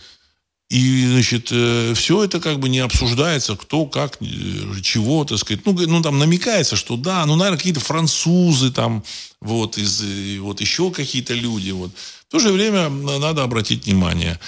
И, 0.70 1.04
значит, 1.08 1.48
э, 1.50 1.94
все 1.96 2.22
это 2.22 2.38
как 2.38 2.60
бы 2.60 2.68
не 2.68 2.78
обсуждается, 2.78 3.56
кто, 3.56 3.86
как, 3.86 4.18
э, 4.20 4.80
чего, 4.82 5.24
так 5.24 5.38
сказать. 5.38 5.66
Ну, 5.66 5.72
ну 5.72 6.00
там 6.00 6.20
намекается, 6.20 6.76
что 6.76 6.96
да, 6.96 7.26
ну, 7.26 7.34
наверное, 7.34 7.58
какие-то 7.58 7.80
французы 7.80 8.70
там, 8.70 9.02
вот, 9.40 9.78
из, 9.78 10.00
вот 10.38 10.60
еще 10.60 10.92
какие-то 10.92 11.34
люди, 11.34 11.72
вот. 11.72 11.90
В 12.28 12.30
то 12.30 12.38
же 12.38 12.52
время 12.52 12.88
надо 12.88 13.42
обратить 13.42 13.86
внимание. 13.86 14.38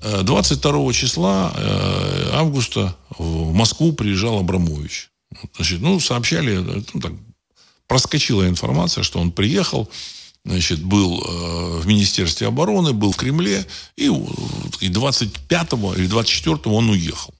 22 0.00 0.92
числа 0.92 1.52
августа 2.34 2.96
в 3.18 3.52
Москву 3.52 3.92
приезжал 3.92 4.38
Абрамович. 4.38 5.10
Значит, 5.56 5.80
ну, 5.80 5.98
сообщали, 5.98 6.58
ну, 6.92 7.00
так, 7.00 7.12
проскочила 7.88 8.46
информация, 8.46 9.02
что 9.02 9.18
он 9.18 9.32
приехал, 9.32 9.90
значит, 10.44 10.82
был 10.82 11.20
э, 11.20 11.80
в 11.80 11.86
Министерстве 11.86 12.46
обороны, 12.46 12.92
был 12.92 13.12
в 13.12 13.16
Кремле, 13.16 13.66
и, 13.96 14.06
и 14.06 14.88
25-го 14.88 15.94
или 15.94 16.08
24-го 16.08 16.74
он 16.74 16.90
уехал. 16.90 17.34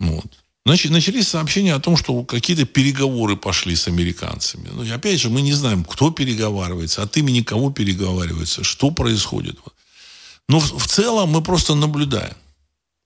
Вот. 0.00 0.26
Значит, 0.66 0.90
начались 0.90 1.28
сообщения 1.28 1.74
о 1.74 1.80
том, 1.80 1.96
что 1.96 2.24
какие-то 2.24 2.66
переговоры 2.66 3.36
пошли 3.36 3.74
с 3.74 3.88
американцами. 3.88 4.68
Ну, 4.70 4.94
опять 4.94 5.18
же, 5.18 5.30
мы 5.30 5.40
не 5.40 5.54
знаем, 5.54 5.82
кто 5.84 6.10
переговаривается, 6.10 7.02
от 7.02 7.16
имени 7.16 7.40
кого 7.40 7.70
переговаривается, 7.70 8.64
что 8.64 8.90
происходит. 8.90 9.58
Но 10.48 10.60
в, 10.60 10.78
в 10.78 10.86
целом 10.86 11.30
мы 11.30 11.42
просто 11.42 11.74
наблюдаем. 11.74 12.34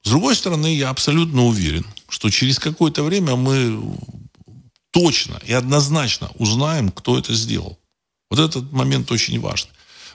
С 0.03 0.11
другой 0.11 0.35
стороны, 0.35 0.75
я 0.75 0.91
абсолютно 0.91 1.45
уверен, 1.45 1.87
что 2.09 2.31
через 2.31 2.59
какое-то 2.59 3.05
время 3.05 3.37
мы 3.37 3.81
точно 4.91 5.41
и 5.47 5.53
однозначно 5.53 6.31
узнаем, 6.39 6.91
кто 6.91 7.19
это 7.19 7.33
сделал. 7.35 7.79
Вот 8.33 8.39
этот 8.39 8.73
момент 8.73 9.13
очень 9.13 9.39
важен. 9.39 9.69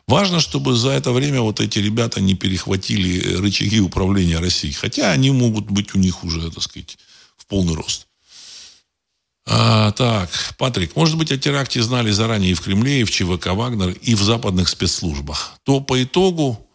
Важно, 0.08 0.40
чтобы 0.40 0.76
за 0.76 0.90
это 0.90 1.12
время 1.12 1.42
вот 1.42 1.60
эти 1.60 1.78
ребята 1.78 2.20
не 2.20 2.34
перехватили 2.34 3.36
рычаги 3.36 3.80
управления 3.80 4.40
Россией. 4.40 4.74
Хотя 4.74 5.12
они 5.12 5.30
могут 5.30 5.70
быть 5.70 5.94
у 5.94 6.00
них 6.00 6.24
уже, 6.24 6.50
так 6.50 6.64
сказать, 6.64 6.98
в 7.38 7.46
полный 7.46 7.76
рост. 7.76 8.08
А, 9.46 9.92
так, 9.92 10.32
Патрик, 10.58 10.96
может 10.96 11.16
быть, 11.16 11.32
о 11.32 11.38
теракте 11.38 11.84
знали 11.84 12.10
заранее 12.10 12.54
и 12.54 12.56
в 12.56 12.62
Кремле, 12.62 13.02
и 13.02 13.04
в 13.04 13.12
ЧВК 13.12 13.54
«Вагнер», 13.54 13.92
и 13.92 14.16
в 14.16 14.24
западных 14.24 14.68
спецслужбах. 14.68 15.54
То 15.62 15.80
по 15.80 16.02
итогу 16.02 16.68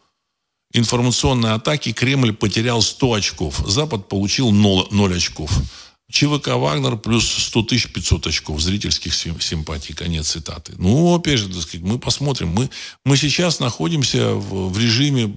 информационной 0.73 1.55
атаки 1.55 1.93
Кремль 1.93 2.33
потерял 2.33 2.81
100 2.81 3.15
очков, 3.15 3.63
Запад 3.67 4.09
получил 4.09 4.53
0, 4.53 4.87
0 4.93 5.17
очков. 5.17 5.51
ЧВК 6.13 6.49
«Вагнер» 6.49 6.99
плюс 6.99 7.27
100 7.27 7.63
тысяч 7.63 7.91
500 7.91 8.27
очков 8.27 8.61
зрительских 8.61 9.15
симпатий. 9.15 9.95
Конец 9.95 10.29
цитаты. 10.31 10.75
Ну, 10.77 11.15
опять 11.15 11.39
же, 11.39 11.49
так 11.49 11.63
сказать, 11.63 11.87
мы 11.87 11.99
посмотрим. 11.99 12.49
Мы, 12.49 12.69
мы 13.07 13.17
сейчас 13.17 13.61
находимся 13.61 14.35
в, 14.35 14.71
в 14.71 14.79
режиме 14.79 15.35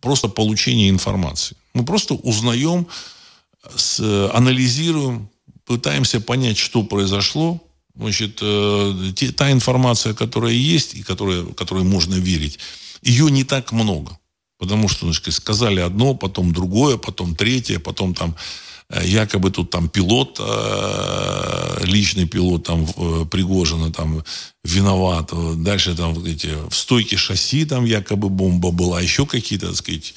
просто 0.00 0.28
получения 0.28 0.90
информации. 0.90 1.56
Мы 1.72 1.84
просто 1.84 2.14
узнаем, 2.14 2.88
с, 3.76 4.00
анализируем, 4.34 5.28
пытаемся 5.64 6.20
понять, 6.20 6.58
что 6.58 6.82
произошло. 6.82 7.62
Значит, 7.94 8.40
э, 8.42 9.12
те, 9.14 9.30
та 9.30 9.52
информация, 9.52 10.14
которая 10.14 10.52
есть 10.52 10.94
и 10.94 11.04
которая, 11.04 11.44
которой 11.44 11.84
можно 11.84 12.16
верить, 12.16 12.58
ее 13.02 13.30
не 13.30 13.44
так 13.44 13.70
много. 13.70 14.18
Потому 14.58 14.88
что, 14.88 15.06
значит, 15.06 15.32
сказали 15.32 15.78
одно, 15.78 16.14
потом 16.14 16.52
другое, 16.52 16.96
потом 16.96 17.36
третье, 17.36 17.78
потом 17.78 18.14
там 18.14 18.34
якобы 18.90 19.50
тут 19.50 19.70
там 19.70 19.88
пилот, 19.88 20.38
э, 20.40 21.80
личный 21.82 22.26
пилот 22.26 22.64
там 22.64 22.86
э, 22.96 23.26
Пригожина 23.30 23.92
там 23.92 24.24
виноват. 24.64 25.30
Дальше 25.62 25.94
там 25.94 26.24
эти, 26.24 26.54
в 26.68 26.74
стойке 26.74 27.16
шасси 27.16 27.66
там 27.66 27.84
якобы 27.84 28.30
бомба 28.30 28.70
была, 28.70 29.00
еще 29.00 29.26
какие-то, 29.26 29.68
так 29.68 29.76
сказать, 29.76 30.14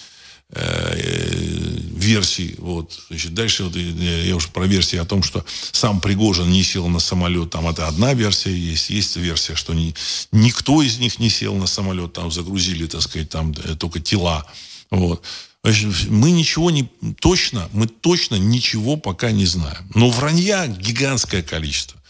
версии. 0.53 2.55
Вот. 2.57 2.99
Значит, 3.07 3.33
дальше 3.33 3.63
вот, 3.63 3.73
я 3.73 4.35
уже 4.35 4.49
про 4.49 4.65
версии 4.65 4.97
о 4.97 5.05
том, 5.05 5.23
что 5.23 5.45
сам 5.71 6.01
Пригожин 6.01 6.49
не 6.49 6.61
сел 6.61 6.89
на 6.89 6.99
самолет. 6.99 7.51
Там 7.51 7.69
это 7.69 7.87
одна 7.87 8.13
версия 8.13 8.53
есть. 8.53 8.89
Есть 8.89 9.15
версия, 9.15 9.55
что 9.55 9.73
ни, 9.73 9.95
никто 10.33 10.81
из 10.81 10.99
них 10.99 11.19
не 11.19 11.29
сел 11.29 11.55
на 11.55 11.67
самолет. 11.67 12.11
Там 12.11 12.31
загрузили, 12.31 12.85
так 12.85 13.01
сказать, 13.01 13.29
там 13.29 13.53
только 13.53 14.01
тела. 14.01 14.45
Вот 14.89 15.23
мы 15.63 16.31
ничего 16.31 16.71
не 16.71 16.89
точно, 17.19 17.69
мы 17.71 17.87
точно 17.87 18.35
ничего 18.35 18.97
пока 18.97 19.31
не 19.31 19.45
знаем. 19.45 19.89
Но 19.93 20.09
вранья 20.09 20.67
гигантское 20.67 21.43
количество. 21.43 22.01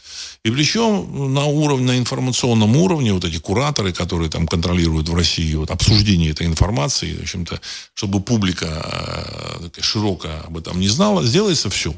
И 0.44 0.50
причем 0.50 1.34
на 1.34 1.46
уровне, 1.46 1.86
на 1.86 1.98
информационном 2.00 2.76
уровне, 2.76 3.14
вот 3.14 3.26
эти 3.26 3.38
кураторы, 3.38 3.94
которые 3.94 4.30
там 4.30 4.48
контролируют 4.48 5.08
в 5.08 5.16
России 5.16 5.54
вот, 5.54 5.70
обсуждение 5.70 6.32
этой 6.32 6.48
информации, 6.48 7.16
в 7.16 7.22
общем-то, 7.22 7.62
чтобы 7.94 8.22
публика 8.22 9.60
э, 9.76 9.82
широкая 9.82 10.42
об 10.42 10.58
этом 10.58 10.80
не 10.80 10.88
знала, 10.88 11.24
сделается 11.24 11.70
все. 11.70 11.94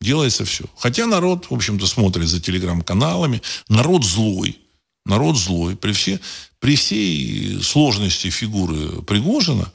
Делается 0.00 0.44
все. 0.44 0.66
Хотя 0.76 1.06
народ, 1.06 1.46
в 1.50 1.54
общем-то, 1.54 1.86
смотрит 1.86 2.28
за 2.28 2.40
телеграм-каналами. 2.40 3.42
Народ 3.68 4.04
злой. 4.04 4.58
Народ 5.04 5.36
злой. 5.36 5.74
При, 5.76 5.92
все, 5.92 6.20
при 6.60 6.76
всей 6.76 7.60
сложности 7.62 8.30
фигуры 8.30 9.02
Пригожина, 9.02 9.72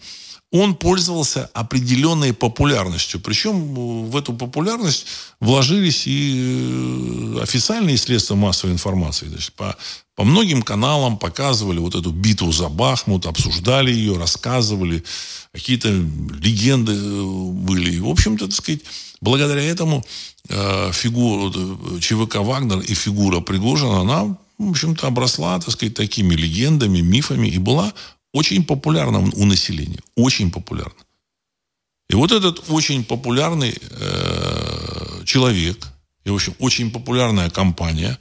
он 0.51 0.75
пользовался 0.75 1.49
определенной 1.53 2.33
популярностью. 2.33 3.19
Причем 3.19 4.09
в 4.09 4.17
эту 4.17 4.33
популярность 4.33 5.05
вложились 5.39 6.07
и 6.07 7.35
э, 7.38 7.43
официальные 7.43 7.97
средства 7.97 8.35
массовой 8.35 8.73
информации. 8.73 9.27
То 9.27 9.35
есть 9.35 9.53
по, 9.53 9.77
по 10.15 10.23
многим 10.23 10.63
каналам 10.63 11.17
показывали 11.17 11.77
вот 11.77 11.93
эту 11.93 12.12
битву 12.12 12.51
за 12.51 12.67
Бахмут, 12.67 13.27
обсуждали 13.27 13.91
ее, 13.91 14.17
рассказывали. 14.17 15.03
Какие-то 15.53 15.89
легенды 15.89 16.93
э, 16.93 17.23
были. 17.51 17.93
И, 17.93 17.99
в 17.99 18.09
общем-то, 18.09 18.47
так 18.47 18.55
сказать, 18.55 18.81
благодаря 19.21 19.62
этому 19.62 20.03
э, 20.47 20.91
фигура 20.93 21.53
э, 21.55 21.99
ЧВК 21.99 22.38
«Вагнер» 22.38 22.79
и 22.79 22.95
фигура 22.95 23.39
Пригожина, 23.39 24.01
она 24.01 24.35
в 24.57 24.71
общем-то, 24.71 25.07
обросла, 25.07 25.57
так 25.59 25.71
сказать, 25.71 25.93
такими 25.93 26.35
легендами, 26.35 26.99
мифами 26.99 27.47
и 27.47 27.57
была 27.57 27.93
очень 28.34 28.63
популярна 28.63 29.20
у 29.20 29.46
населения. 29.46 30.00
Очень 30.15 30.52
популярна. 30.52 31.04
И 32.10 32.15
вот 32.15 32.32
этот 32.32 32.63
очень 32.70 33.04
популярный 33.04 33.76
э, 33.80 35.24
человек, 35.26 35.88
и, 36.24 36.30
в 36.30 36.36
общем, 36.36 36.56
очень 36.60 36.92
популярная 36.92 37.50
компания, 37.50 38.18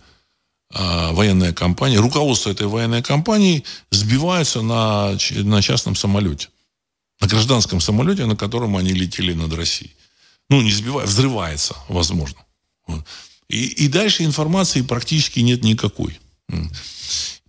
э, 0.75 1.13
военная 1.13 1.53
компания, 1.53 1.99
руководство 1.99 2.51
этой 2.51 2.67
военной 2.67 3.03
компании 3.03 3.65
сбиваются 3.91 4.63
на, 4.63 5.17
на 5.31 5.63
частном 5.63 5.97
самолете. 5.97 6.49
На 7.21 7.27
гражданском 7.27 7.81
самолете, 7.81 8.27
на 8.27 8.37
котором 8.37 8.77
они 8.77 8.93
летели 8.93 9.33
над 9.33 9.53
Россией. 9.55 9.95
Ну, 10.51 10.61
не 10.63 10.71
сбивает, 10.71 11.09
взрывается, 11.09 11.75
возможно. 11.89 12.41
И, 13.49 13.67
и 13.67 13.89
дальше 13.89 14.25
информации 14.25 14.83
практически 14.83 15.41
нет 15.41 15.65
никакой. 15.65 16.19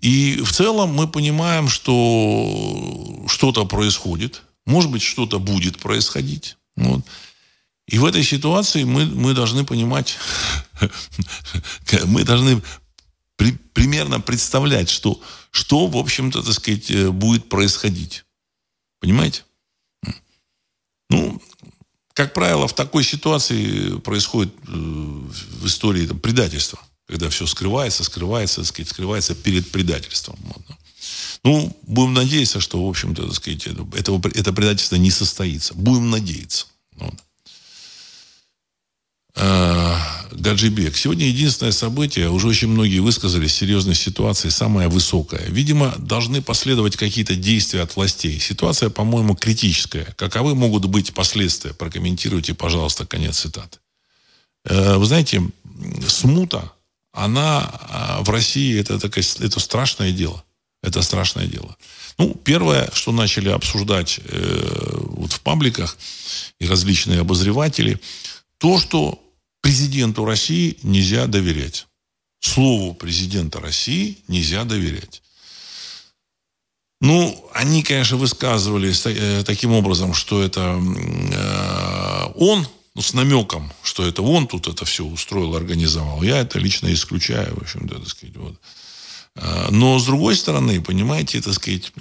И 0.01 0.41
в 0.41 0.51
целом 0.51 0.93
мы 0.93 1.07
понимаем, 1.07 1.67
что 1.67 3.25
что-то 3.27 3.65
происходит, 3.65 4.43
может 4.65 4.91
быть, 4.91 5.01
что-то 5.01 5.39
будет 5.39 5.77
происходить. 5.79 6.57
Вот. 6.75 7.01
И 7.88 7.97
в 7.97 8.05
этой 8.05 8.23
ситуации 8.23 8.83
мы, 8.83 9.05
мы 9.05 9.33
должны 9.33 9.65
понимать, 9.65 10.17
мы 12.05 12.23
должны 12.23 12.62
при, 13.35 13.51
примерно 13.51 14.19
представлять, 14.21 14.89
что, 14.89 15.19
что, 15.51 15.88
в 15.88 15.97
общем-то, 15.97 16.43
так 16.43 16.53
сказать, 16.53 16.91
э, 16.91 17.09
будет 17.09 17.49
происходить. 17.49 18.25
Понимаете? 18.99 19.43
Ну, 21.09 21.41
как 22.13 22.33
правило, 22.33 22.67
в 22.67 22.75
такой 22.75 23.03
ситуации 23.03 23.97
происходит 23.99 24.53
э, 24.67 24.71
в 24.71 25.65
истории 25.65 26.05
там, 26.05 26.19
предательство 26.19 26.79
когда 27.10 27.28
все 27.30 27.48
скрывается, 27.48 28.04
скрывается, 28.04 28.63
сказать, 28.63 28.89
скрывается 28.89 29.34
перед 29.34 29.72
предательством. 29.72 30.38
Ну, 31.43 31.76
будем 31.88 32.13
надеяться, 32.13 32.60
что, 32.60 32.86
в 32.86 32.88
общем-то, 32.88 33.24
так 33.24 33.34
сказать, 33.34 33.65
этого, 33.65 34.22
это 34.36 34.54
предательство 34.54 34.95
не 34.95 35.10
состоится. 35.10 35.74
Будем 35.74 36.12
надеяться. 36.12 36.67
Вот. 36.98 37.15
А, 39.36 40.28
Гаджибек. 40.32 40.95
Сегодня 40.98 41.26
единственное 41.26 41.72
событие, 41.72 42.30
уже 42.30 42.48
очень 42.48 42.67
многие 42.67 43.00
высказались, 43.00 43.56
серьезной 43.56 43.95
ситуации 43.95 44.50
самая 44.50 44.88
высокая. 44.88 45.48
Видимо, 45.48 45.95
должны 45.98 46.43
последовать 46.43 46.95
какие-то 46.95 47.36
действия 47.36 47.82
от 47.82 47.95
властей. 47.95 48.39
Ситуация, 48.39 48.91
по-моему, 48.91 49.36
критическая. 49.36 50.14
Каковы 50.16 50.53
могут 50.53 50.86
быть 50.86 51.16
последствия? 51.16 51.74
Прокомментируйте, 51.74 52.53
пожалуйста, 52.53 53.07
конец 53.07 53.39
цитаты. 53.39 53.80
Э, 54.66 54.97
вы 54.97 55.05
знаете, 55.05 55.41
смута 56.07 56.72
она 57.24 57.70
а, 57.89 58.24
в 58.24 58.30
России 58.30 58.80
это, 58.80 58.99
такое, 58.99 59.24
это 59.39 59.59
страшное 59.59 60.11
дело. 60.11 60.43
Это 60.82 61.01
страшное 61.01 61.45
дело. 61.45 61.76
Ну, 62.17 62.34
первое, 62.34 62.89
что 62.93 63.11
начали 63.11 63.49
обсуждать 63.49 64.20
э, 64.24 64.97
вот 65.01 65.34
в 65.34 65.41
пабликах 65.41 65.97
и 66.59 66.67
различные 66.67 67.20
обозреватели, 67.20 67.99
то, 68.57 68.80
что 68.80 69.22
президенту 69.61 70.26
России 70.26 70.78
нельзя 70.84 71.28
доверять. 71.28 71.88
Слову 72.39 72.93
президента 72.93 73.59
России 73.59 74.17
нельзя 74.28 74.63
доверять. 74.63 75.22
Ну, 77.01 77.49
они, 77.53 77.84
конечно, 77.84 78.17
высказывались 78.17 79.05
э, 79.05 79.43
таким 79.45 79.74
образом, 79.74 80.13
что 80.13 80.41
это 80.41 80.80
э, 80.82 82.32
он, 82.36 82.67
ну, 82.95 83.01
с 83.01 83.13
намеком, 83.13 83.71
что 83.83 84.05
это 84.05 84.21
он 84.21 84.47
тут 84.47 84.67
это 84.67 84.85
все 84.85 85.05
устроил, 85.05 85.55
организовал. 85.55 86.23
Я 86.23 86.39
это 86.39 86.59
лично 86.59 86.91
исключаю, 86.93 87.55
в 87.55 87.61
общем-то, 87.61 87.99
так 87.99 88.07
сказать, 88.07 88.35
вот. 88.37 88.59
А, 89.35 89.69
но, 89.71 89.99
с 89.99 90.05
другой 90.05 90.35
стороны, 90.35 90.81
понимаете, 90.81 91.41
так 91.41 91.53
сказать, 91.53 91.93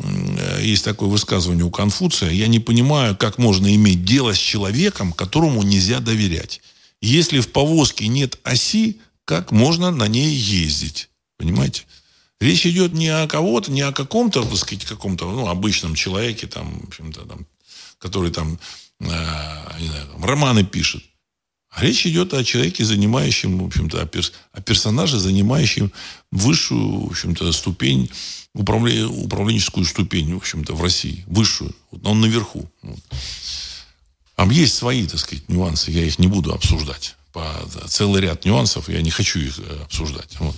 есть 0.60 0.84
такое 0.84 1.08
высказывание 1.08 1.64
у 1.64 1.70
Конфуция, 1.70 2.30
я 2.30 2.48
не 2.48 2.58
понимаю, 2.58 3.16
как 3.16 3.38
можно 3.38 3.72
иметь 3.74 4.04
дело 4.04 4.32
с 4.32 4.38
человеком, 4.38 5.12
которому 5.12 5.62
нельзя 5.62 6.00
доверять. 6.00 6.60
Если 7.00 7.40
в 7.40 7.52
повозке 7.52 8.08
нет 8.08 8.38
оси, 8.42 9.00
как 9.24 9.52
можно 9.52 9.90
на 9.90 10.08
ней 10.08 10.34
ездить? 10.34 11.10
Понимаете? 11.36 11.84
Речь 12.40 12.66
идет 12.66 12.92
не 12.92 13.08
о 13.08 13.26
кого-то, 13.26 13.70
не 13.70 13.82
о 13.82 13.92
каком-то, 13.92 14.42
так 14.44 14.56
сказать, 14.56 14.84
каком-то 14.84 15.30
ну, 15.30 15.48
обычном 15.48 15.94
человеке, 15.94 16.46
там, 16.46 16.80
в 16.80 16.88
общем-то, 16.88 17.24
там, 17.26 17.46
который 17.98 18.30
там, 18.30 18.58
не 19.00 19.88
знаю, 19.88 20.06
там, 20.12 20.24
романы 20.24 20.64
пишет. 20.64 21.02
А 21.70 21.84
речь 21.84 22.06
идет 22.06 22.34
о 22.34 22.42
человеке, 22.44 22.84
занимающем, 22.84 23.58
в 23.58 23.66
общем-то, 23.66 24.02
о, 24.02 24.06
перс, 24.06 24.32
о 24.52 24.60
персонаже, 24.60 25.18
занимающем 25.18 25.92
высшую, 26.32 27.06
в 27.06 27.10
общем-то, 27.10 27.52
ступень, 27.52 28.10
управле, 28.54 29.04
управленческую 29.04 29.84
ступень, 29.84 30.34
в 30.34 30.38
общем-то, 30.38 30.74
в 30.74 30.82
России. 30.82 31.24
Высшую. 31.26 31.74
Вот 31.90 32.06
он 32.06 32.20
наверху. 32.20 32.68
Вот. 32.82 32.98
Там 34.34 34.50
есть 34.50 34.74
свои, 34.74 35.06
так 35.06 35.20
сказать, 35.20 35.48
нюансы. 35.48 35.90
Я 35.90 36.04
их 36.04 36.18
не 36.18 36.26
буду 36.26 36.52
обсуждать. 36.52 37.16
По, 37.32 37.44
целый 37.86 38.22
ряд 38.22 38.44
нюансов 38.44 38.88
я 38.88 39.02
не 39.02 39.10
хочу 39.10 39.38
их 39.38 39.58
э, 39.58 39.82
обсуждать. 39.84 40.36
Вот. 40.38 40.56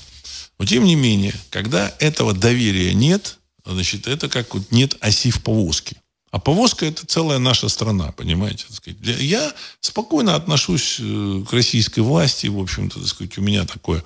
Но, 0.59 0.65
тем 0.65 0.85
не 0.85 0.95
менее, 0.95 1.35
когда 1.51 1.95
этого 1.99 2.33
доверия 2.33 2.95
нет, 2.95 3.39
значит, 3.65 4.07
это 4.07 4.29
как 4.29 4.55
вот 4.55 4.71
нет 4.71 4.97
оси 5.01 5.31
в 5.31 5.43
повозке. 5.43 5.97
А 6.31 6.39
повозка– 6.39 6.87
это 6.87 7.07
целая 7.07 7.39
наша 7.39 7.69
страна, 7.69 8.13
понимаете? 8.13 8.67
Я 8.95 9.53
спокойно 9.81 10.37
отношусь 10.37 10.99
э, 11.01 11.45
к 11.49 11.53
российской 11.53 12.01
власти, 12.01 12.47
в 12.47 12.59
общем-то, 12.59 13.01
так 13.01 13.09
сказать, 13.09 13.37
у 13.39 13.43
меня 13.43 13.67
такое 13.67 14.05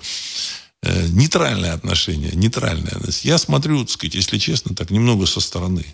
э, 0.81 1.07
нейтральное 1.09 1.73
отношение, 1.73 2.31
нейтральное. 2.33 2.99
Я 3.21 3.37
смотрю, 3.37 3.81
так 3.81 3.91
сказать, 3.91 4.15
если 4.15 4.39
честно, 4.39 4.75
так 4.75 4.89
немного 4.89 5.27
со 5.27 5.39
стороны. 5.39 5.85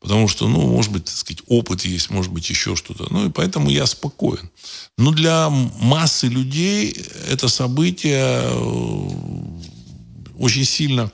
Потому 0.00 0.26
что, 0.26 0.48
ну, 0.48 0.66
может 0.66 0.90
быть, 0.90 1.04
так 1.04 1.14
сказать, 1.14 1.42
опыт 1.46 1.84
есть, 1.84 2.10
может 2.10 2.32
быть, 2.32 2.50
еще 2.50 2.74
что-то. 2.74 3.06
Ну, 3.10 3.28
и 3.28 3.30
поэтому 3.30 3.70
я 3.70 3.86
спокоен. 3.86 4.50
Но 4.96 5.12
для 5.12 5.50
массы 5.50 6.26
людей 6.26 6.90
это 7.28 7.48
событие 7.48 8.42
э, 8.42 9.08
очень 10.36 10.64
сильно 10.64 11.12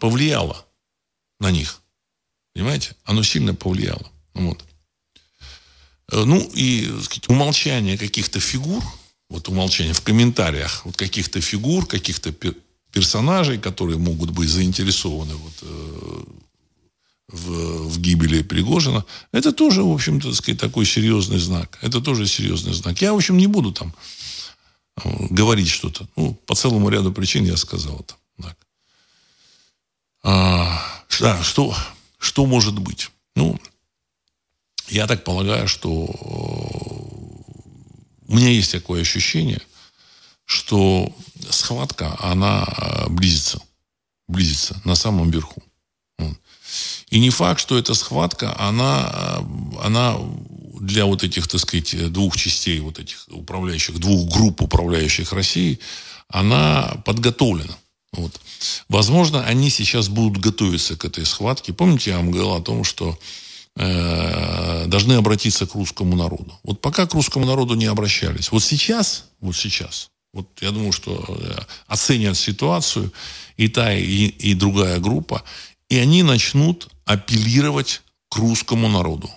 повлияло 0.00 0.64
на 1.40 1.50
них. 1.50 1.83
Понимаете? 2.54 2.94
Оно 3.04 3.22
сильно 3.22 3.54
повлияло. 3.54 4.10
Вот. 4.34 4.64
Э, 6.12 6.24
ну, 6.24 6.38
и 6.54 6.86
сказать, 7.02 7.28
умолчание 7.28 7.98
каких-то 7.98 8.40
фигур, 8.40 8.82
вот 9.28 9.48
умолчание 9.48 9.94
в 9.94 10.02
комментариях 10.02 10.84
вот 10.84 10.96
каких-то 10.96 11.40
фигур, 11.40 11.86
каких-то 11.86 12.32
персонажей, 12.92 13.58
которые 13.58 13.98
могут 13.98 14.30
быть 14.30 14.48
заинтересованы 14.48 15.34
вот, 15.34 15.52
э, 15.62 16.22
в, 17.28 17.88
в 17.88 18.00
гибели 18.00 18.42
Пригожина, 18.42 19.04
это 19.32 19.52
тоже, 19.52 19.82
в 19.82 19.92
общем-то, 19.92 20.32
сказать, 20.34 20.60
такой 20.60 20.86
серьезный 20.86 21.38
знак. 21.38 21.78
Это 21.82 22.00
тоже 22.00 22.26
серьезный 22.26 22.72
знак. 22.72 23.00
Я, 23.02 23.12
в 23.12 23.16
общем, 23.16 23.36
не 23.36 23.48
буду 23.48 23.72
там 23.72 23.92
э, 25.02 25.26
говорить 25.30 25.68
что-то. 25.68 26.06
Ну, 26.14 26.34
по 26.46 26.54
целому 26.54 26.88
ряду 26.88 27.12
причин 27.12 27.44
я 27.44 27.56
сказал 27.56 28.00
это. 28.00 28.14
Так. 28.40 28.56
А, 30.22 30.80
да, 31.18 31.42
что, 31.42 31.74
что 32.24 32.46
может 32.46 32.78
быть? 32.78 33.10
Ну, 33.36 33.60
я 34.88 35.06
так 35.06 35.24
полагаю, 35.24 35.68
что 35.68 35.90
э, 35.90 36.14
у 38.28 38.34
меня 38.34 38.48
есть 38.48 38.72
такое 38.72 39.02
ощущение, 39.02 39.60
что 40.46 41.14
схватка, 41.50 42.16
она 42.18 42.64
э, 42.66 43.08
близится. 43.10 43.60
Близится 44.26 44.80
на 44.84 44.94
самом 44.94 45.30
верху. 45.30 45.62
И 47.10 47.20
не 47.20 47.28
факт, 47.28 47.60
что 47.60 47.76
эта 47.76 47.92
схватка, 47.92 48.58
она, 48.58 49.12
э, 49.12 49.40
она 49.82 50.16
для 50.80 51.04
вот 51.04 51.24
этих, 51.24 51.46
так 51.46 51.60
сказать, 51.60 52.10
двух 52.10 52.38
частей, 52.38 52.80
вот 52.80 52.98
этих 52.98 53.26
управляющих, 53.28 53.98
двух 53.98 54.32
групп 54.32 54.62
управляющих 54.62 55.32
Россией, 55.34 55.78
она 56.28 57.02
подготовлена. 57.04 57.76
Вот. 58.16 58.40
Возможно, 58.88 59.44
они 59.44 59.70
сейчас 59.70 60.08
будут 60.08 60.38
готовиться 60.38 60.96
к 60.96 61.04
этой 61.04 61.26
схватке. 61.26 61.72
Помните, 61.72 62.10
я 62.10 62.16
вам 62.18 62.30
говорил 62.30 62.54
о 62.54 62.60
том, 62.60 62.84
что 62.84 63.18
э, 63.76 64.86
должны 64.86 65.14
обратиться 65.14 65.66
к 65.66 65.74
русскому 65.74 66.16
народу. 66.16 66.58
Вот 66.62 66.80
пока 66.80 67.06
к 67.06 67.14
русскому 67.14 67.46
народу 67.46 67.74
не 67.74 67.86
обращались. 67.86 68.52
Вот 68.52 68.62
сейчас, 68.62 69.26
вот 69.40 69.56
сейчас, 69.56 70.10
вот 70.32 70.46
я 70.60 70.70
думаю, 70.70 70.92
что 70.92 71.24
э, 71.28 71.60
оценят 71.86 72.36
ситуацию 72.36 73.12
и 73.56 73.68
та, 73.68 73.92
и, 73.92 74.26
и 74.26 74.54
другая 74.54 74.98
группа, 75.00 75.42
и 75.88 75.98
они 75.98 76.22
начнут 76.22 76.88
апеллировать 77.04 78.02
к 78.30 78.36
русскому 78.36 78.88
народу. 78.88 79.30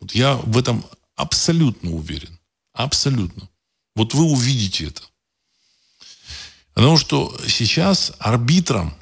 Вот 0.00 0.14
я 0.14 0.34
в 0.36 0.58
этом 0.58 0.84
абсолютно 1.16 1.92
уверен. 1.92 2.38
Абсолютно. 2.72 3.48
Вот 3.94 4.14
вы 4.14 4.24
увидите 4.24 4.86
это. 4.86 5.02
Потому 6.74 6.96
что 6.96 7.36
сейчас 7.46 8.12
арбитром 8.18 8.94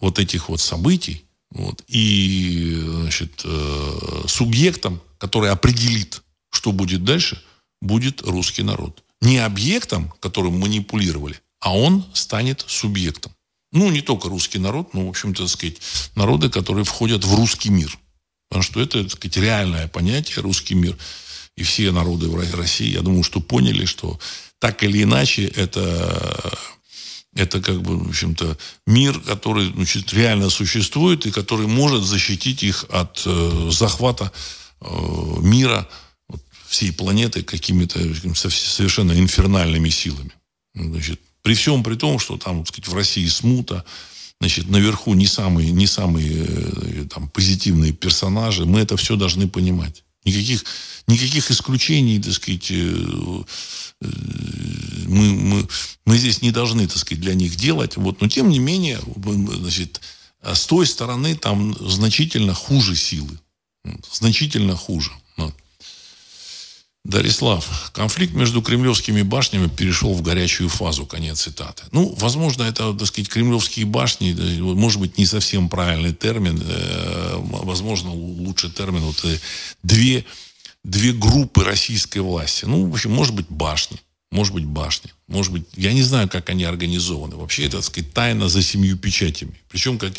вот 0.00 0.18
этих 0.18 0.48
вот 0.48 0.60
событий 0.60 1.24
вот, 1.50 1.84
и 1.86 2.76
значит, 2.84 3.42
э, 3.44 4.24
субъектом, 4.26 5.00
который 5.18 5.50
определит, 5.50 6.22
что 6.50 6.72
будет 6.72 7.04
дальше, 7.04 7.40
будет 7.80 8.22
русский 8.22 8.62
народ. 8.62 9.04
Не 9.20 9.38
объектом, 9.38 10.12
которым 10.20 10.58
манипулировали, 10.58 11.40
а 11.60 11.76
он 11.76 12.04
станет 12.12 12.64
субъектом. 12.66 13.32
Ну, 13.72 13.90
не 13.90 14.02
только 14.02 14.28
русский 14.28 14.58
народ, 14.58 14.94
но, 14.94 15.06
в 15.06 15.08
общем-то, 15.08 15.42
так 15.42 15.50
сказать, 15.50 15.76
народы, 16.14 16.50
которые 16.50 16.84
входят 16.84 17.24
в 17.24 17.34
русский 17.34 17.70
мир. 17.70 17.98
Потому 18.48 18.62
что 18.62 18.80
это, 18.80 19.02
так 19.02 19.12
сказать, 19.12 19.36
реальное 19.36 19.88
понятие, 19.88 20.42
русский 20.42 20.74
мир. 20.74 20.96
И 21.56 21.62
все 21.62 21.92
народы 21.92 22.28
в 22.28 22.56
России, 22.56 22.92
я 22.92 23.02
думаю, 23.02 23.22
что 23.22 23.40
поняли, 23.40 23.84
что 23.84 24.18
так 24.58 24.82
или 24.82 25.02
иначе 25.02 25.46
это 25.46 26.58
это 27.34 27.60
как 27.60 27.82
бы, 27.82 27.98
в 27.98 28.08
общем-то, 28.08 28.56
мир, 28.86 29.18
который 29.20 29.72
значит, 29.72 30.12
реально 30.12 30.50
существует 30.50 31.26
и 31.26 31.30
который 31.30 31.66
может 31.66 32.04
защитить 32.04 32.62
их 32.62 32.84
от 32.90 33.22
э, 33.26 33.70
захвата 33.70 34.32
э, 34.80 34.86
мира, 35.40 35.88
вот, 36.28 36.40
всей 36.68 36.92
планеты 36.92 37.42
какими-то 37.42 37.98
совершенно 38.34 39.12
инфернальными 39.12 39.88
силами. 39.88 40.32
Значит, 40.74 41.20
при 41.42 41.54
всем 41.54 41.82
при 41.82 41.96
том, 41.96 42.18
что 42.18 42.36
там, 42.36 42.64
так 42.64 42.68
сказать, 42.68 42.88
в 42.88 42.94
России 42.94 43.26
смута, 43.26 43.84
значит, 44.40 44.68
наверху 44.68 45.14
не 45.14 45.26
самые, 45.26 45.72
не 45.72 45.86
самые 45.86 46.46
э, 46.46 47.04
там, 47.12 47.28
позитивные 47.28 47.92
персонажи, 47.92 48.64
мы 48.64 48.80
это 48.80 48.96
все 48.96 49.16
должны 49.16 49.48
понимать. 49.48 50.03
Никаких, 50.24 50.64
никаких 51.06 51.50
исключений, 51.50 52.20
так 52.20 52.32
сказать, 52.32 52.70
э, 52.70 53.44
э, 54.00 54.06
мы, 55.06 55.34
мы, 55.34 55.68
мы 56.06 56.18
здесь 56.18 56.42
не 56.42 56.50
должны, 56.50 56.86
так 56.86 56.98
сказать, 56.98 57.20
для 57.20 57.34
них 57.34 57.56
делать. 57.56 57.96
Вот. 57.96 58.20
Но 58.20 58.28
тем 58.28 58.48
не 58.48 58.58
менее, 58.58 59.00
значит, 59.26 60.00
с 60.42 60.66
той 60.66 60.86
стороны 60.86 61.34
там 61.36 61.76
значительно 61.80 62.54
хуже 62.54 62.96
силы. 62.96 63.38
Значительно 64.10 64.76
хуже. 64.76 65.12
Дарислав, 67.04 67.90
конфликт 67.92 68.32
между 68.32 68.62
кремлевскими 68.62 69.20
башнями 69.20 69.68
перешел 69.68 70.14
в 70.14 70.22
горячую 70.22 70.70
фазу, 70.70 71.04
конец 71.04 71.42
цитаты. 71.42 71.82
Ну, 71.92 72.14
возможно, 72.18 72.62
это, 72.62 72.94
так 72.94 73.06
сказать, 73.06 73.28
кремлевские 73.28 73.84
башни, 73.84 74.32
может 74.60 75.00
быть, 75.00 75.18
не 75.18 75.26
совсем 75.26 75.68
правильный 75.68 76.14
термин, 76.14 76.58
э, 76.64 77.36
возможно, 77.40 78.10
лучший 78.10 78.70
термин, 78.70 79.00
вот 79.00 79.22
э, 79.24 79.38
две, 79.82 80.24
две 80.82 81.12
группы 81.12 81.62
российской 81.62 82.20
власти. 82.20 82.64
Ну, 82.64 82.88
в 82.88 82.94
общем, 82.94 83.12
может 83.12 83.34
быть, 83.34 83.46
башни, 83.50 83.98
может 84.30 84.54
быть, 84.54 84.64
башни, 84.64 85.10
может 85.28 85.52
быть, 85.52 85.64
я 85.76 85.92
не 85.92 86.02
знаю, 86.02 86.30
как 86.30 86.48
они 86.48 86.64
организованы. 86.64 87.36
Вообще, 87.36 87.66
это, 87.66 87.76
так 87.76 87.84
сказать, 87.84 88.14
тайна 88.14 88.48
за 88.48 88.62
семью 88.62 88.96
печатями. 88.96 89.60
Причем, 89.68 89.98
как 89.98 90.14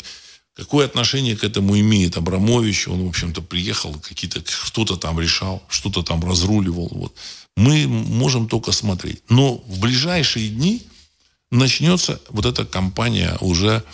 Какое 0.56 0.86
отношение 0.86 1.36
к 1.36 1.44
этому 1.44 1.78
имеет 1.78 2.16
Абрамович? 2.16 2.88
Он, 2.88 3.04
в 3.04 3.08
общем-то, 3.08 3.42
приехал, 3.42 3.92
какие-то, 4.00 4.42
что-то 4.50 4.96
там 4.96 5.20
решал, 5.20 5.62
что-то 5.68 6.02
там 6.02 6.24
разруливал. 6.24 6.88
Вот. 6.92 7.14
Мы 7.58 7.86
можем 7.86 8.48
только 8.48 8.72
смотреть. 8.72 9.22
Но 9.28 9.58
в 9.58 9.80
ближайшие 9.80 10.48
дни 10.48 10.82
начнется 11.50 12.22
вот 12.30 12.46
эта 12.46 12.64
кампания 12.64 13.36
уже 13.42 13.84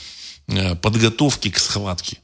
э, 0.47 0.77
подготовки 0.77 1.51
к 1.51 1.59
схватке. 1.59 2.19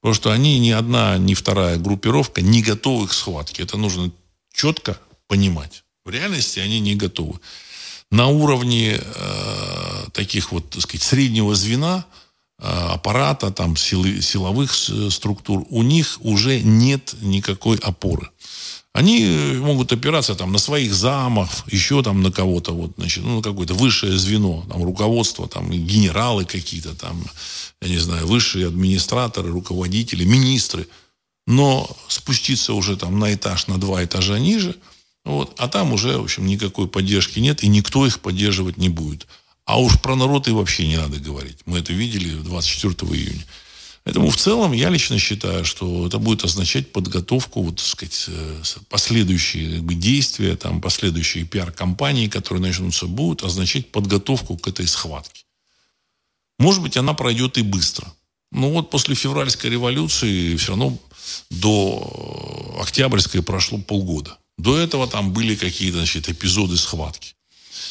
Потому 0.00 0.14
что 0.14 0.30
они 0.30 0.60
ни 0.60 0.70
одна, 0.70 1.18
ни 1.18 1.34
вторая 1.34 1.76
группировка 1.76 2.42
не 2.42 2.62
готовы 2.62 3.08
к 3.08 3.12
схватке. 3.12 3.64
Это 3.64 3.76
нужно 3.76 4.12
четко 4.52 4.96
понимать. 5.26 5.82
В 6.04 6.10
реальности 6.10 6.60
они 6.60 6.78
не 6.78 6.94
готовы. 6.94 7.40
На 8.12 8.28
уровне 8.28 9.00
э, 9.02 10.06
таких 10.12 10.52
вот, 10.52 10.70
так 10.70 10.82
сказать, 10.82 11.02
среднего 11.02 11.56
звена– 11.56 12.06
аппарата, 12.58 13.50
там, 13.50 13.76
силы, 13.76 14.22
силовых 14.22 14.74
структур, 14.74 15.66
у 15.68 15.82
них 15.82 16.18
уже 16.22 16.60
нет 16.60 17.14
никакой 17.20 17.76
опоры. 17.78 18.30
Они 18.96 19.24
э, 19.26 19.58
могут 19.58 19.92
опираться 19.92 20.34
там 20.34 20.52
на 20.52 20.58
своих 20.58 20.94
замов, 20.94 21.66
еще 21.70 22.02
там 22.02 22.22
на 22.22 22.32
кого-то, 22.32 22.72
вот, 22.72 22.92
значит, 22.96 23.24
ну, 23.24 23.42
какое-то 23.42 23.74
высшее 23.74 24.16
звено, 24.16 24.64
там, 24.70 24.82
руководство, 24.82 25.46
там, 25.46 25.70
генералы 25.70 26.46
какие-то, 26.46 26.94
там, 26.94 27.22
я 27.82 27.88
не 27.90 27.98
знаю, 27.98 28.26
высшие 28.26 28.68
администраторы, 28.68 29.50
руководители, 29.50 30.24
министры. 30.24 30.88
Но 31.46 31.94
спуститься 32.08 32.72
уже 32.72 32.96
там 32.96 33.18
на 33.18 33.34
этаж, 33.34 33.66
на 33.66 33.76
два 33.76 34.02
этажа 34.02 34.38
ниже, 34.38 34.74
вот, 35.26 35.52
а 35.58 35.68
там 35.68 35.92
уже, 35.92 36.16
в 36.16 36.22
общем, 36.24 36.46
никакой 36.46 36.88
поддержки 36.88 37.38
нет, 37.38 37.62
и 37.62 37.68
никто 37.68 38.06
их 38.06 38.20
поддерживать 38.20 38.78
не 38.78 38.88
будет. 38.88 39.26
А 39.66 39.80
уж 39.80 40.00
про 40.00 40.14
народ 40.14 40.46
и 40.48 40.52
вообще 40.52 40.86
не 40.86 40.96
надо 40.96 41.18
говорить. 41.18 41.58
Мы 41.66 41.80
это 41.80 41.92
видели 41.92 42.30
24 42.30 42.94
июня. 43.12 43.44
Поэтому 44.04 44.30
в 44.30 44.36
целом 44.36 44.70
я 44.70 44.88
лично 44.88 45.18
считаю, 45.18 45.64
что 45.64 46.06
это 46.06 46.18
будет 46.18 46.44
означать 46.44 46.92
подготовку, 46.92 47.62
вот, 47.62 47.76
так 47.76 47.86
сказать, 47.86 48.26
э, 48.28 48.62
последующие 48.88 49.80
действия, 49.80 50.54
там, 50.56 50.80
последующие 50.80 51.44
пиар-компании, 51.44 52.28
которые 52.28 52.62
начнутся, 52.62 53.06
будут 53.06 53.42
означать 53.42 53.90
подготовку 53.90 54.56
к 54.56 54.68
этой 54.68 54.86
схватке. 54.86 55.44
Может 56.60 56.82
быть, 56.82 56.96
она 56.96 57.14
пройдет 57.14 57.58
и 57.58 57.62
быстро. 57.62 58.06
Но 58.52 58.70
вот 58.70 58.90
после 58.90 59.16
февральской 59.16 59.70
революции 59.70 60.54
все 60.54 60.68
равно 60.68 60.96
до 61.50 62.78
Октябрьской 62.80 63.42
прошло 63.42 63.78
полгода. 63.78 64.38
До 64.56 64.78
этого 64.78 65.08
там 65.08 65.32
были 65.32 65.56
какие-то 65.56 65.98
значит, 65.98 66.28
эпизоды 66.28 66.76
схватки. 66.76 67.35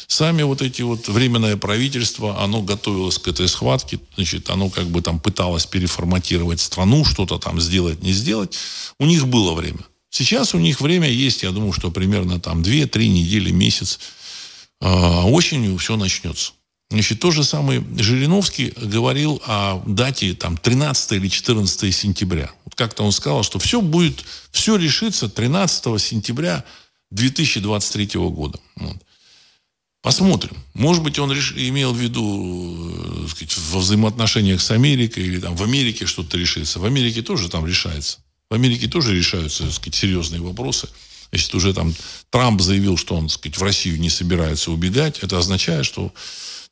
Сами 0.08 0.42
вот 0.42 0.62
эти 0.62 0.82
вот 0.82 1.08
временное 1.08 1.56
правительство, 1.56 2.42
оно 2.42 2.62
готовилось 2.62 3.18
к 3.18 3.26
этой 3.26 3.48
схватке, 3.48 3.98
значит, 4.14 4.48
оно 4.50 4.70
как 4.70 4.86
бы 4.86 5.02
там 5.02 5.18
пыталось 5.18 5.66
переформатировать 5.66 6.60
страну, 6.60 7.04
что-то 7.04 7.38
там 7.38 7.60
сделать, 7.60 8.02
не 8.02 8.12
сделать. 8.12 8.56
У 8.98 9.06
них 9.06 9.26
было 9.26 9.52
время. 9.52 9.84
Сейчас 10.10 10.54
у 10.54 10.58
них 10.58 10.80
время 10.80 11.10
есть, 11.10 11.42
я 11.42 11.50
думаю, 11.50 11.72
что 11.72 11.90
примерно 11.90 12.40
там 12.40 12.62
2-3 12.62 13.08
недели, 13.08 13.50
месяц. 13.50 13.98
А 14.80 15.26
осенью 15.26 15.76
все 15.78 15.96
начнется. 15.96 16.52
Значит, 16.88 17.18
то 17.18 17.32
же 17.32 17.42
самое 17.42 17.84
Жириновский 17.98 18.72
говорил 18.76 19.42
о 19.44 19.82
дате 19.86 20.34
там 20.34 20.56
13 20.56 21.12
или 21.12 21.28
14 21.28 21.94
сентября. 21.94 22.50
Вот 22.64 22.76
как-то 22.76 23.02
он 23.02 23.10
сказал, 23.10 23.42
что 23.42 23.58
все 23.58 23.80
будет, 23.80 24.24
все 24.52 24.76
решится 24.76 25.28
13 25.28 26.00
сентября 26.00 26.64
2023 27.10 28.20
года. 28.30 28.60
Вот. 28.76 28.96
Посмотрим. 30.06 30.56
Может 30.72 31.02
быть, 31.02 31.18
он 31.18 31.32
реш... 31.32 31.52
имел 31.56 31.92
в 31.92 31.98
виду 31.98 33.24
э, 33.24 33.28
сказать, 33.28 33.58
во 33.72 33.80
взаимоотношениях 33.80 34.60
с 34.60 34.70
Америкой 34.70 35.24
или 35.24 35.40
там 35.40 35.56
в 35.56 35.64
Америке 35.64 36.06
что-то 36.06 36.38
решится. 36.38 36.78
В 36.78 36.84
Америке 36.84 37.22
тоже 37.22 37.48
там 37.48 37.66
решается. 37.66 38.18
В 38.48 38.54
Америке 38.54 38.86
тоже 38.86 39.16
решаются 39.16 39.64
так 39.64 39.72
сказать, 39.72 39.96
серьезные 39.96 40.40
вопросы. 40.40 40.88
Значит, 41.30 41.52
уже 41.56 41.74
там 41.74 41.92
Трамп 42.30 42.60
заявил, 42.60 42.96
что 42.96 43.16
он 43.16 43.28
сказать, 43.28 43.58
в 43.58 43.62
Россию 43.64 43.98
не 43.98 44.08
собирается 44.08 44.70
убегать. 44.70 45.18
Это 45.24 45.38
означает, 45.38 45.84
что 45.84 46.14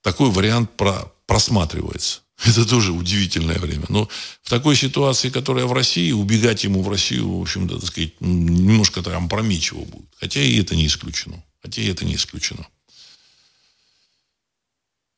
такой 0.01 0.31
вариант 0.31 0.71
про... 0.77 1.13
просматривается. 1.27 2.21
Это 2.47 2.65
тоже 2.65 2.93
удивительное 2.93 3.59
время. 3.59 3.87
Но 3.89 4.09
в 4.45 4.49
такой 4.49 4.77
ситуации, 4.77 5.29
которая 5.29 5.67
в 5.67 5.73
России, 5.73 6.13
убегать 6.13 6.63
ему 6.63 6.85
в 6.85 6.89
Россию, 6.89 7.37
в 7.39 7.43
общем-то, 7.43 7.81
так 7.81 7.89
сказать, 7.89 8.13
немножко 8.21 9.03
там 9.03 9.25
опрометчиво 9.25 9.81
будет. 9.81 10.07
Хотя 10.21 10.41
и 10.41 10.57
это 10.61 10.77
не 10.77 10.87
исключено. 10.87 11.43
Хотя 11.61 11.83
и 11.83 11.89
это 11.89 12.05
не 12.05 12.15
исключено. 12.15 12.65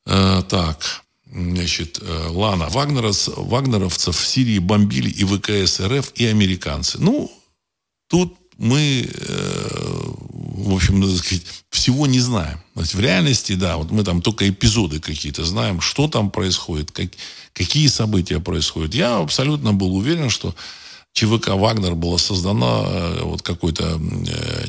Э, 0.07 0.41
так, 0.47 1.03
значит, 1.29 1.99
э, 2.01 2.27
Лана, 2.29 2.69
Вагнеров, 2.69 3.27
вагнеровцев 3.35 4.17
в 4.17 4.25
Сирии 4.25 4.59
бомбили 4.59 5.09
и 5.09 5.25
ВКС 5.25 5.81
РФ, 5.81 6.13
и 6.15 6.25
американцы. 6.25 6.97
Ну, 6.97 7.29
тут 8.07 8.33
мы, 8.57 9.05
э, 9.13 9.69
в 10.29 10.73
общем, 10.73 11.01
так 11.01 11.17
сказать, 11.17 11.43
всего 11.69 12.07
не 12.07 12.21
знаем. 12.21 12.61
Значит, 12.73 12.93
в 12.93 12.99
реальности, 13.01 13.53
да, 13.53 13.75
вот 13.75 13.91
мы 13.91 14.05
там 14.05 14.21
только 14.21 14.47
эпизоды 14.47 15.01
какие-то 15.01 15.43
знаем, 15.43 15.81
что 15.81 16.07
там 16.07 16.31
происходит, 16.31 16.91
как, 16.91 17.09
какие 17.51 17.87
события 17.87 18.39
происходят. 18.39 18.95
Я 18.95 19.17
абсолютно 19.17 19.73
был 19.73 19.93
уверен, 19.93 20.29
что 20.29 20.55
ЧВК 21.11 21.49
«Вагнер» 21.49 21.95
была 21.95 22.17
создана 22.17 22.83
вот 23.23 23.41
какой-то 23.41 23.99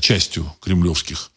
частью 0.00 0.52
кремлевских 0.60 1.30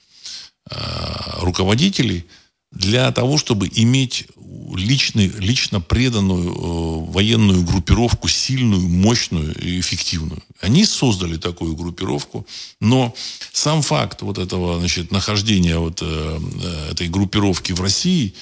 руководителей– 1.42 2.26
для 2.72 3.12
того, 3.12 3.38
чтобы 3.38 3.70
иметь 3.74 4.28
личный, 4.76 5.28
лично 5.28 5.82
преданную 5.82 6.52
э, 6.54 7.12
военную 7.12 7.64
группировку, 7.64 8.28
сильную, 8.28 8.88
мощную 8.88 9.54
и 9.60 9.80
эффективную. 9.80 10.42
Они 10.62 10.86
создали 10.86 11.38
такую 11.38 11.76
группировку, 11.76 12.46
но 12.80 13.14
сам 13.52 13.82
факт 13.82 14.22
вот 14.22 14.38
этого 14.38 14.80
значит, 14.80 15.12
нахождения 15.12 15.78
вот, 15.78 16.02
э, 16.02 16.40
э 16.64 16.92
этой 16.92 17.10
группировки 17.10 17.74
в 17.74 17.82
России, 17.82 18.34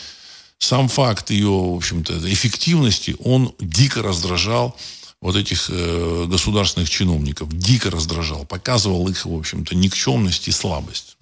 сам 0.59 0.89
факт 0.89 1.32
ее, 1.32 1.49
в 1.49 1.77
общем-то, 1.77 2.19
эффективности, 2.32 3.15
он 3.23 3.53
дико 3.59 4.01
раздражал 4.01 4.77
вот 5.22 5.36
этих 5.36 5.70
э, 5.70 6.26
государственных 6.28 6.89
чиновников, 6.89 7.49
дико 7.51 7.91
раздражал, 7.91 8.45
показывал 8.45 9.07
их, 9.09 9.26
в 9.26 9.36
общем-то, 9.36 9.76
никчемность 9.76 10.47
и 10.47 10.51
слабость. 10.51 11.17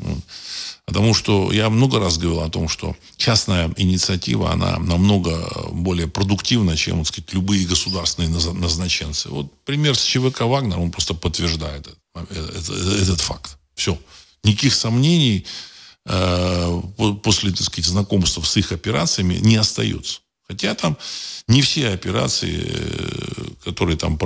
Потому 0.85 1.13
что 1.13 1.51
я 1.51 1.69
много 1.69 1.99
раз 1.99 2.17
говорил 2.17 2.41
о 2.41 2.49
том, 2.49 2.69
что 2.69 2.95
частная 3.17 3.73
инициатива, 3.75 4.51
она 4.51 4.77
намного 4.77 5.49
более 5.71 6.07
продуктивна, 6.07 6.77
чем, 6.77 6.99
так 6.99 7.07
сказать, 7.07 7.33
любые 7.33 7.65
государственные 7.65 8.29
назначенцы. 8.53 9.29
Вот 9.29 9.51
пример 9.65 9.95
с 9.95 10.03
ЧВК 10.03 10.41
«Вагнер», 10.41 10.79
он 10.79 10.91
просто 10.91 11.13
подтверждает 11.13 11.87
этот, 12.13 12.31
этот, 12.31 12.69
этот 13.01 13.19
факт. 13.19 13.57
Все. 13.73 13.97
Никаких 14.43 14.75
сомнений 14.75 15.45
э, 16.05 16.81
после, 17.23 17.51
так 17.51 17.63
сказать, 17.63 17.89
знакомства 17.89 18.43
с 18.43 18.55
их 18.57 18.71
операциями 18.71 19.35
не 19.41 19.55
остается. 19.55 20.19
Хотя 20.49 20.75
там 20.75 20.97
не 21.47 21.61
все 21.61 21.89
операции, 21.89 22.63
э, 22.65 23.47
которые 23.65 23.97
там 23.97 24.17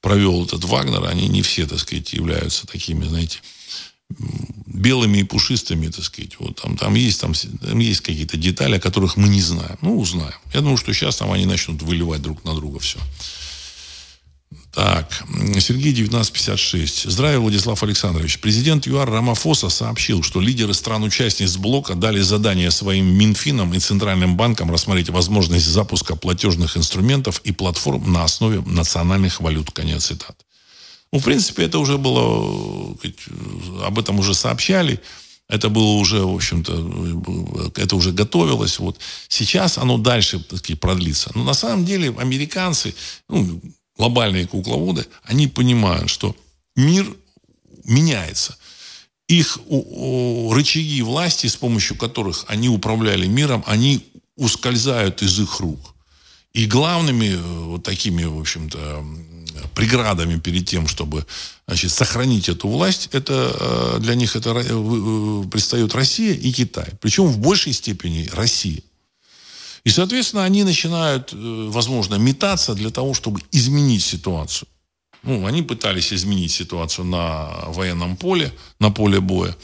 провел 0.00 0.44
этот 0.44 0.64
Вагнер, 0.64 1.04
они 1.04 1.28
не 1.28 1.42
все, 1.42 1.66
так 1.66 1.78
сказать, 1.78 2.12
являются 2.12 2.66
такими, 2.66 3.04
знаете, 3.04 3.38
белыми 4.66 5.18
и 5.18 5.24
пушистыми, 5.24 5.88
так 5.88 6.04
сказать. 6.04 6.36
Вот 6.40 6.60
там, 6.60 6.76
там 6.76 6.94
есть, 6.94 7.20
там, 7.20 7.34
там 7.34 7.78
есть 7.78 8.00
какие-то 8.00 8.36
детали, 8.36 8.76
о 8.76 8.80
которых 8.80 9.16
мы 9.16 9.28
не 9.28 9.40
знаем. 9.40 9.78
Ну, 9.82 9.98
узнаем. 9.98 10.34
Я 10.52 10.60
думаю, 10.60 10.76
что 10.76 10.92
сейчас 10.92 11.16
там 11.16 11.30
они 11.30 11.46
начнут 11.46 11.82
выливать 11.82 12.22
друг 12.22 12.44
на 12.44 12.54
друга 12.54 12.80
все. 12.80 12.98
Так, 14.72 15.24
Сергей 15.58 15.92
1956. 15.92 17.10
Здравия, 17.10 17.40
Владислав 17.40 17.82
Александрович. 17.82 18.38
Президент 18.38 18.86
ЮАР 18.86 19.10
Рамафоса 19.10 19.68
сообщил, 19.68 20.22
что 20.22 20.40
лидеры 20.40 20.74
стран-участниц 20.74 21.56
блока 21.56 21.94
дали 21.94 22.20
задание 22.20 22.70
своим 22.70 23.06
Минфинам 23.06 23.74
и 23.74 23.80
Центральным 23.80 24.36
банкам 24.36 24.70
рассмотреть 24.70 25.08
возможность 25.08 25.66
запуска 25.66 26.14
платежных 26.14 26.76
инструментов 26.76 27.40
и 27.42 27.50
платформ 27.50 28.12
на 28.12 28.22
основе 28.22 28.62
национальных 28.64 29.40
валют. 29.40 29.72
Конец 29.72 30.06
цитаты. 30.06 30.44
Ну, 31.12 31.18
в 31.18 31.24
принципе, 31.24 31.64
это 31.64 31.80
уже 31.80 31.98
было, 31.98 32.96
об 33.84 33.98
этом 33.98 34.20
уже 34.20 34.34
сообщали. 34.34 35.00
Это 35.48 35.68
было 35.68 35.94
уже, 35.94 36.22
в 36.22 36.32
общем-то, 36.32 37.72
это 37.74 37.96
уже 37.96 38.12
готовилось. 38.12 38.78
Вот. 38.78 38.98
Сейчас 39.26 39.78
оно 39.78 39.98
дальше 39.98 40.38
таки, 40.38 40.76
продлится. 40.76 41.32
Но 41.34 41.42
на 41.42 41.54
самом 41.54 41.84
деле 41.84 42.14
американцы, 42.16 42.94
ну, 43.28 43.60
глобальные 44.00 44.46
кукловоды, 44.46 45.06
они 45.24 45.46
понимают, 45.46 46.08
что 46.08 46.34
мир 46.74 47.06
меняется. 47.84 48.56
Их 49.28 49.58
рычаги 50.50 51.02
власти, 51.02 51.48
с 51.48 51.56
помощью 51.56 51.98
которых 51.98 52.46
они 52.48 52.70
управляли 52.70 53.26
миром, 53.26 53.62
они 53.66 54.06
ускользают 54.36 55.22
из 55.22 55.38
их 55.38 55.60
рук. 55.60 55.94
И 56.54 56.64
главными 56.64 57.26
э, 57.26 57.64
вот 57.66 57.82
такими, 57.82 58.24
в 58.24 58.40
общем-то, 58.40 59.04
преградами 59.74 60.38
перед 60.38 60.66
тем, 60.66 60.88
чтобы 60.88 61.26
значит, 61.66 61.92
сохранить 61.92 62.48
эту 62.48 62.68
власть, 62.68 63.10
это 63.12 63.34
э, 63.34 64.00
для 64.00 64.14
них 64.14 64.34
это 64.34 64.50
э, 64.56 65.44
предстает 65.52 65.94
Россия 65.94 66.32
и 66.32 66.50
Китай. 66.52 66.88
Причем 67.02 67.26
в 67.26 67.38
большей 67.38 67.74
степени 67.74 68.30
Россия. 68.32 68.82
И, 69.84 69.90
соответственно, 69.90 70.44
они 70.44 70.64
начинают, 70.64 71.32
возможно, 71.32 72.16
метаться 72.16 72.74
для 72.74 72.90
того, 72.90 73.14
чтобы 73.14 73.40
изменить 73.52 74.02
ситуацию. 74.02 74.68
Ну, 75.22 75.46
они 75.46 75.62
пытались 75.62 76.12
изменить 76.12 76.52
ситуацию 76.52 77.04
на 77.04 77.48
военном 77.66 78.16
поле, 78.16 78.52
на 78.78 78.90
поле 78.90 79.20
боя. 79.20 79.56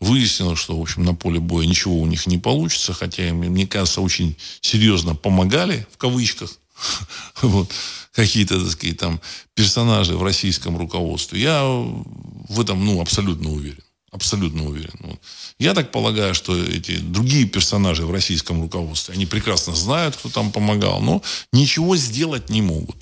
Выяснилось, 0.00 0.58
что, 0.58 0.76
в 0.76 0.82
общем, 0.82 1.04
на 1.04 1.14
поле 1.14 1.38
боя 1.38 1.66
ничего 1.66 2.00
у 2.00 2.06
них 2.06 2.26
не 2.26 2.38
получится, 2.38 2.92
хотя 2.92 3.28
им, 3.28 3.36
мне 3.36 3.66
кажется, 3.66 4.00
очень 4.00 4.36
серьезно 4.60 5.14
помогали, 5.14 5.86
в 5.92 5.96
кавычках, 5.96 6.58
вот, 7.42 7.70
какие-то, 8.12 8.60
так 8.60 8.70
сказать, 8.70 8.98
там 8.98 9.20
персонажи 9.54 10.16
в 10.16 10.22
российском 10.22 10.76
руководстве. 10.76 11.40
Я 11.40 11.62
в 11.64 12.60
этом, 12.60 12.84
ну, 12.84 13.00
абсолютно 13.00 13.50
уверен. 13.50 13.82
Абсолютно 14.14 14.64
уверен. 14.64 14.94
Вот. 15.00 15.18
Я 15.58 15.74
так 15.74 15.90
полагаю, 15.90 16.34
что 16.34 16.56
эти 16.56 16.98
другие 16.98 17.46
персонажи 17.46 18.06
в 18.06 18.12
российском 18.12 18.62
руководстве, 18.62 19.14
они 19.14 19.26
прекрасно 19.26 19.74
знают, 19.74 20.14
кто 20.14 20.28
там 20.28 20.52
помогал, 20.52 21.00
но 21.00 21.20
ничего 21.52 21.96
сделать 21.96 22.48
не 22.48 22.62
могут. 22.62 22.96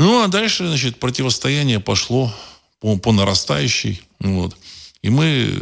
Ну, 0.00 0.24
а 0.24 0.26
дальше, 0.26 0.66
значит, 0.66 0.98
противостояние 0.98 1.78
пошло 1.78 2.34
по, 2.80 2.96
по 2.96 3.12
нарастающей. 3.12 4.02
Вот. 4.18 4.56
И 5.02 5.08
мы, 5.08 5.56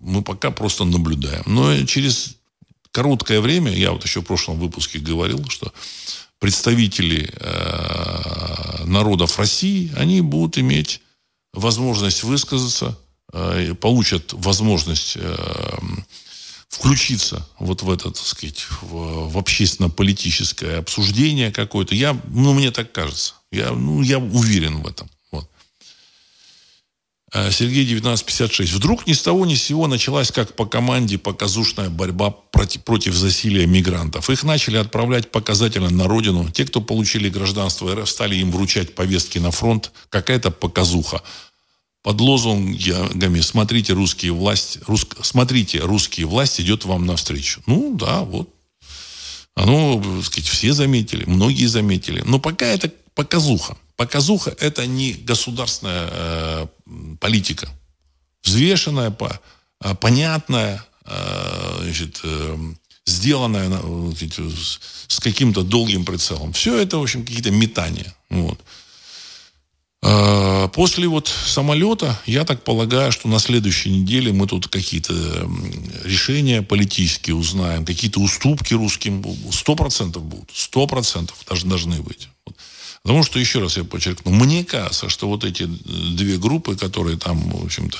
мы 0.00 0.22
пока 0.22 0.50
просто 0.50 0.84
наблюдаем. 0.84 1.42
Но 1.44 1.84
через 1.84 2.36
короткое 2.92 3.42
время, 3.42 3.74
я 3.74 3.92
вот 3.92 4.02
еще 4.06 4.22
в 4.22 4.24
прошлом 4.24 4.58
выпуске 4.58 5.00
говорил, 5.00 5.44
что 5.50 5.70
представители 6.38 7.30
э, 7.34 8.84
народов 8.86 9.38
России, 9.38 9.92
они 9.98 10.22
будут 10.22 10.56
иметь 10.56 11.02
возможность 11.52 12.22
высказаться, 12.22 12.96
э, 12.96 13.09
получат 13.80 14.32
возможность 14.32 15.16
э, 15.16 15.36
включиться 16.68 17.46
вот 17.58 17.82
в 17.82 17.90
это, 17.90 18.10
так 18.10 18.24
сказать, 18.24 18.66
в, 18.80 19.30
в 19.30 19.38
общественно-политическое 19.38 20.78
обсуждение 20.78 21.52
какое-то. 21.52 21.94
Я, 21.94 22.18
ну, 22.28 22.54
мне 22.54 22.70
так 22.70 22.92
кажется. 22.92 23.34
Я, 23.52 23.70
ну, 23.70 24.02
я 24.02 24.18
уверен 24.18 24.82
в 24.82 24.86
этом. 24.86 25.08
Э, 27.32 27.50
Сергей 27.52 27.84
1956. 27.84 28.72
Вдруг 28.72 29.06
ни 29.06 29.12
с 29.12 29.22
того 29.22 29.46
ни 29.46 29.54
с 29.54 29.62
сего 29.62 29.86
началась 29.86 30.32
как 30.32 30.56
по 30.56 30.66
команде 30.66 31.16
показушная 31.16 31.88
борьба 31.88 32.30
против, 32.30 32.82
против 32.82 33.14
засилия 33.14 33.66
мигрантов. 33.66 34.30
Их 34.30 34.42
начали 34.42 34.78
отправлять 34.78 35.30
показательно 35.30 35.90
на 35.90 36.08
родину. 36.08 36.50
Те, 36.50 36.64
кто 36.64 36.80
получили 36.80 37.28
гражданство 37.28 37.94
РФ, 37.94 38.08
стали 38.08 38.36
им 38.36 38.50
вручать 38.50 38.94
повестки 38.94 39.38
на 39.38 39.52
фронт. 39.52 39.92
Какая-то 40.08 40.50
показуха. 40.50 41.22
Под 42.02 42.20
лозунгами 42.20 43.40
«Смотрите, 43.40 43.92
русские 43.92 44.32
власти, 44.32 44.80
рус, 44.86 45.06
смотрите, 45.22 45.80
русские 45.80 46.26
власти 46.26 46.62
идет 46.62 46.84
вам 46.84 47.04
навстречу». 47.04 47.62
Ну, 47.66 47.94
да, 47.94 48.22
вот. 48.22 48.48
Оно, 49.54 50.02
так 50.02 50.24
сказать, 50.24 50.48
все 50.48 50.72
заметили, 50.72 51.24
многие 51.26 51.66
заметили. 51.66 52.22
Но 52.24 52.38
пока 52.38 52.66
это 52.66 52.90
показуха. 53.14 53.76
Показуха– 53.96 54.56
это 54.60 54.86
не 54.86 55.12
государственная 55.12 56.08
э, 56.10 56.66
политика. 57.20 57.68
Взвешенная, 58.42 59.10
по, 59.10 59.38
э, 59.82 59.94
понятная, 59.96 60.82
э, 61.04 61.78
значит, 61.82 62.20
э, 62.22 62.56
сделанная 63.04 63.68
вот, 63.68 64.16
с 64.16 65.20
каким-то 65.20 65.62
долгим 65.62 66.06
прицелом. 66.06 66.54
Все 66.54 66.78
это, 66.78 66.96
в 66.96 67.02
общем, 67.02 67.26
какие-то 67.26 67.50
метания. 67.50 68.14
Вот. 68.30 68.58
Э, 70.02 70.68
после 70.72 71.08
вот 71.08 71.28
самолета, 71.28 72.18
я 72.24 72.44
так 72.44 72.64
полагаю, 72.64 73.12
что 73.12 73.28
на 73.28 73.38
следующей 73.38 73.90
неделе 73.90 74.32
мы 74.32 74.46
тут 74.46 74.68
какие-то 74.68 75.14
решения 76.04 76.62
политические 76.62 77.36
узнаем, 77.36 77.84
какие-то 77.84 78.20
уступки 78.20 78.74
русским 78.74 79.24
сто 79.52 79.76
процентов 79.76 80.24
будут, 80.24 80.50
сто 80.54 80.86
процентов 80.86 81.36
даже 81.48 81.66
должны 81.66 82.00
быть. 82.00 82.28
Потому 83.02 83.22
что, 83.22 83.38
еще 83.38 83.60
раз 83.60 83.76
я 83.76 83.84
подчеркну, 83.84 84.30
мне 84.30 84.64
кажется, 84.64 85.08
что 85.08 85.28
вот 85.28 85.44
эти 85.44 85.64
две 85.64 86.36
группы, 86.36 86.76
которые 86.76 87.16
там, 87.18 87.50
в 87.50 87.64
общем-то, 87.64 87.98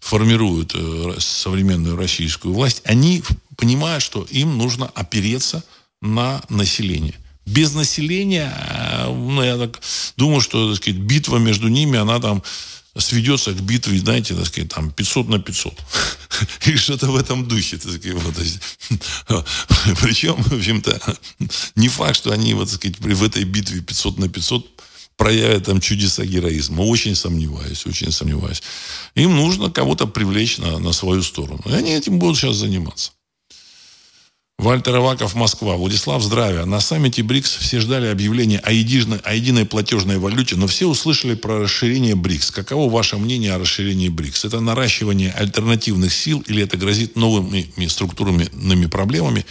формируют 0.00 0.72
э, 0.74 1.16
современную 1.18 1.96
российскую 1.96 2.54
власть, 2.54 2.82
они 2.84 3.22
понимают, 3.56 4.02
что 4.02 4.26
им 4.30 4.56
нужно 4.56 4.86
опереться 4.94 5.64
на 6.00 6.42
население. 6.48 7.14
Без 7.46 7.74
населения, 7.74 8.52
э, 8.52 9.06
ну, 9.06 9.42
я 9.42 9.56
так 9.56 9.80
думаю, 10.16 10.40
что, 10.40 10.68
так 10.68 10.82
сказать, 10.82 11.00
битва 11.00 11.38
между 11.38 11.68
ними, 11.68 11.98
она 11.98 12.18
там 12.18 12.42
сведется 12.98 13.52
к 13.52 13.60
битве, 13.60 13.98
знаете, 13.98 14.34
так 14.34 14.46
сказать, 14.46 14.70
там 14.70 14.90
500 14.90 15.28
на 15.28 15.38
500. 15.38 15.74
Или 16.66 16.76
что-то 16.76 17.06
в 17.06 17.16
этом 17.16 17.46
духе. 17.46 17.76
Так 17.78 17.92
сказать, 17.92 18.14
вот, 18.14 18.38
есть, 18.38 18.60
причем, 20.02 20.42
в 20.42 20.52
общем-то, 20.52 21.00
не 21.76 21.88
факт, 21.88 22.16
что 22.16 22.32
они, 22.32 22.54
вот, 22.54 22.68
так 22.68 22.78
сказать, 22.78 22.98
в 22.98 23.22
этой 23.22 23.44
битве 23.44 23.80
500 23.80 24.18
на 24.18 24.28
500 24.28 24.66
проявят 25.16 25.64
там 25.64 25.80
чудеса 25.80 26.24
героизма. 26.24 26.82
Очень 26.82 27.14
сомневаюсь, 27.14 27.86
очень 27.86 28.12
сомневаюсь. 28.12 28.62
Им 29.14 29.36
нужно 29.36 29.70
кого-то 29.70 30.06
привлечь 30.06 30.58
на, 30.58 30.78
на 30.78 30.92
свою 30.92 31.22
сторону. 31.22 31.62
И 31.66 31.72
они 31.72 31.92
этим 31.92 32.18
будут 32.18 32.36
сейчас 32.36 32.56
заниматься. 32.56 33.12
Вальтер 34.58 34.96
Аваков, 34.96 35.34
Москва. 35.34 35.76
Владислав, 35.76 36.22
здравия. 36.22 36.64
На 36.64 36.80
саммите 36.80 37.22
БРИКС 37.22 37.56
все 37.56 37.78
ждали 37.78 38.06
объявления 38.06 38.58
о 38.60 38.72
единой, 38.72 39.18
о 39.18 39.34
единой 39.34 39.66
платежной 39.66 40.16
валюте, 40.18 40.56
но 40.56 40.66
все 40.66 40.86
услышали 40.86 41.34
про 41.34 41.60
расширение 41.60 42.14
БРИКС. 42.14 42.52
Каково 42.52 42.90
ваше 42.90 43.18
мнение 43.18 43.52
о 43.52 43.58
расширении 43.58 44.08
БРИКС? 44.08 44.46
Это 44.46 44.60
наращивание 44.60 45.30
альтернативных 45.32 46.12
сил 46.12 46.42
или 46.46 46.62
это 46.62 46.78
грозит 46.78 47.16
новыми 47.16 47.86
структурными 47.86 48.86
проблемами, 48.86 49.44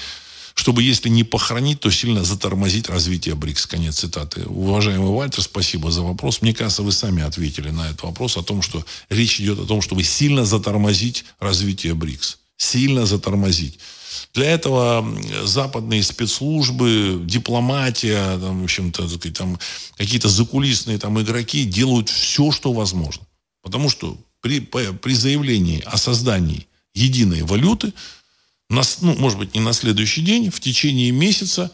чтобы, 0.56 0.82
если 0.82 1.10
не 1.10 1.24
похоронить, 1.24 1.82
то 1.82 1.92
сильно 1.92 2.24
затормозить 2.24 2.90
развитие 2.90 3.36
БРИКС? 3.36 3.68
Конец 3.68 4.00
цитаты. 4.00 4.42
Уважаемый 4.48 5.12
Вальтер, 5.12 5.44
спасибо 5.44 5.92
за 5.92 6.02
вопрос. 6.02 6.42
Мне 6.42 6.56
кажется, 6.56 6.82
вы 6.82 6.92
сами 6.92 7.22
ответили 7.22 7.70
на 7.70 7.90
этот 7.90 8.02
вопрос 8.02 8.38
о 8.38 8.42
том, 8.42 8.64
что 8.64 8.84
речь 9.10 9.40
идет 9.40 9.60
о 9.60 9.66
том, 9.66 9.82
чтобы 9.84 10.04
сильно 10.04 10.46
затормозить 10.46 11.26
развитие 11.40 11.94
БРИКС. 11.94 12.40
Сильно 12.58 13.06
затормозить. 13.06 13.78
Для 14.34 14.52
этого 14.52 15.06
западные 15.44 16.04
спецслужбы, 16.04 17.22
дипломатия, 17.24 18.38
там, 18.40 18.62
в 18.62 18.64
общем-то, 18.64 19.08
там, 19.32 19.60
какие-то 19.98 20.30
закулисные 20.30 20.98
там, 20.98 21.20
игроки 21.22 21.64
делают 21.64 22.10
все, 22.10 22.52
что 22.52 22.74
возможно. 22.74 23.26
Потому 23.62 23.90
что 23.90 24.18
при, 24.42 24.60
при 24.60 25.14
заявлении 25.14 25.82
о 25.86 25.98
создании 25.98 26.68
единой 26.94 27.44
валюты, 27.44 27.94
на, 28.70 28.82
ну, 29.02 29.16
может 29.16 29.40
быть, 29.40 29.54
не 29.54 29.62
на 29.62 29.74
следующий 29.74 30.22
день, 30.22 30.50
в 30.50 30.60
течение 30.60 31.12
месяца 31.12 31.72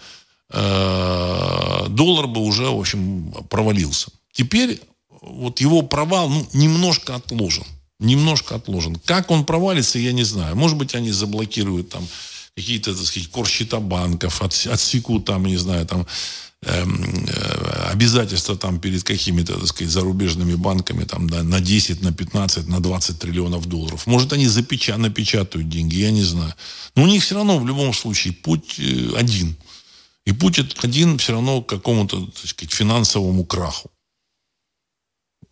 э, 0.49 1.85
доллар 1.89 2.27
бы 2.27 2.41
уже, 2.41 2.69
в 2.69 2.79
общем, 2.79 3.33
провалился. 3.49 4.09
Теперь 4.31 4.81
вот 5.21 5.61
его 5.61 5.81
провал 5.83 6.29
ну, 6.29 6.47
немножко 6.53 7.15
отложен. 7.15 7.65
Немножко 7.99 8.55
отложен. 8.55 8.95
Как 9.05 9.29
он 9.29 9.45
провалится, 9.45 9.99
я 9.99 10.11
не 10.11 10.23
знаю. 10.23 10.55
Может 10.55 10.77
быть, 10.77 10.95
они 10.95 11.11
заблокируют 11.11 11.89
там 11.89 12.07
какие-то, 12.55 12.95
так 12.95 13.05
сказать, 13.05 13.29
корсчета 13.29 13.79
банков, 13.79 14.41
отсекут 14.41 15.25
там, 15.25 15.45
не 15.45 15.57
знаю, 15.57 15.85
там, 15.85 16.05
эм, 16.63 17.25
э, 17.27 17.89
обязательства 17.91 18.55
там 18.55 18.79
перед 18.79 19.03
какими-то, 19.03 19.53
так 19.53 19.67
сказать, 19.67 19.91
зарубежными 19.91 20.55
банками 20.55 21.05
там, 21.05 21.29
да, 21.29 21.43
на 21.43 21.59
10, 21.59 22.01
на 22.01 22.11
15, 22.11 22.67
на 22.67 22.79
20 22.79 23.19
триллионов 23.19 23.65
долларов. 23.67 24.07
Может, 24.07 24.33
они 24.33 24.47
запеча, 24.47 24.97
напечатают 24.97 25.69
деньги, 25.69 25.95
я 25.95 26.11
не 26.11 26.23
знаю. 26.23 26.53
Но 26.95 27.03
у 27.03 27.07
них 27.07 27.23
все 27.23 27.35
равно 27.35 27.59
в 27.59 27.67
любом 27.67 27.93
случае 27.93 28.33
путь 28.33 28.75
э, 28.79 29.13
один. 29.15 29.55
И 30.25 30.33
путь 30.33 30.59
один 30.83 31.17
все 31.17 31.33
равно 31.33 31.61
к 31.61 31.69
какому-то, 31.69 32.25
так 32.27 32.47
сказать, 32.47 32.73
финансовому 32.73 33.43
краху. 33.45 33.89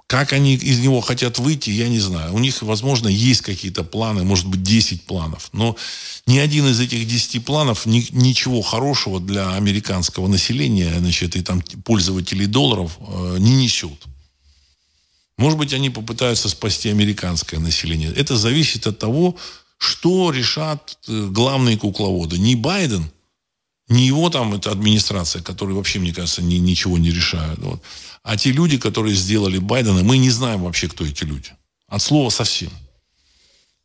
Как 0.09 0.33
они 0.33 0.55
из 0.55 0.79
него 0.79 1.01
хотят 1.01 1.37
выйти, 1.37 1.69
я 1.69 1.87
не 1.87 1.99
знаю. 1.99 2.33
У 2.33 2.39
них, 2.39 2.63
возможно, 2.63 3.07
есть 3.07 3.41
какие-то 3.41 3.83
планы, 3.83 4.23
может 4.23 4.47
быть, 4.47 4.63
10 4.63 5.03
планов. 5.03 5.49
Но 5.53 5.75
ни 6.25 6.39
один 6.39 6.65
из 6.65 6.79
этих 6.79 7.05
10 7.05 7.45
планов 7.45 7.85
ни, 7.85 8.03
ничего 8.09 8.63
хорошего 8.63 9.19
для 9.19 9.53
американского 9.53 10.27
населения, 10.27 10.91
значит, 10.97 11.35
и 11.35 11.43
там 11.43 11.61
пользователей 11.85 12.47
долларов 12.47 12.97
э, 12.99 13.35
не 13.37 13.53
несет. 13.53 14.07
Может 15.37 15.59
быть, 15.59 15.73
они 15.73 15.91
попытаются 15.91 16.49
спасти 16.49 16.89
американское 16.89 17.59
население. 17.59 18.11
Это 18.11 18.35
зависит 18.35 18.87
от 18.87 18.97
того, 18.97 19.35
что 19.77 20.31
решат 20.31 20.97
э, 21.07 21.27
главные 21.29 21.77
кукловоды. 21.77 22.39
Не 22.39 22.55
Байден, 22.55 23.11
не 23.89 24.05
его 24.05 24.29
там 24.29 24.53
эта 24.53 24.71
администрация, 24.71 25.41
которая 25.41 25.75
вообще, 25.75 25.99
мне 25.99 26.13
кажется, 26.13 26.41
ни, 26.41 26.55
ничего 26.55 26.97
не 26.97 27.11
решает. 27.11 27.59
Вот. 27.59 27.81
А 28.23 28.37
те 28.37 28.51
люди, 28.51 28.77
которые 28.77 29.15
сделали 29.15 29.57
Байдена, 29.57 30.03
мы 30.03 30.17
не 30.17 30.29
знаем 30.29 30.63
вообще, 30.63 30.87
кто 30.87 31.05
эти 31.05 31.23
люди. 31.23 31.49
От 31.87 32.01
слова 32.01 32.29
совсем. 32.29 32.69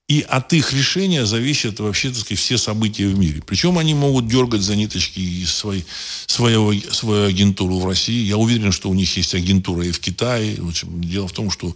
И 0.06 0.20
от 0.20 0.52
их 0.52 0.74
решения 0.74 1.24
зависят 1.24 1.80
вообще, 1.80 2.10
так 2.10 2.18
сказать, 2.18 2.38
все 2.38 2.58
события 2.58 3.06
в 3.06 3.18
мире. 3.18 3.42
Причем 3.46 3.78
они 3.78 3.94
могут 3.94 4.28
дергать 4.28 4.60
за 4.60 4.76
ниточки 4.76 5.18
из 5.18 5.54
своей, 5.54 5.86
своего, 6.26 6.74
свою 6.92 7.26
агентуру 7.26 7.78
в 7.78 7.86
России. 7.86 8.26
Я 8.26 8.36
уверен, 8.36 8.70
что 8.70 8.90
у 8.90 8.94
них 8.94 9.16
есть 9.16 9.34
агентура 9.34 9.86
и 9.86 9.92
в 9.92 10.00
Китае. 10.00 10.60
В 10.60 10.68
общем, 10.68 11.02
дело 11.02 11.26
в 11.26 11.32
том, 11.32 11.50
что 11.50 11.74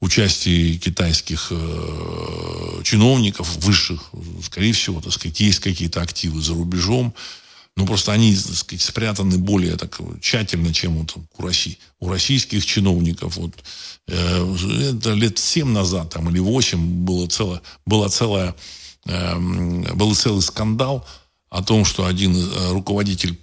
участие 0.00 0.78
китайских 0.78 1.48
э, 1.50 2.80
чиновников 2.82 3.56
высших, 3.56 4.10
скорее 4.42 4.72
всего, 4.72 5.02
так 5.02 5.12
сказать, 5.12 5.38
есть 5.40 5.60
какие-то 5.60 6.00
активы 6.00 6.40
за 6.40 6.54
рубежом. 6.54 7.12
Ну, 7.76 7.84
просто 7.84 8.12
они, 8.12 8.34
так 8.34 8.54
сказать, 8.54 8.82
спрятаны 8.82 9.36
более 9.36 9.76
так, 9.76 10.00
тщательно, 10.22 10.72
чем 10.72 10.98
вот 10.98 11.14
у, 11.36 11.42
России, 11.42 11.78
у 12.00 12.08
российских 12.08 12.64
чиновников. 12.64 13.36
Вот, 13.36 13.52
э, 14.08 14.92
это 14.96 15.12
лет 15.12 15.38
семь 15.38 15.68
назад 15.68 16.10
там, 16.10 16.30
или 16.30 16.38
восемь 16.38 17.04
было 17.04 17.26
целое, 17.26 17.60
была 17.84 18.08
целая, 18.08 18.54
э, 19.04 19.38
был 19.94 20.14
целый 20.14 20.40
скандал 20.40 21.06
о 21.50 21.62
том, 21.62 21.84
что 21.84 22.06
один 22.06 22.34
э, 22.34 22.72
руководитель, 22.72 23.38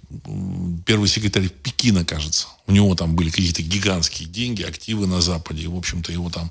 первый 0.84 1.08
секретарь 1.08 1.48
Пекина, 1.48 2.04
кажется, 2.04 2.48
у 2.66 2.72
него 2.72 2.96
там 2.96 3.14
были 3.14 3.30
какие-то 3.30 3.62
гигантские 3.62 4.28
деньги, 4.28 4.62
активы 4.62 5.06
на 5.06 5.20
Западе, 5.20 5.62
и, 5.62 5.68
в 5.68 5.76
общем-то, 5.76 6.10
его 6.10 6.28
там 6.28 6.50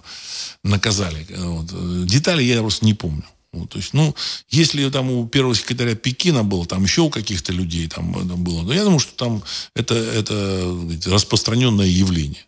наказали. 0.63 1.27
Вот. 1.37 2.05
Детали 2.05 2.43
я 2.43 2.59
просто 2.59 2.85
не 2.85 2.93
помню. 2.93 3.25
Вот, 3.53 3.69
то 3.69 3.77
есть, 3.77 3.93
ну, 3.93 4.15
если 4.49 4.89
там 4.89 5.11
у 5.11 5.27
первого 5.27 5.53
секретаря 5.53 5.93
Пекина 5.93 6.43
было, 6.43 6.65
там 6.65 6.83
еще 6.83 7.01
у 7.01 7.09
каких-то 7.11 7.53
людей 7.53 7.87
там 7.87 8.11
было, 8.43 8.63
но 8.63 8.73
я 8.73 8.83
думаю, 8.83 8.99
что 8.99 9.13
там 9.13 9.43
это, 9.75 9.93
это 9.93 10.83
распространенное 11.05 11.85
явление. 11.85 12.45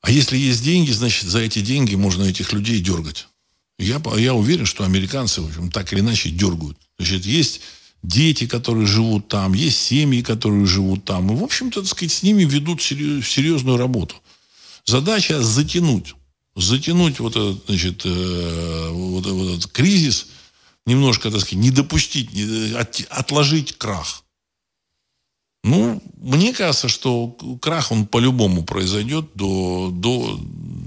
А 0.00 0.10
если 0.10 0.38
есть 0.38 0.62
деньги, 0.64 0.90
значит, 0.90 1.28
за 1.28 1.40
эти 1.40 1.60
деньги 1.60 1.96
можно 1.96 2.24
этих 2.24 2.54
людей 2.54 2.80
дергать. 2.80 3.28
Я, 3.78 4.00
я 4.16 4.32
уверен, 4.32 4.64
что 4.64 4.84
американцы, 4.84 5.42
в 5.42 5.48
общем, 5.48 5.70
так 5.70 5.92
или 5.92 6.00
иначе 6.00 6.30
дергают. 6.30 6.78
Значит, 6.98 7.26
есть 7.26 7.60
дети, 8.02 8.46
которые 8.46 8.86
живут 8.86 9.28
там, 9.28 9.52
есть 9.52 9.78
семьи, 9.78 10.22
которые 10.22 10.64
живут 10.64 11.04
там. 11.04 11.30
И, 11.30 11.36
в 11.36 11.42
общем-то, 11.42 11.82
так 11.82 11.90
сказать, 11.90 12.12
с 12.12 12.22
ними 12.22 12.44
ведут 12.44 12.80
серьезную 12.80 13.76
работу. 13.76 14.16
Задача 14.86 15.42
затянуть. 15.42 16.14
Затянуть 16.56 17.20
вот 17.20 17.36
этот, 17.36 17.66
значит, 17.66 18.02
э, 18.06 18.88
вот, 18.90 19.26
вот 19.26 19.58
этот 19.58 19.70
кризис, 19.70 20.28
немножко, 20.86 21.30
так 21.30 21.40
сказать, 21.40 21.62
не 21.62 21.70
допустить, 21.70 22.32
не, 22.32 22.72
от, 22.74 23.00
отложить 23.10 23.76
крах. 23.76 24.24
Ну, 25.64 26.00
мне 26.16 26.54
кажется, 26.54 26.88
что 26.88 27.36
крах, 27.60 27.92
он 27.92 28.06
по-любому 28.06 28.64
произойдет 28.64 29.26
до, 29.34 29.90
до, 29.92 30.38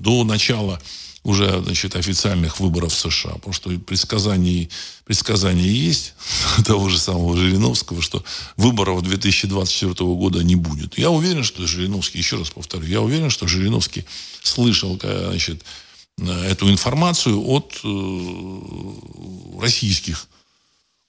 до 0.02 0.24
начала 0.24 0.80
уже 1.24 1.62
значит, 1.64 1.96
официальных 1.96 2.60
выборов 2.60 2.94
в 2.94 2.98
США. 2.98 3.32
Потому 3.32 3.54
что 3.54 3.70
предсказания, 3.80 4.70
предсказания 5.06 5.68
есть 5.68 6.14
того 6.66 6.90
же 6.90 6.98
самого 6.98 7.38
Жириновского, 7.38 8.02
что 8.02 8.24
выборов 8.56 9.04
2024 9.04 9.94
года 10.16 10.44
не 10.44 10.56
будет. 10.56 10.98
Я 10.98 11.10
уверен, 11.10 11.44
что 11.44 11.68
Жириновский, 11.68 12.20
еще 12.20 12.38
раз 12.38 12.50
повторю, 12.50 12.86
я 12.86 13.02
уверен, 13.02 13.30
что 13.30 13.48
Жириновский 13.48 14.06
слышал 14.42 15.00
значит, 15.02 15.64
эту 16.18 16.70
информацию 16.70 17.42
от 17.42 17.80
э, 17.84 19.62
российских 19.62 20.28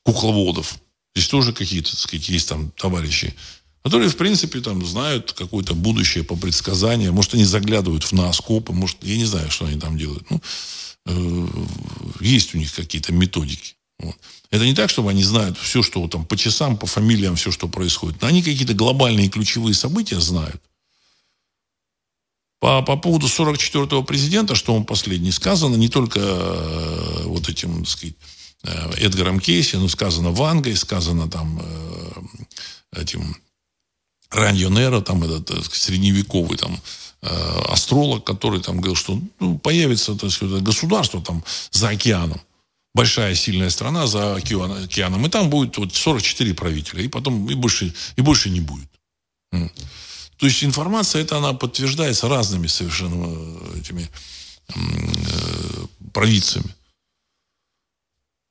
кукловодов. 0.05 0.75
Здесь 1.15 1.29
тоже 1.29 1.53
какие-то, 1.53 1.91
так 1.91 2.01
сказать, 2.01 2.29
есть 2.29 2.49
там 2.49 2.71
товарищи 2.73 3.35
которые, 3.83 4.11
в 4.11 4.17
принципе, 4.17 4.61
там 4.61 4.85
знают 4.85 5.33
какое-то 5.33 5.75
будущее 5.75 6.25
по 6.25 6.37
предсказаниям. 6.37 7.15
Может, 7.15 7.35
они 7.35 7.45
заглядывают 7.45 8.05
в 8.05 8.13
наскопы, 8.13 8.73
может, 8.73 8.99
я 9.03 9.17
не 9.17 9.25
знаю, 9.25 9.51
что 9.51 9.67
они 9.67 9.81
там 9.81 9.97
делают. 9.97 10.29
Ну, 10.31 10.41
э, 11.07 11.49
есть 12.21 12.55
у 12.55 12.59
них 12.59 12.75
какие-то 12.75 13.13
методики. 13.13 13.75
Вот. 13.99 14.17
Это 14.51 14.65
не 14.65 14.75
так, 14.75 14.91
чтобы 14.91 15.11
они 15.11 15.23
знают 15.23 15.57
все, 15.59 15.83
что 15.83 16.07
там 16.09 16.25
по 16.25 16.37
часам, 16.37 16.77
по 16.77 16.87
фамилиям, 16.87 17.37
все, 17.37 17.51
что 17.51 17.69
происходит. 17.69 18.21
Но 18.21 18.29
они 18.29 18.43
какие-то 18.43 18.75
глобальные 18.75 19.29
ключевые 19.29 19.75
события 19.75 20.21
знают. 20.21 20.61
По, 22.59 22.83
по 22.83 22.97
поводу 22.97 23.27
44-го 23.27 24.03
президента, 24.03 24.55
что 24.55 24.75
он 24.75 24.85
последний, 24.85 25.33
сказано 25.33 25.77
не 25.77 25.89
только 25.89 26.21
э, 26.21 27.23
вот 27.25 27.49
этим, 27.49 27.85
так 27.85 27.89
сказать, 27.89 28.17
э, 28.65 28.93
Эдгаром 28.99 29.41
Кейси, 29.41 29.77
но 29.77 29.89
сказано 29.89 30.31
Вангой, 30.31 30.77
сказано 30.77 31.31
там 31.31 31.59
э, 31.63 33.01
этим 33.01 33.35
Раньо 34.31 34.69
Неро, 34.69 35.01
там 35.01 35.23
этот 35.25 35.51
э, 35.51 35.63
средневековый 35.73 36.57
там 36.57 36.81
э, 37.23 37.63
астролог, 37.69 38.25
который 38.25 38.61
там 38.61 38.77
говорил, 38.77 38.97
что 38.97 39.21
ну, 39.41 39.59
появится 39.59 40.15
так 40.15 40.31
сказать, 40.31 40.63
государство 40.63 41.21
там 41.21 41.45
за 41.71 41.89
океаном. 41.89 42.41
Большая 42.95 43.35
сильная 43.35 43.71
страна 43.71 44.07
за 44.07 44.37
океаном. 44.37 45.27
И 45.27 45.29
там 45.29 45.49
будет 45.49 45.77
вот 45.79 45.95
44 45.95 46.55
правителя. 46.55 47.03
И 47.03 47.09
потом 47.09 47.49
и 47.49 47.55
больше, 47.55 47.95
и 48.17 48.21
больше 48.21 48.51
не 48.51 48.61
будет. 48.61 48.89
То 50.41 50.47
есть 50.47 50.65
информация 50.65 51.23
эта, 51.23 51.37
она 51.37 51.53
подтверждается 51.53 52.29
разными 52.29 52.67
совершенно 52.67 53.27
э, 53.27 53.81
этими 53.81 54.09
э, 54.69 54.75
провидцами 56.13 56.75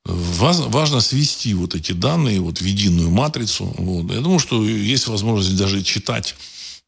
важно 0.09 1.01
свести 1.01 1.53
вот 1.53 1.75
эти 1.75 1.91
данные 1.91 2.41
вот 2.41 2.61
в 2.61 2.65
единую 2.65 3.09
матрицу. 3.09 3.73
Вот. 3.77 4.11
Я 4.11 4.21
думаю, 4.21 4.39
что 4.39 4.65
есть 4.65 5.07
возможность 5.07 5.55
даже 5.55 5.83
читать 5.83 6.35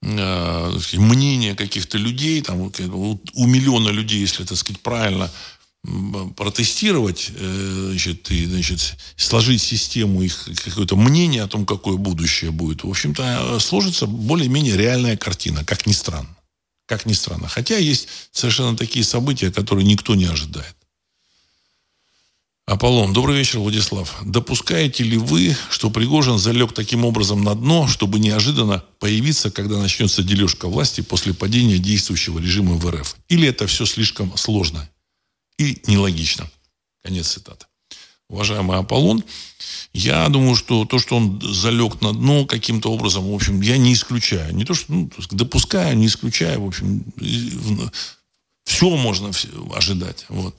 э, 0.01 0.79
мнение 0.93 1.55
каких-то 1.55 1.97
людей, 1.97 2.41
там, 2.41 2.71
у 3.33 3.45
миллиона 3.45 3.89
людей, 3.89 4.19
если, 4.19 4.43
так 4.43 4.57
сказать, 4.57 4.81
правильно 4.81 5.31
протестировать, 6.35 7.31
э, 7.35 7.87
значит, 7.89 8.29
и, 8.29 8.45
значит, 8.45 8.97
сложить 9.15 9.61
систему 9.61 10.21
их 10.21 10.47
какое-то 10.63 10.95
мнение 10.95 11.41
о 11.43 11.47
том, 11.47 11.65
какое 11.65 11.97
будущее 11.97 12.51
будет, 12.51 12.83
в 12.83 12.89
общем-то, 12.89 13.59
сложится 13.59 14.05
более-менее 14.05 14.77
реальная 14.77 15.17
картина, 15.17 15.65
как 15.65 15.87
ни 15.87 15.93
странно. 15.93 16.35
Как 16.85 17.05
ни 17.05 17.13
странно. 17.13 17.47
Хотя 17.47 17.77
есть 17.77 18.07
совершенно 18.31 18.77
такие 18.77 19.03
события, 19.05 19.51
которые 19.51 19.85
никто 19.85 20.13
не 20.13 20.25
ожидает. 20.25 20.75
Аполлон. 22.71 23.11
Добрый 23.11 23.37
вечер, 23.37 23.59
Владислав. 23.59 24.15
Допускаете 24.23 25.03
ли 25.03 25.17
вы, 25.17 25.57
что 25.69 25.89
Пригожин 25.89 26.37
залег 26.37 26.71
таким 26.71 27.03
образом 27.03 27.43
на 27.43 27.53
дно, 27.53 27.85
чтобы 27.89 28.17
неожиданно 28.17 28.81
появиться, 28.99 29.51
когда 29.51 29.77
начнется 29.77 30.23
дележка 30.23 30.69
власти 30.69 31.01
после 31.01 31.33
падения 31.33 31.79
действующего 31.79 32.39
режима 32.39 32.75
в 32.75 32.89
РФ? 32.89 33.17
Или 33.27 33.49
это 33.49 33.67
все 33.67 33.85
слишком 33.85 34.37
сложно 34.37 34.89
и 35.57 35.81
нелогично? 35.85 36.49
Конец 37.03 37.33
цитаты. 37.33 37.65
Уважаемый 38.29 38.77
Аполлон, 38.77 39.25
я 39.91 40.29
думаю, 40.29 40.55
что 40.55 40.85
то, 40.85 40.97
что 40.97 41.17
он 41.17 41.41
залег 41.41 41.99
на 41.99 42.13
дно 42.13 42.45
каким-то 42.45 42.89
образом, 42.89 43.29
в 43.29 43.35
общем, 43.35 43.59
я 43.59 43.75
не 43.77 43.91
исключаю. 43.91 44.55
Не 44.55 44.63
то, 44.63 44.75
что 44.75 44.93
ну, 44.93 45.09
допускаю, 45.31 45.97
не 45.97 46.07
исключаю, 46.07 46.61
в 46.61 46.67
общем, 46.67 47.03
все 48.63 48.89
можно 48.95 49.31
ожидать. 49.75 50.25
Вот. 50.29 50.55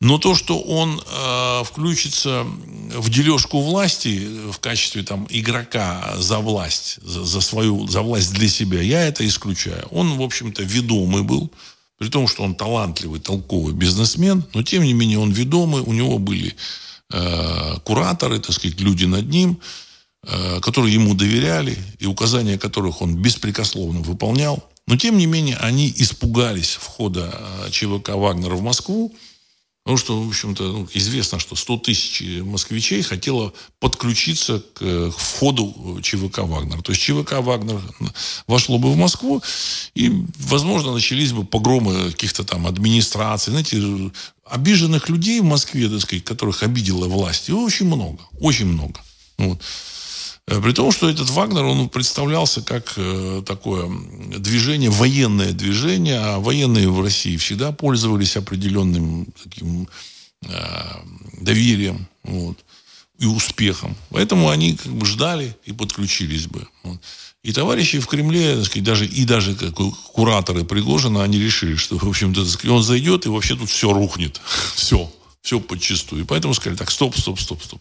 Но 0.00 0.18
то, 0.18 0.36
что 0.36 0.60
он 0.60 1.00
э, 1.04 1.64
включится 1.64 2.46
в 2.94 3.10
дележку 3.10 3.60
власти 3.60 4.28
в 4.52 4.58
качестве 4.60 5.02
там, 5.02 5.26
игрока 5.28 6.14
за 6.18 6.38
власть, 6.38 6.98
за, 7.02 7.24
за 7.24 7.40
свою, 7.40 7.88
за 7.88 8.02
власть 8.02 8.32
для 8.32 8.48
себя, 8.48 8.80
я 8.80 9.02
это 9.02 9.26
исключаю. 9.26 9.88
Он, 9.90 10.16
в 10.16 10.22
общем-то, 10.22 10.62
ведомый 10.62 11.24
был, 11.24 11.50
при 11.98 12.08
том, 12.08 12.28
что 12.28 12.44
он 12.44 12.54
талантливый, 12.54 13.18
толковый 13.18 13.74
бизнесмен, 13.74 14.44
но, 14.54 14.62
тем 14.62 14.84
не 14.84 14.92
менее, 14.92 15.18
он 15.18 15.32
ведомый, 15.32 15.82
у 15.82 15.92
него 15.92 16.20
были 16.20 16.54
э, 17.12 17.74
кураторы, 17.82 18.38
так 18.38 18.52
сказать, 18.52 18.80
люди 18.80 19.04
над 19.04 19.28
ним, 19.28 19.58
э, 20.22 20.60
которые 20.60 20.94
ему 20.94 21.14
доверяли, 21.14 21.76
и 21.98 22.06
указания 22.06 22.56
которых 22.56 23.02
он 23.02 23.16
беспрекословно 23.16 24.00
выполнял. 24.00 24.62
Но, 24.86 24.96
тем 24.96 25.18
не 25.18 25.26
менее, 25.26 25.56
они 25.56 25.92
испугались 25.96 26.76
входа 26.76 27.34
э, 27.66 27.70
ЧВК 27.72 28.10
«Вагнера» 28.10 28.54
в 28.54 28.62
Москву, 28.62 29.12
Потому 29.88 29.96
что, 29.96 30.22
в 30.22 30.28
общем-то, 30.28 30.64
ну, 30.64 30.88
известно, 30.92 31.38
что 31.38 31.56
100 31.56 31.78
тысяч 31.78 32.22
москвичей 32.42 33.00
хотело 33.00 33.54
подключиться 33.80 34.62
к, 34.74 34.80
к 34.80 35.16
входу 35.16 35.98
ЧВК 36.02 36.40
«Вагнер». 36.40 36.82
То 36.82 36.92
есть 36.92 37.00
ЧВК 37.00 37.40
«Вагнер» 37.40 37.80
вошло 38.46 38.76
бы 38.76 38.92
в 38.92 38.98
Москву, 38.98 39.42
и, 39.94 40.12
возможно, 40.40 40.92
начались 40.92 41.32
бы 41.32 41.42
погромы 41.42 42.10
каких-то 42.10 42.44
там 42.44 42.66
администраций. 42.66 43.50
Знаете, 43.50 44.12
обиженных 44.44 45.08
людей 45.08 45.40
в 45.40 45.44
Москве, 45.44 45.88
так 45.88 46.02
сказать, 46.02 46.22
которых 46.22 46.62
обидела 46.62 47.08
власть, 47.08 47.48
очень 47.48 47.86
много. 47.86 48.18
Очень 48.40 48.66
много. 48.66 49.00
Вот. 49.38 49.58
Э, 50.48 50.60
при 50.60 50.72
том, 50.72 50.90
что 50.92 51.10
этот 51.10 51.28
Вагнер, 51.30 51.64
он 51.64 51.88
представлялся 51.88 52.62
как 52.62 52.94
э, 52.96 53.42
такое 53.44 53.90
движение, 54.38 54.90
военное 54.90 55.52
движение, 55.52 56.18
а 56.18 56.38
военные 56.38 56.88
в 56.88 57.02
России 57.02 57.36
всегда 57.36 57.70
пользовались 57.70 58.36
определенным 58.36 59.26
таким 59.42 59.88
э, 60.42 60.50
доверием 61.40 62.06
вот, 62.22 62.56
и 63.18 63.26
успехом. 63.26 63.94
Поэтому 64.10 64.48
они 64.48 64.74
как 64.74 64.92
бы 64.92 65.04
ждали 65.04 65.54
и 65.66 65.72
подключились 65.72 66.46
бы. 66.46 66.66
Вот. 66.82 66.98
И 67.42 67.52
товарищи 67.52 68.00
в 68.00 68.06
Кремле, 68.06 68.56
так 68.56 68.64
сказать, 68.64 68.84
даже, 68.84 69.06
и 69.06 69.24
даже 69.24 69.54
как 69.54 69.74
кураторы 70.14 70.64
Пригожина, 70.64 71.22
они 71.22 71.38
решили, 71.38 71.76
что, 71.76 71.98
в 71.98 72.08
общем-то, 72.08 72.44
он 72.72 72.82
зайдет, 72.82 73.26
и 73.26 73.28
вообще 73.28 73.54
тут 73.54 73.68
все 73.68 73.92
рухнет. 73.92 74.40
все. 74.74 75.12
Все 75.42 75.60
подчистую. 75.60 76.22
И 76.22 76.24
поэтому 76.24 76.54
сказали, 76.54 76.76
так, 76.76 76.90
стоп, 76.90 77.16
стоп, 77.16 77.38
стоп, 77.38 77.62
стоп. 77.62 77.80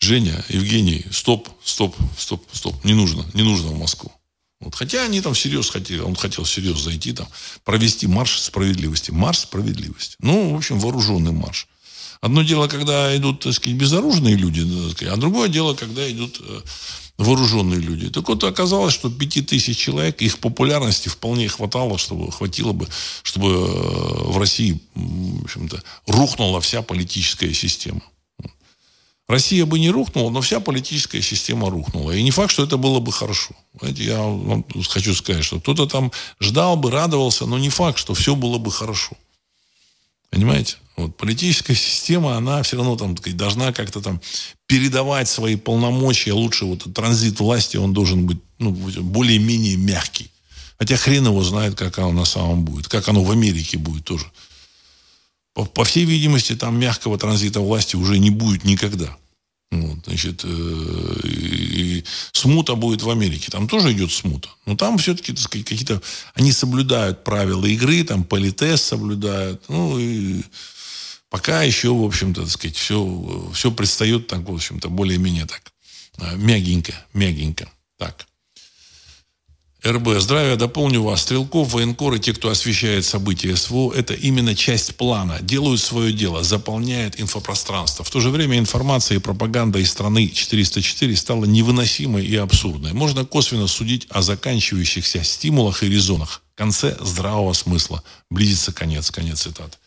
Женя, 0.00 0.44
Евгений, 0.48 1.04
стоп, 1.10 1.48
стоп, 1.64 1.96
стоп, 2.16 2.46
стоп, 2.52 2.84
не 2.84 2.94
нужно, 2.94 3.26
не 3.34 3.42
нужно 3.42 3.68
в 3.68 3.78
Москву. 3.78 4.12
Вот. 4.60 4.74
Хотя 4.74 5.04
они 5.04 5.20
там 5.20 5.34
всерьез 5.34 5.70
хотели, 5.70 6.00
он 6.00 6.16
хотел 6.16 6.44
всерьез 6.44 6.78
зайти 6.78 7.12
там, 7.12 7.28
провести 7.64 8.06
марш 8.06 8.38
справедливости. 8.38 9.10
Марш 9.10 9.38
справедливости. 9.38 10.16
Ну, 10.20 10.54
в 10.54 10.56
общем, 10.56 10.78
вооруженный 10.78 11.32
марш. 11.32 11.68
Одно 12.20 12.42
дело, 12.42 12.66
когда 12.66 13.16
идут, 13.16 13.40
так 13.40 13.52
сказать, 13.52 13.78
безоружные 13.78 14.34
люди, 14.34 14.66
а 15.04 15.16
другое 15.16 15.48
дело, 15.48 15.74
когда 15.74 16.10
идут 16.10 16.40
э, 16.40 16.60
вооруженные 17.16 17.78
люди. 17.78 18.10
Так 18.10 18.28
вот, 18.28 18.42
оказалось, 18.42 18.94
что 18.94 19.08
пяти 19.08 19.40
тысяч 19.40 19.76
человек, 19.76 20.20
их 20.20 20.38
популярности 20.38 21.08
вполне 21.08 21.48
хватало, 21.48 21.96
чтобы, 21.96 22.32
хватило 22.32 22.72
бы, 22.72 22.88
чтобы 23.22 23.50
э, 23.50 24.32
в 24.32 24.38
России, 24.38 24.80
в 24.94 25.44
общем-то, 25.44 25.80
рухнула 26.06 26.60
вся 26.60 26.82
политическая 26.82 27.54
система. 27.54 28.02
Россия 29.28 29.66
бы 29.66 29.78
не 29.78 29.90
рухнула, 29.90 30.30
но 30.30 30.40
вся 30.40 30.58
политическая 30.58 31.20
система 31.20 31.68
рухнула. 31.68 32.12
И 32.12 32.22
не 32.22 32.30
факт, 32.30 32.50
что 32.50 32.64
это 32.64 32.78
было 32.78 32.98
бы 32.98 33.12
хорошо. 33.12 33.54
Знаете, 33.78 34.04
я 34.04 34.22
вам 34.22 34.64
хочу 34.88 35.14
сказать, 35.14 35.44
что 35.44 35.60
кто-то 35.60 35.86
там 35.86 36.10
ждал 36.40 36.76
бы, 36.76 36.90
радовался, 36.90 37.44
но 37.44 37.58
не 37.58 37.68
факт, 37.68 37.98
что 37.98 38.14
все 38.14 38.34
было 38.34 38.56
бы 38.56 38.70
хорошо. 38.70 39.16
Понимаете? 40.30 40.76
Вот 40.96 41.14
политическая 41.16 41.74
система, 41.74 42.36
она 42.38 42.62
все 42.62 42.76
равно 42.78 42.96
там 42.96 43.14
должна 43.14 43.72
как-то 43.74 44.00
там 44.00 44.18
передавать 44.66 45.28
свои 45.28 45.56
полномочия. 45.56 46.32
Лучше 46.32 46.64
вот 46.64 46.86
транзит 46.94 47.38
власти, 47.38 47.76
он 47.76 47.92
должен 47.92 48.26
быть 48.26 48.38
ну, 48.58 48.70
более-менее 48.70 49.76
мягкий. 49.76 50.30
Хотя 50.78 50.96
хрен 50.96 51.26
его 51.26 51.42
знает, 51.44 51.74
как 51.74 51.98
оно 51.98 52.12
на 52.12 52.24
самом 52.24 52.64
будет. 52.64 52.88
Как 52.88 53.08
оно 53.08 53.22
в 53.22 53.30
Америке 53.30 53.76
будет 53.76 54.04
тоже. 54.04 54.30
По, 55.64 55.84
всей 55.84 56.04
видимости, 56.04 56.54
там 56.54 56.78
мягкого 56.78 57.18
транзита 57.18 57.60
власти 57.60 57.96
уже 57.96 58.18
не 58.18 58.30
будет 58.30 58.64
никогда. 58.64 59.16
Вот, 59.70 59.98
значит, 60.06 60.42
э, 60.44 61.20
и 61.24 62.04
смута 62.32 62.74
будет 62.74 63.02
в 63.02 63.10
Америке. 63.10 63.50
Там 63.50 63.68
тоже 63.68 63.92
идет 63.92 64.10
смута. 64.10 64.48
Но 64.64 64.76
там 64.76 64.96
все-таки, 64.98 65.32
так 65.32 65.42
сказать, 65.42 65.66
какие-то... 65.66 66.00
Они 66.34 66.52
соблюдают 66.52 67.22
правила 67.24 67.66
игры, 67.66 68.02
там 68.04 68.24
политес 68.24 68.82
соблюдают. 68.82 69.62
Ну, 69.68 69.98
и 69.98 70.42
пока 71.28 71.62
еще, 71.62 71.92
в 71.92 72.04
общем-то, 72.04 72.42
так 72.42 72.50
сказать, 72.50 72.76
все, 72.76 73.50
все 73.52 73.70
предстает 73.70 74.26
так, 74.26 74.48
в 74.48 74.54
общем-то, 74.54 74.88
более-менее 74.88 75.46
так. 75.46 75.72
Э, 76.18 76.36
мягенько, 76.36 76.94
мягенько. 77.12 77.70
Так. 77.98 78.26
РБ. 79.86 80.18
Здравия, 80.18 80.56
дополню 80.56 81.02
вас. 81.04 81.22
Стрелков, 81.22 81.72
военкоры, 81.72 82.18
те, 82.18 82.32
кто 82.32 82.48
освещает 82.48 83.04
события 83.04 83.54
СВО, 83.54 83.92
это 83.92 84.12
именно 84.12 84.56
часть 84.56 84.96
плана. 84.96 85.38
Делают 85.40 85.80
свое 85.80 86.12
дело, 86.12 86.42
заполняют 86.42 87.20
инфопространство. 87.20 88.04
В 88.04 88.10
то 88.10 88.18
же 88.18 88.30
время 88.30 88.58
информация 88.58 89.18
и 89.18 89.20
пропаганда 89.20 89.78
из 89.78 89.90
страны 89.90 90.28
404 90.28 91.16
стала 91.16 91.44
невыносимой 91.44 92.26
и 92.26 92.34
абсурдной. 92.34 92.92
Можно 92.92 93.24
косвенно 93.24 93.68
судить 93.68 94.08
о 94.10 94.20
заканчивающихся 94.20 95.22
стимулах 95.22 95.84
и 95.84 95.88
резонах. 95.88 96.42
В 96.54 96.58
конце 96.58 96.96
здравого 97.00 97.52
смысла. 97.52 98.02
Близится 98.30 98.72
конец. 98.72 99.12
Конец 99.12 99.42
цитат. 99.42 99.78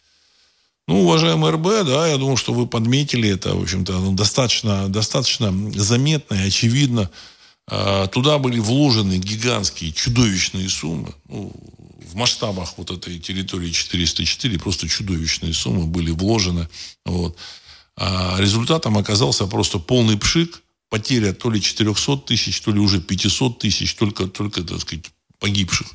Ну, 0.88 1.04
уважаемый 1.04 1.52
РБ, 1.52 1.86
да, 1.86 2.08
я 2.08 2.18
думаю, 2.18 2.38
что 2.38 2.54
вы 2.54 2.66
подметили 2.66 3.30
это, 3.30 3.56
в 3.56 3.62
общем-то, 3.62 4.12
достаточно, 4.12 4.88
достаточно 4.88 5.54
заметно 5.76 6.36
и 6.36 6.48
очевидно. 6.48 7.10
А, 7.68 8.07
туда 8.07 8.38
были 8.38 8.59
вложены 8.59 9.18
гигантские, 9.18 9.91
чудовищные 9.91 10.70
суммы. 10.70 11.14
Ну, 11.28 11.53
в 12.12 12.16
масштабах 12.16 12.74
вот 12.78 12.91
этой 12.91 13.20
территории 13.20 13.72
404 13.72 14.59
просто 14.59 14.88
чудовищные 14.88 15.53
суммы 15.53 15.86
были 15.86 16.12
вложены. 16.12 16.68
Вот. 17.05 17.38
А 17.95 18.38
результатом 18.39 18.97
оказался 18.97 19.47
просто 19.47 19.80
полный 19.80 20.18
пшик, 20.18 20.62
потеря 20.89 21.34
то 21.34 21.49
ли 21.49 21.62
400 21.62 22.18
тысяч, 22.18 22.59
то 22.62 22.72
ли 22.72 22.80
уже 22.80 22.99
500 22.99 23.59
тысяч, 23.59 23.95
только, 23.95 24.28
только 24.28 24.64
так 24.64 24.82
сказать, 24.82 25.05
погибших. 25.39 25.88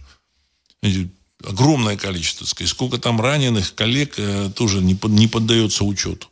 Огромное 1.45 1.97
количество. 1.97 2.47
Так 2.47 2.51
сказать. 2.51 2.71
Сколько 2.71 2.99
там 2.99 3.21
раненых 3.21 3.75
коллег 3.75 4.15
э, 4.17 4.51
тоже 4.55 4.81
не, 4.81 4.95
под, 4.95 5.13
не 5.13 5.29
поддается 5.29 5.85
учету. 5.85 6.29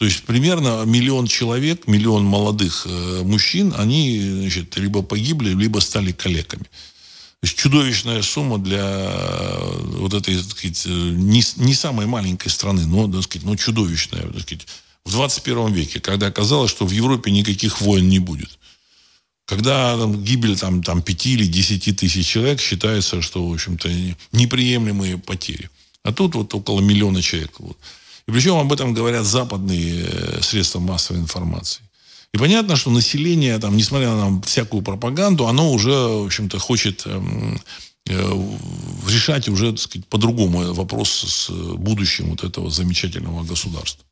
То 0.00 0.06
есть 0.06 0.22
примерно 0.22 0.82
миллион 0.86 1.26
человек, 1.26 1.86
миллион 1.86 2.24
молодых 2.24 2.86
э, 2.86 3.22
мужчин, 3.22 3.74
они 3.76 4.18
значит, 4.40 4.74
либо 4.78 5.02
погибли, 5.02 5.50
либо 5.50 5.80
стали 5.80 6.10
калеками. 6.10 6.62
То 6.62 7.42
есть 7.42 7.58
чудовищная 7.58 8.22
сумма 8.22 8.56
для 8.56 8.80
э, 8.82 9.78
вот 9.98 10.14
этой, 10.14 10.38
так 10.38 10.52
сказать, 10.52 10.86
э, 10.86 10.88
не, 10.88 11.42
не 11.56 11.74
самой 11.74 12.06
маленькой 12.06 12.48
страны, 12.48 12.86
но, 12.86 13.12
так 13.12 13.24
сказать, 13.24 13.46
но 13.46 13.56
чудовищная. 13.56 14.22
Так 14.22 14.40
сказать, 14.40 14.66
в 15.04 15.10
21 15.12 15.74
веке, 15.74 16.00
когда 16.00 16.28
оказалось, 16.28 16.70
что 16.70 16.86
в 16.86 16.92
Европе 16.92 17.30
никаких 17.30 17.82
войн 17.82 18.08
не 18.08 18.20
будет. 18.20 18.58
Когда 19.44 19.98
там, 19.98 20.24
гибель 20.24 20.56
там, 20.56 20.82
там, 20.82 21.02
5 21.02 21.26
или 21.26 21.44
10 21.44 21.94
тысяч 21.98 22.26
человек 22.26 22.58
считается, 22.62 23.20
что, 23.20 23.46
в 23.46 23.52
общем-то, 23.52 23.90
неприемлемые 24.32 25.18
потери. 25.18 25.68
А 26.04 26.12
тут 26.14 26.36
вот 26.36 26.54
около 26.54 26.80
миллиона 26.80 27.20
человек. 27.20 27.52
Вот. 27.58 27.76
И 28.26 28.32
причем 28.32 28.56
об 28.56 28.72
этом 28.72 28.94
говорят 28.94 29.24
западные 29.24 30.04
э, 30.04 30.42
средства 30.42 30.80
массовой 30.80 31.20
информации. 31.20 31.82
И 32.32 32.38
понятно, 32.38 32.76
что 32.76 32.90
население, 32.90 33.58
там, 33.58 33.76
несмотря 33.76 34.10
на 34.14 34.40
всякую 34.42 34.82
пропаганду, 34.82 35.48
оно 35.48 35.72
уже, 35.72 35.90
в 35.90 36.26
общем-то, 36.26 36.58
хочет 36.58 37.02
эм, 37.06 37.60
э, 38.06 38.48
решать 39.08 39.48
уже, 39.48 39.72
так 39.72 39.80
сказать, 39.80 40.06
по-другому 40.06 40.72
вопрос 40.72 41.10
с 41.10 41.50
будущим 41.50 42.30
вот 42.30 42.44
этого 42.44 42.70
замечательного 42.70 43.42
государства. 43.42 44.04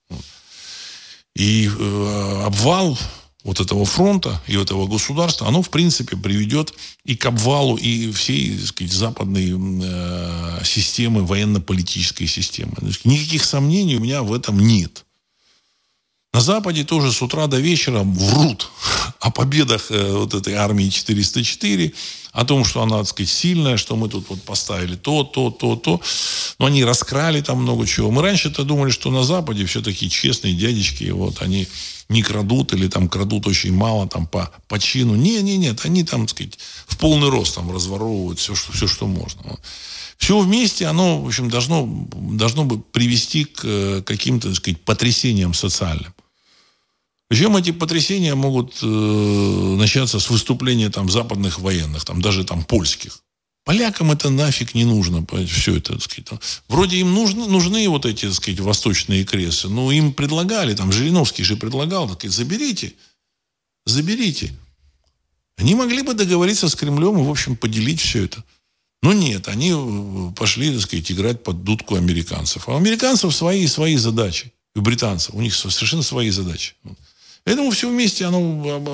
И 1.37 1.69
э, 1.69 2.43
обвал 2.45 2.99
вот 3.45 3.61
этого 3.61 3.85
фронта 3.85 4.43
и 4.47 4.57
этого 4.57 4.87
государства, 4.87 5.47
оно, 5.47 5.63
в 5.63 5.71
принципе, 5.71 6.17
приведет 6.17 6.75
и 7.05 7.17
к 7.17 7.25
обвалу 7.27 7.77
и 7.77 8.11
всей, 8.13 8.57
так 8.59 8.67
сказать, 8.67 8.93
западной 8.93 9.55
э, 9.55 10.65
системы, 10.65 11.25
военно-политической 11.25 12.27
системы. 12.27 12.75
Никаких 13.05 13.45
сомнений 13.45 13.97
у 13.97 14.01
меня 14.01 14.23
в 14.23 14.33
этом 14.33 14.59
нет. 14.59 15.05
На 16.35 16.41
Западе 16.41 16.85
тоже 16.85 17.11
с 17.11 17.23
утра 17.23 17.47
до 17.47 17.59
вечера 17.59 18.03
врут 18.03 18.71
о 19.21 19.31
победах 19.31 19.91
э, 19.91 20.13
вот 20.13 20.35
этой 20.35 20.55
армии 20.55 20.91
404, 20.91 21.93
о 22.33 22.45
том, 22.45 22.65
что 22.65 22.83
она, 22.83 22.99
так 22.99 23.09
сказать, 23.09 23.31
сильная, 23.31 23.79
что 23.79 23.97
мы 23.97 24.09
тут 24.09 24.29
вот 24.29 24.43
поставили 24.43 24.95
то, 24.95 25.25
то, 25.25 25.51
то, 25.51 25.77
то. 25.77 26.01
Но 26.59 26.67
они 26.67 26.85
раскрали 26.85 27.41
там 27.41 27.63
много 27.63 27.87
чего. 27.87 28.11
Мы 28.11 28.21
раньше-то 28.23 28.65
думали, 28.65 28.91
что 28.91 29.11
на 29.11 29.25
Западе 29.25 29.65
все 29.65 29.81
такие 29.81 30.11
честные 30.11 30.53
дядечки, 30.53 31.11
вот 31.11 31.41
они 31.41 31.67
не 32.11 32.23
крадут 32.23 32.75
или 32.75 32.89
там 32.89 33.09
крадут 33.09 33.47
очень 33.47 33.73
мало 33.73 34.07
там 34.07 34.27
по, 34.27 34.51
по 34.69 34.79
чину. 34.79 35.15
Не, 35.15 35.43
не, 35.43 35.57
нет, 35.57 35.81
они 35.85 36.05
там, 36.05 36.27
так 36.27 36.37
сказать, 36.37 36.59
в 36.87 36.99
полный 36.99 37.31
рост 37.31 37.55
там 37.55 37.73
разворовывают 37.73 38.39
все, 38.39 38.55
что, 38.55 38.73
все, 38.73 38.87
что 38.87 39.07
можно. 39.07 39.59
Все 40.19 40.41
вместе, 40.41 40.87
оно, 40.87 41.23
в 41.23 41.27
общем, 41.27 41.49
должно, 41.49 41.87
должно 41.87 42.65
бы 42.65 42.81
привести 42.81 43.45
к 43.45 43.61
э, 43.65 44.03
каким-то, 44.05 44.49
так 44.49 44.57
сказать, 44.57 44.81
потрясениям 44.83 45.55
социальным. 45.55 46.13
Причем 47.29 47.57
эти 47.57 47.71
потрясения 47.71 48.35
могут 48.35 48.79
э, 48.83 48.87
начаться 48.87 50.19
с 50.19 50.29
выступления 50.29 50.91
там 50.91 51.09
западных 51.09 51.61
военных, 51.61 52.05
там 52.05 52.21
даже 52.21 52.45
там 52.45 52.65
польских. 52.65 53.23
Полякам 53.65 54.11
это 54.11 54.31
нафиг 54.31 54.75
не 54.75 54.85
нужно, 54.85 55.25
все 55.47 55.77
это, 55.77 55.93
так 55.93 56.03
сказать. 56.03 56.41
Вроде 56.69 56.97
им 56.99 57.15
нужны, 57.15 57.47
нужны 57.47 57.89
вот 57.89 58.07
эти, 58.07 58.25
так 58.25 58.35
сказать, 58.35 58.61
восточные 58.61 59.25
кресы, 59.25 59.69
но 59.69 59.93
им 59.93 60.13
предлагали, 60.15 60.75
там 60.75 60.91
Жириновский 60.91 61.45
же 61.45 61.57
предлагал, 61.57 62.09
так, 62.09 62.31
заберите, 62.31 62.95
заберите. 63.85 64.53
Они 65.59 65.75
могли 65.75 66.03
бы 66.03 66.15
договориться 66.15 66.69
с 66.69 66.75
Кремлем 66.75 67.19
и, 67.19 67.23
в 67.23 67.31
общем, 67.31 67.57
поделить 67.57 68.01
все 68.01 68.25
это. 68.25 68.43
Но 69.03 69.13
нет, 69.13 69.49
они 69.49 69.73
э, 69.73 70.33
пошли, 70.35 70.73
так 70.73 70.81
сказать, 70.81 71.11
играть 71.13 71.43
под 71.43 71.63
дудку 71.63 71.95
американцев. 71.95 72.69
А 72.69 72.73
у 72.73 72.77
американцев 72.77 73.35
свои 73.35 73.67
свои 73.67 73.97
задачи. 73.97 74.53
У 74.75 74.81
британцев. 74.81 75.35
У 75.35 75.41
них 75.41 75.55
совершенно 75.55 76.03
свои 76.03 76.31
задачи. 76.31 76.75
Поэтому 77.45 77.71
все 77.71 77.89
вместе 77.89 78.27
оно 78.27 78.41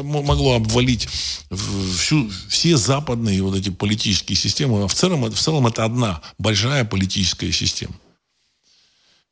могло 0.04 0.54
обвалить 0.54 1.08
всю, 1.98 2.30
все 2.48 2.76
западные 2.76 3.42
вот 3.42 3.56
эти 3.56 3.70
политические 3.70 4.36
системы. 4.36 4.84
А 4.84 4.86
в 4.86 4.94
целом, 4.94 5.24
в 5.24 5.38
целом 5.38 5.66
это 5.66 5.84
одна 5.84 6.22
большая 6.38 6.84
политическая 6.84 7.50
система. 7.50 7.94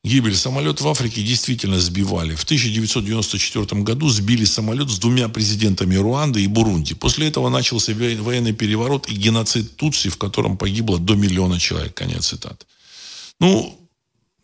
Гибель. 0.05 0.35
Самолет 0.35 0.81
в 0.81 0.89
Африке 0.89 1.23
действительно 1.23 1.79
сбивали. 1.79 2.35
В 2.35 2.43
1994 2.43 3.83
году 3.83 4.09
сбили 4.09 4.45
самолет 4.45 4.91
с 4.91 4.99
двумя 4.99 5.29
президентами 5.29 5.95
Руанды 5.95 6.43
и 6.43 6.49
Бурунди. 6.49 6.95
После 6.95 7.29
этого 7.29 7.49
начался 7.49 7.95
военный 7.95 8.53
переворот 8.53 9.09
и 9.09 9.15
геноцид 9.15 9.77
Тутси, 9.77 10.09
в 10.09 10.19
котором 10.19 10.57
погибло 10.57 10.99
до 10.99 11.15
миллиона 11.15 11.61
человек. 11.61 11.95
Конец 11.95 12.27
цитаты. 12.27 12.67
Ну, 13.39 13.79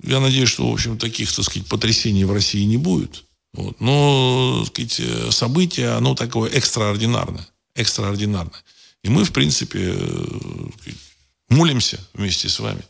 я 0.02 0.20
надеюсь, 0.20 0.48
что, 0.48 0.70
в 0.70 0.72
общем, 0.72 0.96
таких, 0.96 1.32
так 1.32 1.44
сказать, 1.44 1.66
потрясений 1.66 2.24
в 2.24 2.32
России 2.32 2.64
не 2.64 2.76
будет. 2.76 3.24
Вот. 3.52 3.80
Но 3.80 4.64
сказать, 4.66 5.00
э, 5.00 5.30
событие, 5.32 5.90
оно 5.90 6.14
такое 6.14 6.50
экстраординарное. 6.50 7.46
Экстраординарное. 7.74 8.62
И 9.02 9.08
мы, 9.08 9.24
в 9.24 9.32
принципе, 9.32 9.94
э, 9.96 10.68
сказать, 10.80 11.00
молимся 11.48 11.98
вместе 12.14 12.48
с 12.48 12.60
вами, 12.60 12.82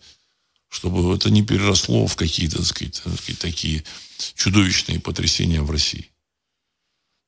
чтобы 0.69 1.15
это 1.15 1.31
не 1.31 1.43
переросло 1.43 2.07
в 2.07 2.17
какие-то 2.17 2.65
сказать, 2.65 3.03
такие 3.39 3.85
чудовищные 4.35 5.01
потрясения 5.01 5.63
в 5.63 5.71
России. 5.71 6.11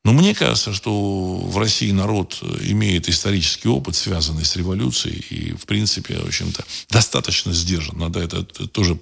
Но 0.05 0.13
мне 0.13 0.35
кажется, 0.35 0.73
что 0.73 1.37
в 1.37 1.59
России 1.59 1.91
народ 1.91 2.43
имеет 2.63 3.09
исторический 3.09 3.69
опыт, 3.69 3.97
связанный 3.97 4.47
с 4.47 4.57
революцией, 4.57 5.19
и, 5.31 5.53
в 5.53 5.67
принципе, 5.67 6.19
в 6.19 6.27
общем-то, 6.27 6.65
достаточно 6.89 7.53
сдержан. 7.53 7.99
Надо 7.99 8.21
это 8.21 8.43
тоже 8.45 8.99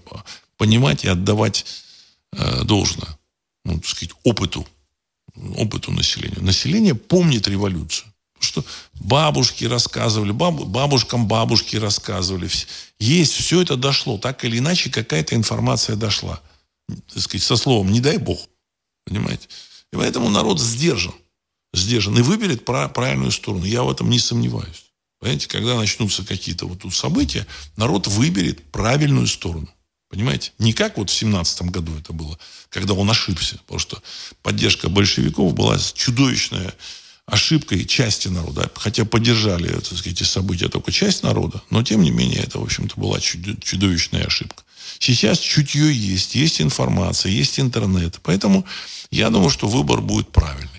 понимать 0.56 1.04
и 1.04 1.08
отдавать 1.08 1.64
э, 2.32 2.64
должное 2.64 3.18
ну, 3.68 3.74
так 3.74 3.86
сказать, 3.86 4.14
опыту, 4.24 4.66
опыту 5.56 5.92
населения. 5.92 6.40
Население 6.40 6.94
помнит 6.94 7.46
революцию. 7.48 8.12
Что 8.40 8.64
бабушки 8.94 9.64
рассказывали, 9.64 10.32
баб, 10.32 10.54
бабушкам 10.54 11.26
бабушки 11.26 11.76
рассказывали. 11.76 12.48
Есть, 13.00 13.32
все 13.32 13.62
это 13.62 13.76
дошло. 13.76 14.18
Так 14.18 14.44
или 14.44 14.58
иначе, 14.58 14.90
какая-то 14.90 15.34
информация 15.34 15.96
дошла. 15.96 16.40
Так 16.88 17.22
сказать, 17.22 17.42
со 17.46 17.56
словом 17.56 17.92
«не 17.92 18.00
дай 18.00 18.18
бог». 18.18 18.40
Понимаете? 19.04 19.48
И 19.92 19.96
поэтому 19.96 20.28
народ 20.28 20.60
сдержан. 20.60 21.14
Сдержан. 21.72 22.18
И 22.18 22.22
выберет 22.22 22.64
правильную 22.64 23.30
сторону. 23.30 23.64
Я 23.64 23.82
в 23.82 23.90
этом 23.90 24.10
не 24.10 24.18
сомневаюсь. 24.18 24.86
Понимаете, 25.20 25.48
когда 25.48 25.76
начнутся 25.76 26.24
какие-то 26.24 26.66
вот 26.66 26.80
тут 26.80 26.94
события, 26.94 27.46
народ 27.76 28.06
выберет 28.06 28.62
правильную 28.70 29.26
сторону. 29.26 29.68
Понимаете? 30.08 30.52
Не 30.58 30.72
как 30.72 30.96
вот 30.96 31.10
в 31.10 31.14
семнадцатом 31.14 31.70
году 31.70 31.96
это 31.98 32.12
было, 32.12 32.38
когда 32.70 32.94
он 32.94 33.10
ошибся. 33.10 33.58
Потому 33.58 33.78
что 33.78 34.02
поддержка 34.42 34.88
большевиков 34.88 35.54
была 35.54 35.78
чудовищная 35.78 36.74
ошибкой 37.28 37.84
части 37.84 38.28
народа. 38.28 38.70
Хотя 38.74 39.04
поддержали 39.04 39.68
так 39.68 39.84
сказать, 39.84 40.06
эти 40.06 40.22
события 40.22 40.68
только 40.68 40.90
часть 40.90 41.22
народа, 41.22 41.62
но 41.70 41.82
тем 41.82 42.02
не 42.02 42.10
менее 42.10 42.40
это, 42.42 42.58
в 42.58 42.62
общем-то, 42.62 42.98
была 42.98 43.20
чудовищная 43.20 44.24
ошибка. 44.24 44.64
Сейчас 44.98 45.38
чутье 45.38 45.92
есть, 45.92 46.34
есть 46.34 46.60
информация, 46.60 47.30
есть 47.30 47.60
интернет. 47.60 48.18
Поэтому 48.22 48.64
я 49.10 49.30
думаю, 49.30 49.50
что 49.50 49.68
выбор 49.68 50.00
будет 50.00 50.32
правильный. 50.32 50.77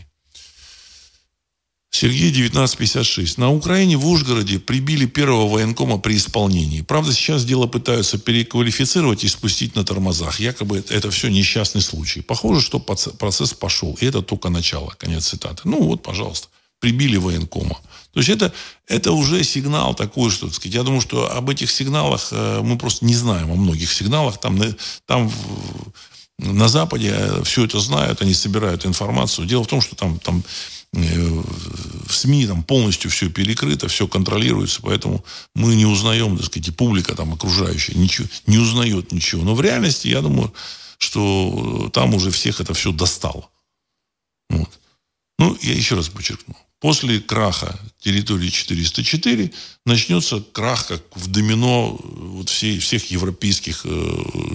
Сергей, 1.99 2.29
1956. 2.29 3.37
На 3.37 3.51
Украине 3.51 3.97
в 3.97 4.07
Ужгороде 4.07 4.57
прибили 4.57 5.05
первого 5.05 5.49
военкома 5.49 5.97
при 5.97 6.15
исполнении. 6.15 6.79
Правда, 6.79 7.11
сейчас 7.11 7.43
дело 7.43 7.67
пытаются 7.67 8.17
переквалифицировать 8.17 9.25
и 9.25 9.27
спустить 9.27 9.75
на 9.75 9.83
тормозах. 9.83 10.39
Якобы 10.39 10.81
это, 10.87 11.11
все 11.11 11.27
несчастный 11.27 11.81
случай. 11.81 12.21
Похоже, 12.21 12.61
что 12.61 12.79
процесс 12.79 13.53
пошел. 13.53 13.97
И 13.99 14.05
это 14.05 14.21
только 14.21 14.47
начало. 14.47 14.95
Конец 14.97 15.27
цитаты. 15.27 15.63
Ну 15.65 15.83
вот, 15.83 16.01
пожалуйста. 16.01 16.47
Прибили 16.79 17.17
военкома. 17.17 17.77
То 18.13 18.21
есть 18.21 18.29
это, 18.29 18.53
это 18.87 19.11
уже 19.11 19.43
сигнал 19.43 19.93
такой, 19.93 20.31
что, 20.31 20.45
так 20.45 20.55
сказать, 20.55 20.75
я 20.75 20.83
думаю, 20.83 21.01
что 21.01 21.29
об 21.29 21.49
этих 21.49 21.69
сигналах 21.69 22.29
э, 22.31 22.61
мы 22.63 22.77
просто 22.77 23.03
не 23.03 23.13
знаем, 23.13 23.51
о 23.51 23.55
многих 23.55 23.91
сигналах. 23.91 24.39
Там, 24.39 24.57
там 25.05 25.29
на 26.37 26.69
Западе 26.69 27.13
э, 27.13 27.43
все 27.43 27.65
это 27.65 27.81
знают, 27.81 28.21
они 28.21 28.33
собирают 28.33 28.85
информацию. 28.85 29.45
Дело 29.45 29.65
в 29.65 29.67
том, 29.67 29.81
что 29.81 29.97
там, 29.97 30.17
там 30.19 30.45
в 30.91 32.11
СМИ 32.11 32.47
там 32.47 32.63
полностью 32.63 33.11
все 33.11 33.29
перекрыто, 33.29 33.87
все 33.87 34.07
контролируется, 34.07 34.81
поэтому 34.81 35.23
мы 35.53 35.75
не 35.75 35.85
узнаем, 35.85 36.37
так 36.37 36.47
сказать, 36.47 36.69
и 36.69 36.71
публика 36.71 37.15
там 37.15 37.33
окружающая 37.33 37.93
ничего, 37.95 38.27
не 38.47 38.57
узнает 38.57 39.11
ничего. 39.11 39.43
Но 39.43 39.55
в 39.55 39.61
реальности, 39.61 40.07
я 40.07 40.21
думаю, 40.21 40.53
что 40.97 41.89
там 41.93 42.13
уже 42.15 42.31
всех 42.31 42.59
это 42.59 42.73
все 42.73 42.91
достало. 42.91 43.49
Вот. 44.49 44.69
Ну, 45.37 45.57
я 45.61 45.73
еще 45.73 45.95
раз 45.95 46.09
подчеркну. 46.09 46.55
После 46.79 47.19
краха 47.19 47.77
территории 47.99 48.49
404 48.49 49.51
начнется 49.85 50.39
крах, 50.39 50.87
как 50.87 51.03
в 51.15 51.27
домино 51.27 51.99
вот 52.01 52.49
всей, 52.49 52.79
всех 52.79 53.11
европейских 53.11 53.81
э, 53.85 53.89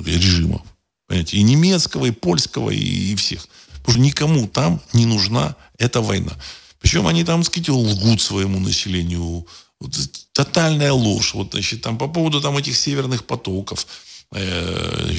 режимов. 0.04 0.62
Понимаете? 1.06 1.36
И 1.36 1.42
немецкого, 1.42 2.06
и 2.06 2.10
польского, 2.10 2.70
и, 2.70 3.12
и 3.12 3.14
всех. 3.14 3.46
Потому 3.84 3.92
что 3.92 4.00
никому 4.00 4.48
там 4.48 4.80
не 4.94 5.04
нужна 5.04 5.56
эта 5.78 6.00
война. 6.00 6.32
Причем 6.80 7.06
они 7.06 7.22
там, 7.22 7.44
сказать, 7.44 7.68
лгут 7.68 8.22
своему 8.22 8.58
населению. 8.58 9.46
Вот, 9.78 9.94
тотальная 10.32 10.92
ложь. 10.92 11.34
Вот, 11.34 11.52
значит, 11.52 11.82
там, 11.82 11.98
по 11.98 12.08
поводу 12.08 12.40
там, 12.40 12.56
этих 12.56 12.76
северных 12.76 13.26
потоков. 13.26 13.86
Э, 14.32 15.10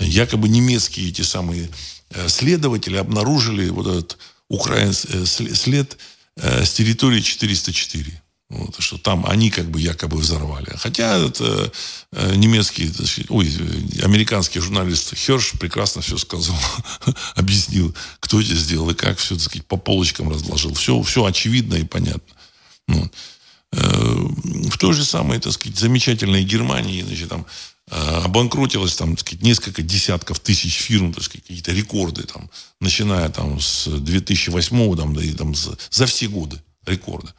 якобы 0.00 0.48
немецкие 0.48 1.08
эти 1.08 1.22
самые 1.22 1.68
э, 2.10 2.28
следователи 2.28 2.96
обнаружили 2.96 3.68
вот 3.70 3.86
этот 3.86 4.18
украинский 4.48 5.22
э, 5.22 5.26
след 5.26 5.98
э, 6.36 6.64
с 6.64 6.72
территории 6.74 7.20
404. 7.20 8.22
Вот, 8.48 8.76
что 8.78 8.96
там 8.96 9.26
они 9.26 9.50
как 9.50 9.68
бы 9.70 9.80
якобы 9.80 10.18
взорвали. 10.18 10.70
Хотя 10.76 11.18
это 11.18 11.72
э, 12.12 12.36
немецкий, 12.36 12.92
ой, 13.28 13.52
американский 14.04 14.60
журналист 14.60 15.16
Херш 15.16 15.52
прекрасно 15.58 16.00
все 16.00 16.16
сказал, 16.16 16.56
объяснил, 17.34 17.92
кто 18.20 18.40
это 18.40 18.54
сделал 18.54 18.90
и 18.90 18.94
как 18.94 19.18
все, 19.18 19.34
так 19.34 19.42
сказать, 19.42 19.66
по 19.66 19.76
полочкам 19.76 20.30
разложил. 20.30 20.74
Все, 20.74 21.02
все 21.02 21.24
очевидно 21.24 21.74
и 21.74 21.84
понятно. 21.84 22.34
Вот. 22.86 23.12
Э, 23.72 23.78
в 24.70 24.78
той 24.78 24.94
же 24.94 25.04
самой, 25.04 25.40
так 25.40 25.52
сказать, 25.52 25.76
замечательной 25.76 26.44
Германии, 26.44 27.02
значит, 27.02 27.28
там 27.28 27.46
э, 27.90 27.96
обанкротилось 27.96 28.94
там, 28.94 29.16
так 29.16 29.26
сказать, 29.26 29.42
несколько 29.42 29.82
десятков 29.82 30.38
тысяч 30.38 30.76
фирм, 30.76 31.12
так 31.12 31.24
сказать, 31.24 31.42
какие-то 31.42 31.72
рекорды, 31.72 32.22
там, 32.22 32.48
начиная 32.80 33.28
там 33.28 33.60
с 33.60 33.88
2008 33.88 34.96
там, 34.96 35.14
да, 35.16 35.22
и 35.22 35.32
там 35.32 35.52
за, 35.56 35.76
за 35.90 36.06
все 36.06 36.28
годы 36.28 36.62
рекорды. 36.86 37.32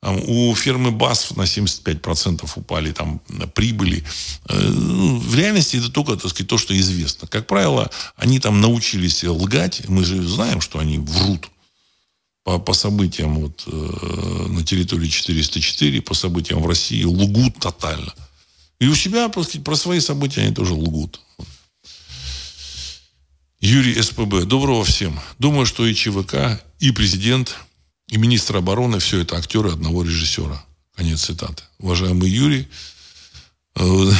У 0.00 0.54
фирмы 0.54 0.92
БАСФ 0.92 1.36
на 1.36 1.42
75% 1.42 2.48
упали 2.54 2.92
там 2.92 3.20
прибыли. 3.54 4.04
Э, 4.48 4.56
в 4.70 5.34
реальности 5.34 5.76
это 5.76 5.90
только, 5.90 6.14
так 6.16 6.30
сказать, 6.30 6.48
то, 6.48 6.56
что 6.56 6.78
известно. 6.78 7.26
Как 7.26 7.48
правило, 7.48 7.90
они 8.16 8.38
там 8.38 8.60
научились 8.60 9.24
лгать. 9.24 9.88
Мы 9.88 10.04
же 10.04 10.22
знаем, 10.22 10.60
что 10.60 10.78
они 10.78 10.98
врут 10.98 11.50
по, 12.44 12.60
по 12.60 12.74
событиям 12.74 13.40
вот, 13.40 13.64
э, 13.66 14.46
на 14.48 14.64
территории 14.64 15.08
404, 15.08 16.00
по 16.02 16.14
событиям 16.14 16.62
в 16.62 16.68
России, 16.68 17.02
лгут 17.02 17.58
тотально. 17.58 18.14
И 18.78 18.86
у 18.86 18.94
себя, 18.94 19.28
так 19.28 19.42
сказать, 19.44 19.64
про 19.64 19.74
свои 19.74 19.98
события 19.98 20.42
они 20.42 20.54
тоже 20.54 20.74
лгут. 20.74 21.20
Юрий 23.60 24.00
СПБ. 24.00 24.44
Доброго 24.44 24.84
всем. 24.84 25.18
Думаю, 25.40 25.66
что 25.66 25.84
и 25.84 25.92
ЧВК, 25.92 26.62
и 26.78 26.92
президент 26.92 27.56
и 28.10 28.16
министр 28.16 28.56
обороны 28.56 28.98
все 28.98 29.20
это 29.20 29.36
актеры 29.36 29.70
одного 29.70 30.02
режиссера. 30.02 30.64
Конец 30.96 31.24
цитаты. 31.24 31.62
Уважаемый 31.78 32.28
Юрий, 32.28 32.68
э, 33.76 33.84
вы 33.84 34.14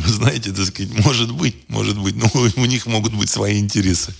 знаете, 0.06 0.52
так 0.52 0.66
сказать, 0.66 0.92
может 1.04 1.32
быть, 1.32 1.68
может 1.68 1.98
быть, 1.98 2.16
но 2.16 2.30
у 2.34 2.64
них 2.66 2.86
могут 2.86 3.12
быть 3.14 3.28
свои 3.28 3.58
интересы. 3.58 4.14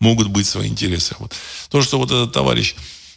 Могут 0.00 0.28
быть 0.28 0.46
свои 0.46 0.68
интересы. 0.68 1.14
Вот. 1.18 1.32
То, 1.70 1.82
что 1.82 1.98
вот 1.98 2.10
этот 2.10 2.32
товарищ 2.32 2.74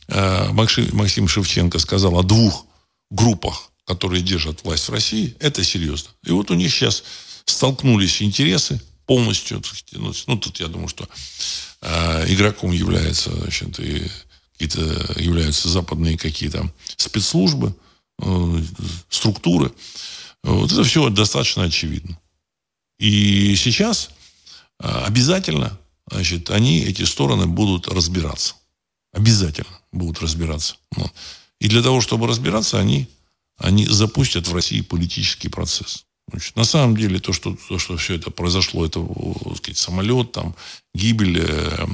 э, 0.08 0.50
Максим 0.52 1.28
Шевченко 1.28 1.80
сказал 1.80 2.18
о 2.18 2.24
двух 2.24 2.66
группах, 3.10 3.72
которые 3.86 4.22
держат 4.22 4.64
власть 4.64 4.88
в 4.88 4.92
России, 4.92 5.36
это 5.40 5.64
серьезно. 5.64 6.10
И 6.26 6.32
вот 6.32 6.52
у 6.52 6.56
них 6.56 6.72
сейчас 6.74 7.04
столкнулись 7.46 8.22
интересы 8.22 8.82
полностью. 9.06 9.62
Ну, 9.94 10.14
ну 10.28 10.38
тут 10.38 10.60
я 10.60 10.68
думаю, 10.68 10.90
что 10.90 11.08
э, 11.82 12.26
игроком 12.34 12.72
является 12.72 13.32
значит, 13.32 13.80
и 13.80 14.04
какие-то 14.58 15.22
являются 15.22 15.70
западные 15.70 16.18
какие-то 16.18 16.72
спецслужбы, 16.96 17.76
э, 18.20 18.62
структуры. 19.10 19.72
Вот 20.44 20.72
это 20.72 20.84
все 20.84 21.10
достаточно 21.10 21.64
очевидно. 21.64 22.20
И 23.00 23.56
сейчас 23.56 24.10
э, 24.80 24.88
обязательно, 24.88 25.78
значит, 26.10 26.50
они, 26.50 26.80
эти 26.80 27.04
стороны 27.04 27.46
будут 27.46 27.88
разбираться. 27.88 28.56
Обязательно 29.14 29.80
будут 29.92 30.22
разбираться. 30.22 30.76
И 31.60 31.68
для 31.68 31.82
того, 31.82 32.02
чтобы 32.02 32.28
разбираться, 32.28 32.80
они, 32.80 33.08
они 33.58 33.86
запустят 33.86 34.48
в 34.48 34.54
России 34.54 34.82
политический 34.82 35.50
процесс. 35.50 36.06
Значит, 36.30 36.56
на 36.56 36.66
самом 36.66 36.98
деле, 36.98 37.20
то 37.20 37.32
что, 37.32 37.56
то, 37.70 37.80
что 37.80 37.96
все 37.98 38.16
это 38.16 38.32
произошло, 38.32 38.86
это, 38.86 39.06
так 39.44 39.58
сказать, 39.58 39.78
самолет, 39.78 40.34
там, 40.34 40.56
гибель 40.94 41.40
э, 41.40 41.88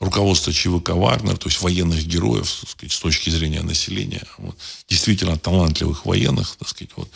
руководство 0.00 0.52
ЧВК 0.52 0.90
«Вагнер», 0.90 1.36
то 1.36 1.48
есть 1.48 1.60
военных 1.60 2.04
героев, 2.06 2.50
так 2.60 2.70
сказать, 2.70 2.92
с 2.92 3.00
точки 3.00 3.30
зрения 3.30 3.62
населения, 3.62 4.26
вот, 4.38 4.56
действительно 4.88 5.38
талантливых 5.38 6.04
военных, 6.04 6.56
так 6.56 6.68
сказать, 6.68 6.90
вот, 6.96 7.10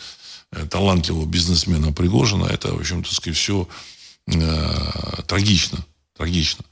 э, 0.51 0.65
талантливого 0.65 1.25
бизнесмена 1.25 1.93
Пригожина, 1.93 2.45
это, 2.45 2.73
в 2.73 2.79
общем, 2.79 3.03
так 3.03 3.13
сказать, 3.13 3.37
все 3.37 3.67
э, 4.27 5.21
трагично, 5.27 5.85
трагично. 6.17 6.65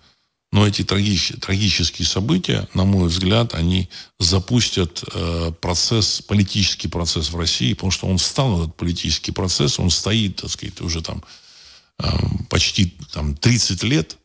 Но 0.52 0.66
эти 0.66 0.84
трагич, 0.84 1.34
трагические 1.40 2.08
события, 2.08 2.68
на 2.74 2.84
мой 2.84 3.08
взгляд, 3.08 3.54
они 3.54 3.88
запустят 4.18 5.04
э, 5.14 5.52
процесс, 5.62 6.24
политический 6.24 6.88
процесс 6.88 7.30
в 7.30 7.38
России, 7.38 7.74
потому 7.74 7.92
что 7.92 8.08
он 8.08 8.18
встал, 8.18 8.64
этот 8.64 8.76
политический 8.76 9.32
процесс, 9.32 9.78
он 9.78 9.92
стоит, 9.92 10.38
так 10.38 10.50
сказать, 10.50 10.82
уже 10.82 11.04
там 11.04 11.24
э, 12.00 12.08
почти 12.50 12.96
там, 13.12 13.36
30 13.36 13.84
лет, 13.84 14.18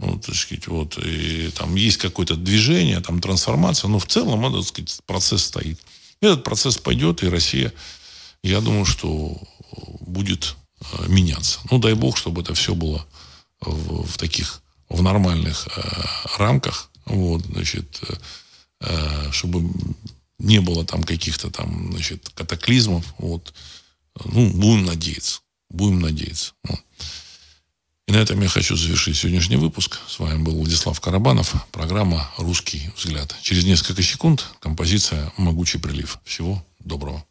ну, 0.00 0.18
так 0.18 0.34
сказать, 0.34 0.66
вот, 0.66 0.98
и 0.98 1.50
там 1.50 1.74
есть 1.74 1.98
какое-то 1.98 2.34
движение, 2.34 3.00
там 3.00 3.20
трансформация, 3.20 3.88
но 3.88 3.98
в 3.98 4.06
целом, 4.06 4.52
так 4.52 4.64
сказать, 4.64 4.98
процесс 5.06 5.44
стоит. 5.44 5.78
Этот 6.20 6.42
процесс 6.42 6.78
пойдет, 6.78 7.22
и 7.22 7.28
Россия, 7.28 7.72
я 8.42 8.60
думаю, 8.60 8.86
что 8.86 9.36
будет 10.00 10.56
э, 10.80 11.06
меняться. 11.08 11.60
Ну, 11.70 11.78
дай 11.78 11.94
бог, 11.94 12.16
чтобы 12.16 12.40
это 12.40 12.54
все 12.54 12.74
было 12.74 13.06
в, 13.60 14.06
в 14.06 14.16
таких, 14.16 14.62
в 14.88 15.02
нормальных 15.02 15.68
э, 15.76 15.80
рамках, 16.38 16.90
вот, 17.04 17.44
значит, 17.44 18.00
э, 18.08 18.14
э 18.80 19.32
чтобы 19.32 19.70
не 20.38 20.60
было 20.60 20.84
там 20.84 21.02
каких-то 21.02 21.50
там, 21.50 21.92
значит, 21.92 22.30
катаклизмов, 22.30 23.04
вот. 23.18 23.52
Ну, 24.24 24.50
будем 24.50 24.86
надеяться, 24.86 25.40
будем 25.68 26.00
надеяться. 26.00 26.52
Вот. 26.64 26.80
И 28.10 28.12
на 28.12 28.16
этом 28.16 28.40
я 28.40 28.48
хочу 28.48 28.76
завершить 28.76 29.16
сегодняшний 29.16 29.54
выпуск. 29.54 30.00
С 30.08 30.18
вами 30.18 30.42
был 30.42 30.56
Владислав 30.56 31.00
Карабанов. 31.00 31.54
Программа 31.70 32.28
«Русский 32.38 32.90
взгляд». 32.96 33.36
Через 33.40 33.64
несколько 33.64 34.02
секунд 34.02 34.48
композиция 34.58 35.32
«Могучий 35.36 35.78
прилив». 35.78 36.18
Всего 36.24 36.60
доброго. 36.80 37.24